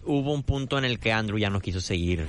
[0.04, 2.24] Hubo un punto en el que Andrew ya no quiso seguir.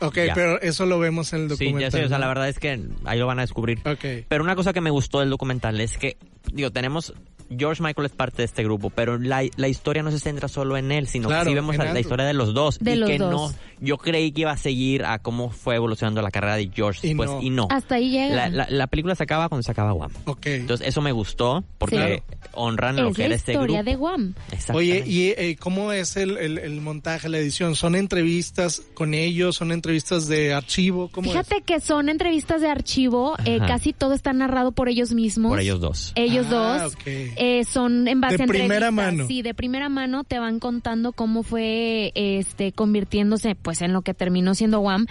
[0.00, 0.34] Ok, Ya.
[0.34, 1.80] pero eso lo vemos en el Sí, documental.
[1.82, 3.78] ya sé, o sea, la verdad es que ahí lo van a descubrir.
[3.86, 4.26] Ok.
[4.28, 6.16] Pero una cosa que me gustó del documental es que,
[6.52, 7.14] digo, tenemos.
[7.56, 10.76] George Michael es parte de este grupo, pero la, la historia no se centra solo
[10.76, 12.78] en él, sino Claro, que sí vemos la, la historia de los dos.
[12.78, 13.30] De y los que dos.
[13.30, 13.58] no.
[13.80, 17.10] Yo creí que iba a seguir a cómo fue evolucionando la carrera de George Y
[17.10, 17.42] después, no.
[17.42, 17.68] y no.
[17.70, 18.34] Hasta ahí llega.
[18.34, 20.10] La, la- la película se acaba cuando se acaba Guam.
[20.24, 20.46] Ok.
[20.46, 22.22] Entonces, eso me gustó porque
[22.52, 23.90] honran lo es que la era este historia grupo.
[23.90, 24.34] de Guam.
[24.52, 25.02] Exactamente.
[25.02, 27.76] Oye, ¿y eh, cómo es el, el, el montaje, la edición?
[27.76, 29.56] ¿Son entrevistas con ellos?
[29.56, 31.08] ¿Son entrevistas de archivo?
[31.12, 35.50] ¿Cómo Fíjate que son entrevistas de archivo, eh, casi todo está narrado por ellos mismos.
[35.50, 36.12] Por ellos dos.
[36.16, 37.06] Ellos Ah, dos ok.
[37.38, 39.26] Eh, son en base De a primera mano.
[39.26, 44.14] Sí, de primera mano te van contando cómo fue este convirtiéndose pues en lo que
[44.14, 45.06] terminó siendo Wham.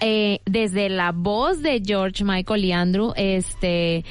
[0.00, 4.04] Eh, desde la voz de George Michael y Andrew, este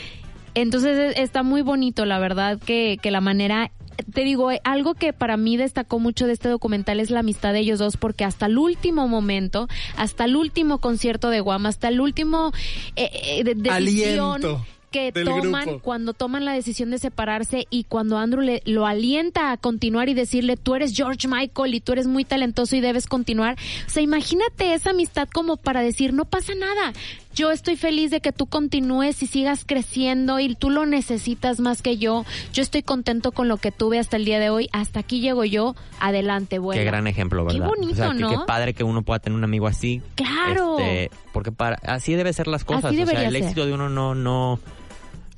[0.54, 3.72] entonces eh, está muy bonito, la verdad que, que la manera
[4.14, 7.54] te digo, eh, algo que para mí destacó mucho de este documental es la amistad
[7.54, 11.88] de ellos dos, porque hasta el último momento, hasta el último concierto de Guam, hasta
[11.88, 12.52] el último
[12.96, 14.66] eh, eh, de- decisión, Aliento.
[14.92, 15.80] Que Del toman grupo.
[15.82, 20.14] cuando toman la decisión de separarse y cuando Andrew le, lo alienta a continuar y
[20.14, 23.58] decirle tú eres George Michael y tú eres muy talentoso y debes continuar.
[23.88, 26.94] O sea, imagínate esa amistad como para decir no pasa nada.
[27.34, 31.82] Yo estoy feliz de que tú continúes y sigas creciendo y tú lo necesitas más
[31.82, 32.26] que yo.
[32.52, 34.68] Yo estoy contento con lo que tuve hasta el día de hoy.
[34.74, 35.74] Hasta aquí llego yo.
[36.02, 36.78] Adelante, bueno.
[36.78, 37.68] Qué gran ejemplo, Qué ¿verdad?
[37.70, 38.30] bonito, o sea, que- ¿no?
[38.32, 40.02] Qué padre que uno pueda tener un amigo así.
[40.16, 40.78] Claro.
[40.78, 42.86] Este, porque para, así debe ser las cosas.
[42.86, 43.44] Así o sea, el ser.
[43.44, 44.60] éxito de uno no, no,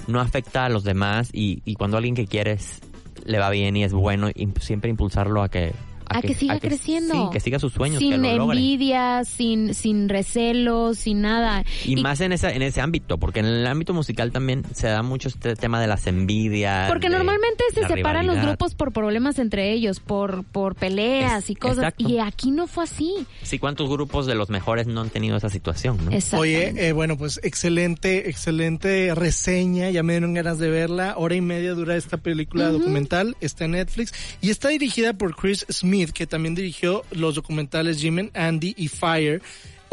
[0.07, 2.79] no afecta a los demás y, y cuando alguien que quieres
[3.25, 5.71] le va bien y es bueno, imp- siempre impulsarlo a que...
[6.09, 7.13] A que siga creciendo.
[7.13, 11.63] Sí, que siga sus sueños, que sin lo envidia, sin, sin recelos, sin nada.
[11.85, 15.03] Y, más en ese, en ese ámbito, porque en el ámbito musical también se da
[15.03, 16.89] mucho este tema de las envidias.
[16.89, 21.49] Porque de normalmente se separan los grupos por problemas entre ellos, por, por peleas Es-
[21.51, 21.77] y cosas.
[21.79, 22.07] exacto.
[22.09, 23.25] Y aquí no fue así.
[23.41, 26.11] Sí, ¿cuántos grupos de los mejores no han tenido esa situación, no?
[26.37, 31.13] Oye, eh, bueno, pues excelente, excelente reseña, ya me dieron ganas de verla.
[31.17, 35.65] Hora y media dura esta película documental, está en Netflix y está dirigida por Chris
[35.69, 39.41] Smith, que también dirigió los documentales Jim and Andy y Fire.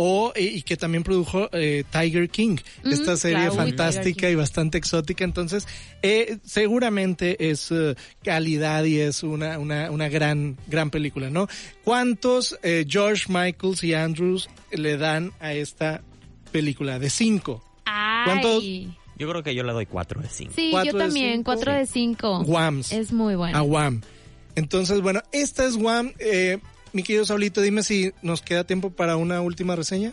[0.03, 4.79] O, eh, y que también produjo eh, Tiger King, esta serie claro, fantástica y bastante
[4.79, 5.25] exótica.
[5.25, 5.69] Entonces,
[6.01, 7.95] eh, seguramente es eh,
[8.25, 11.49] calidad y es una, una, una gran, gran película, ¿no?
[11.85, 16.01] ¿Cuántos eh, George Michaels y Andrews le dan a esta
[16.51, 16.99] película?
[16.99, 17.63] De cinco.
[17.85, 18.25] Ay.
[18.25, 18.65] ¿cuántos?
[19.19, 20.55] Yo creo que yo le doy cuatro de cinco.
[20.57, 21.45] Sí, Cuatro yo de también, cinco.
[21.45, 22.43] cuatro de cinco.
[22.45, 22.91] Guams.
[22.91, 23.59] Es muy bueno.
[23.59, 24.01] A Wham.
[24.55, 26.13] Entonces, bueno, esta es Wham.
[26.19, 26.59] Eh,
[26.93, 30.13] mi querido Saulito, dime si nos queda tiempo para una última reseña.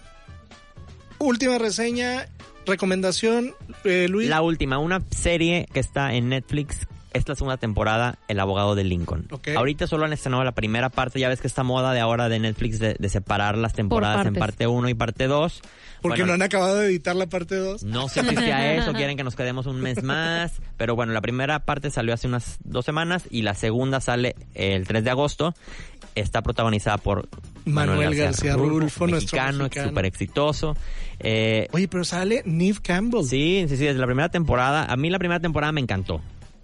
[1.20, 2.28] Última reseña,
[2.66, 4.30] recomendación, eh, Luis.
[4.30, 6.88] La última, una serie que está en Netflix.
[7.14, 9.28] Es la segunda temporada, El abogado de Lincoln.
[9.56, 11.20] Ahorita solo han estrenado la primera parte.
[11.20, 14.36] Ya ves que esta moda de ahora de Netflix de, de separar las temporadas en
[14.36, 15.62] parte 1 y parte 2.
[16.02, 17.84] porque no han acabado de editar la parte 2.
[17.84, 21.22] No sé si sea eso, quieren que nos quedemos un mes más, pero bueno, la
[21.22, 25.54] primera parte salió hace unas dos semanas y la segunda sale el 3 de agosto.
[26.14, 27.28] Está protagonizada por
[27.66, 29.90] Manuel García Rulfo, nuestro mexicano, mexicano.
[29.90, 30.76] súper exitoso.
[31.20, 33.24] Eh, Oye, pero sale Neve Campbell.
[33.24, 34.86] sí, sí, sí, desde la primera temporada.
[34.86, 36.22] A mí la primera temporada me encantó.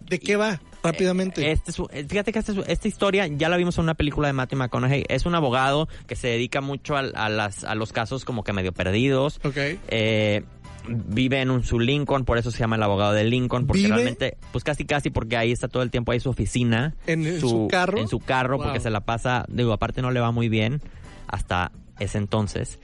[0.10, 0.60] ¿De qué va?
[0.84, 1.50] Rápidamente.
[1.52, 3.94] Este es un- eh, fíjate que esta, es- esta historia ya la vimos en una
[3.94, 5.06] película de Matthew McConaughey.
[5.08, 8.52] Es un abogado que se dedica mucho al- a, las, a los casos como que
[8.54, 9.40] medio perdidos.
[9.44, 9.58] ok.
[9.88, 10.44] Eh,
[10.86, 13.94] vive en un su Lincoln, por eso se llama el abogado de Lincoln, porque ¿Vive?
[13.96, 16.94] realmente, pues casi casi porque ahí está todo el tiempo ahí su oficina.
[17.08, 17.98] ¿En- su carro?
[18.00, 20.82] En su carro, porque se la pasa, digo, aparte no le va muy bien
[21.28, 22.80] hasta ese entonces.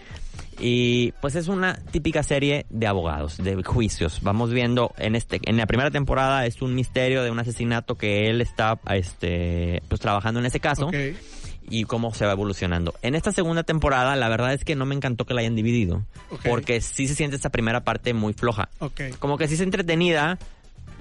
[0.59, 4.19] Y pues es una típica serie de abogados, de juicios.
[4.21, 8.29] Vamos viendo en este, en la primera temporada es un misterio de un asesinato que
[8.29, 10.95] él está, este, pues trabajando en ese caso Ok.
[11.69, 12.93] y cómo se va evolucionando.
[13.01, 16.03] En esta segunda temporada, la verdad es que no me encantó que la hayan dividido,
[16.43, 18.69] porque sí se siente esta primera parte muy floja.
[18.79, 19.01] Ok.
[19.19, 20.39] Como que sí es entretenida,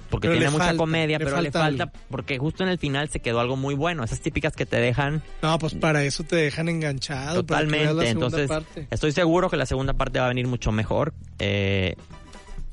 [0.09, 3.09] porque Pero tiene mucha falta, comedia, le pero le falta porque justo en el final
[3.09, 4.05] se quedó algo muy bueno.
[4.05, 7.45] Esas típicas que te dejan No, pues para eso te dejan enganchado.
[7.47, 8.05] para que veas totalmente.
[8.05, 8.87] la Entonces, parte.
[8.91, 11.13] estoy seguro que la segunda parte va a venir mucho mejor.
[11.39, 11.95] Eh,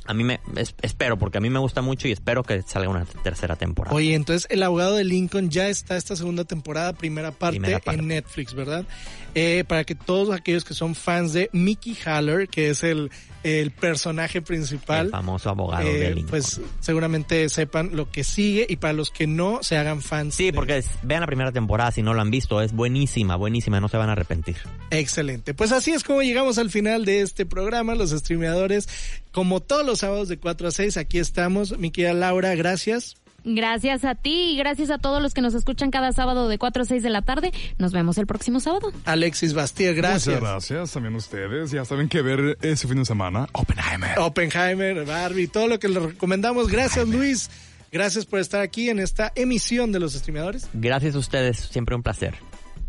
[0.07, 2.89] a mí me es- espero, porque a mí me gusta mucho y espero que salga
[2.89, 3.95] una tercera temporada.
[3.95, 7.99] Oye, entonces El abogado de Lincoln ya está esta segunda temporada, primera parte, Primera parte.
[8.01, 8.85] en Netflix, ¿verdad?
[9.33, 13.11] Eh, para que todos aquellos que son fans de Mickey Haller, que es el,
[13.43, 16.29] el personaje principal, el famoso abogado eh, de Lincoln.
[16.29, 20.35] pues seguramente sepan lo que sigue y para los que no se hagan fans.
[20.35, 23.35] Sí, de- porque es- vean la primera temporada si no lo han visto, es buenísima,
[23.35, 24.55] buenísima, no se van a arrepentir.
[24.89, 25.53] Excelente.
[25.53, 28.87] Pues así es como llegamos al final de este programa, los streameadores.
[29.31, 31.77] Como todos los sábados de 4 a 6, aquí estamos.
[31.77, 33.15] Mi querida Laura, gracias.
[33.47, 36.81] Gracias a ti y gracias a todos los que nos escuchan cada sábado de 4
[36.81, 37.51] a 6 de la tarde.
[37.77, 38.91] Nos vemos el próximo sábado.
[39.05, 40.39] Alexis Bastier, gracias.
[40.39, 41.69] Muchas gracias también a ustedes.
[41.69, 43.47] Ya saben que ver ese fin de semana.
[43.51, 44.17] Oppenheimer.
[44.17, 46.69] Oppenheimer, Barbie, todo lo que les recomendamos.
[46.69, 47.51] Gracias, Luis.
[47.91, 50.67] Gracias por estar aquí en esta emisión de los streameadores.
[50.73, 52.33] Gracias a ustedes, siempre un placer.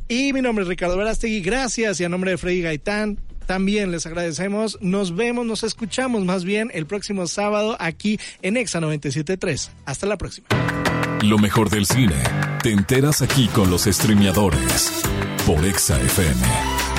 [0.09, 1.43] Y mi nombre es Ricardo Verástegui.
[1.43, 2.01] Gracias.
[2.01, 4.79] Y a nombre de Freddy Gaitán, también les agradecemos.
[4.81, 9.71] Nos vemos, nos escuchamos más bien el próximo sábado aquí en Exa 97.3.
[9.85, 10.49] Hasta la próxima.
[11.23, 12.23] Lo mejor del cine.
[12.63, 15.03] Te enteras aquí con los streameadores.
[15.47, 16.41] Por Exa FM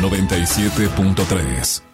[0.01, 1.86] 97.3.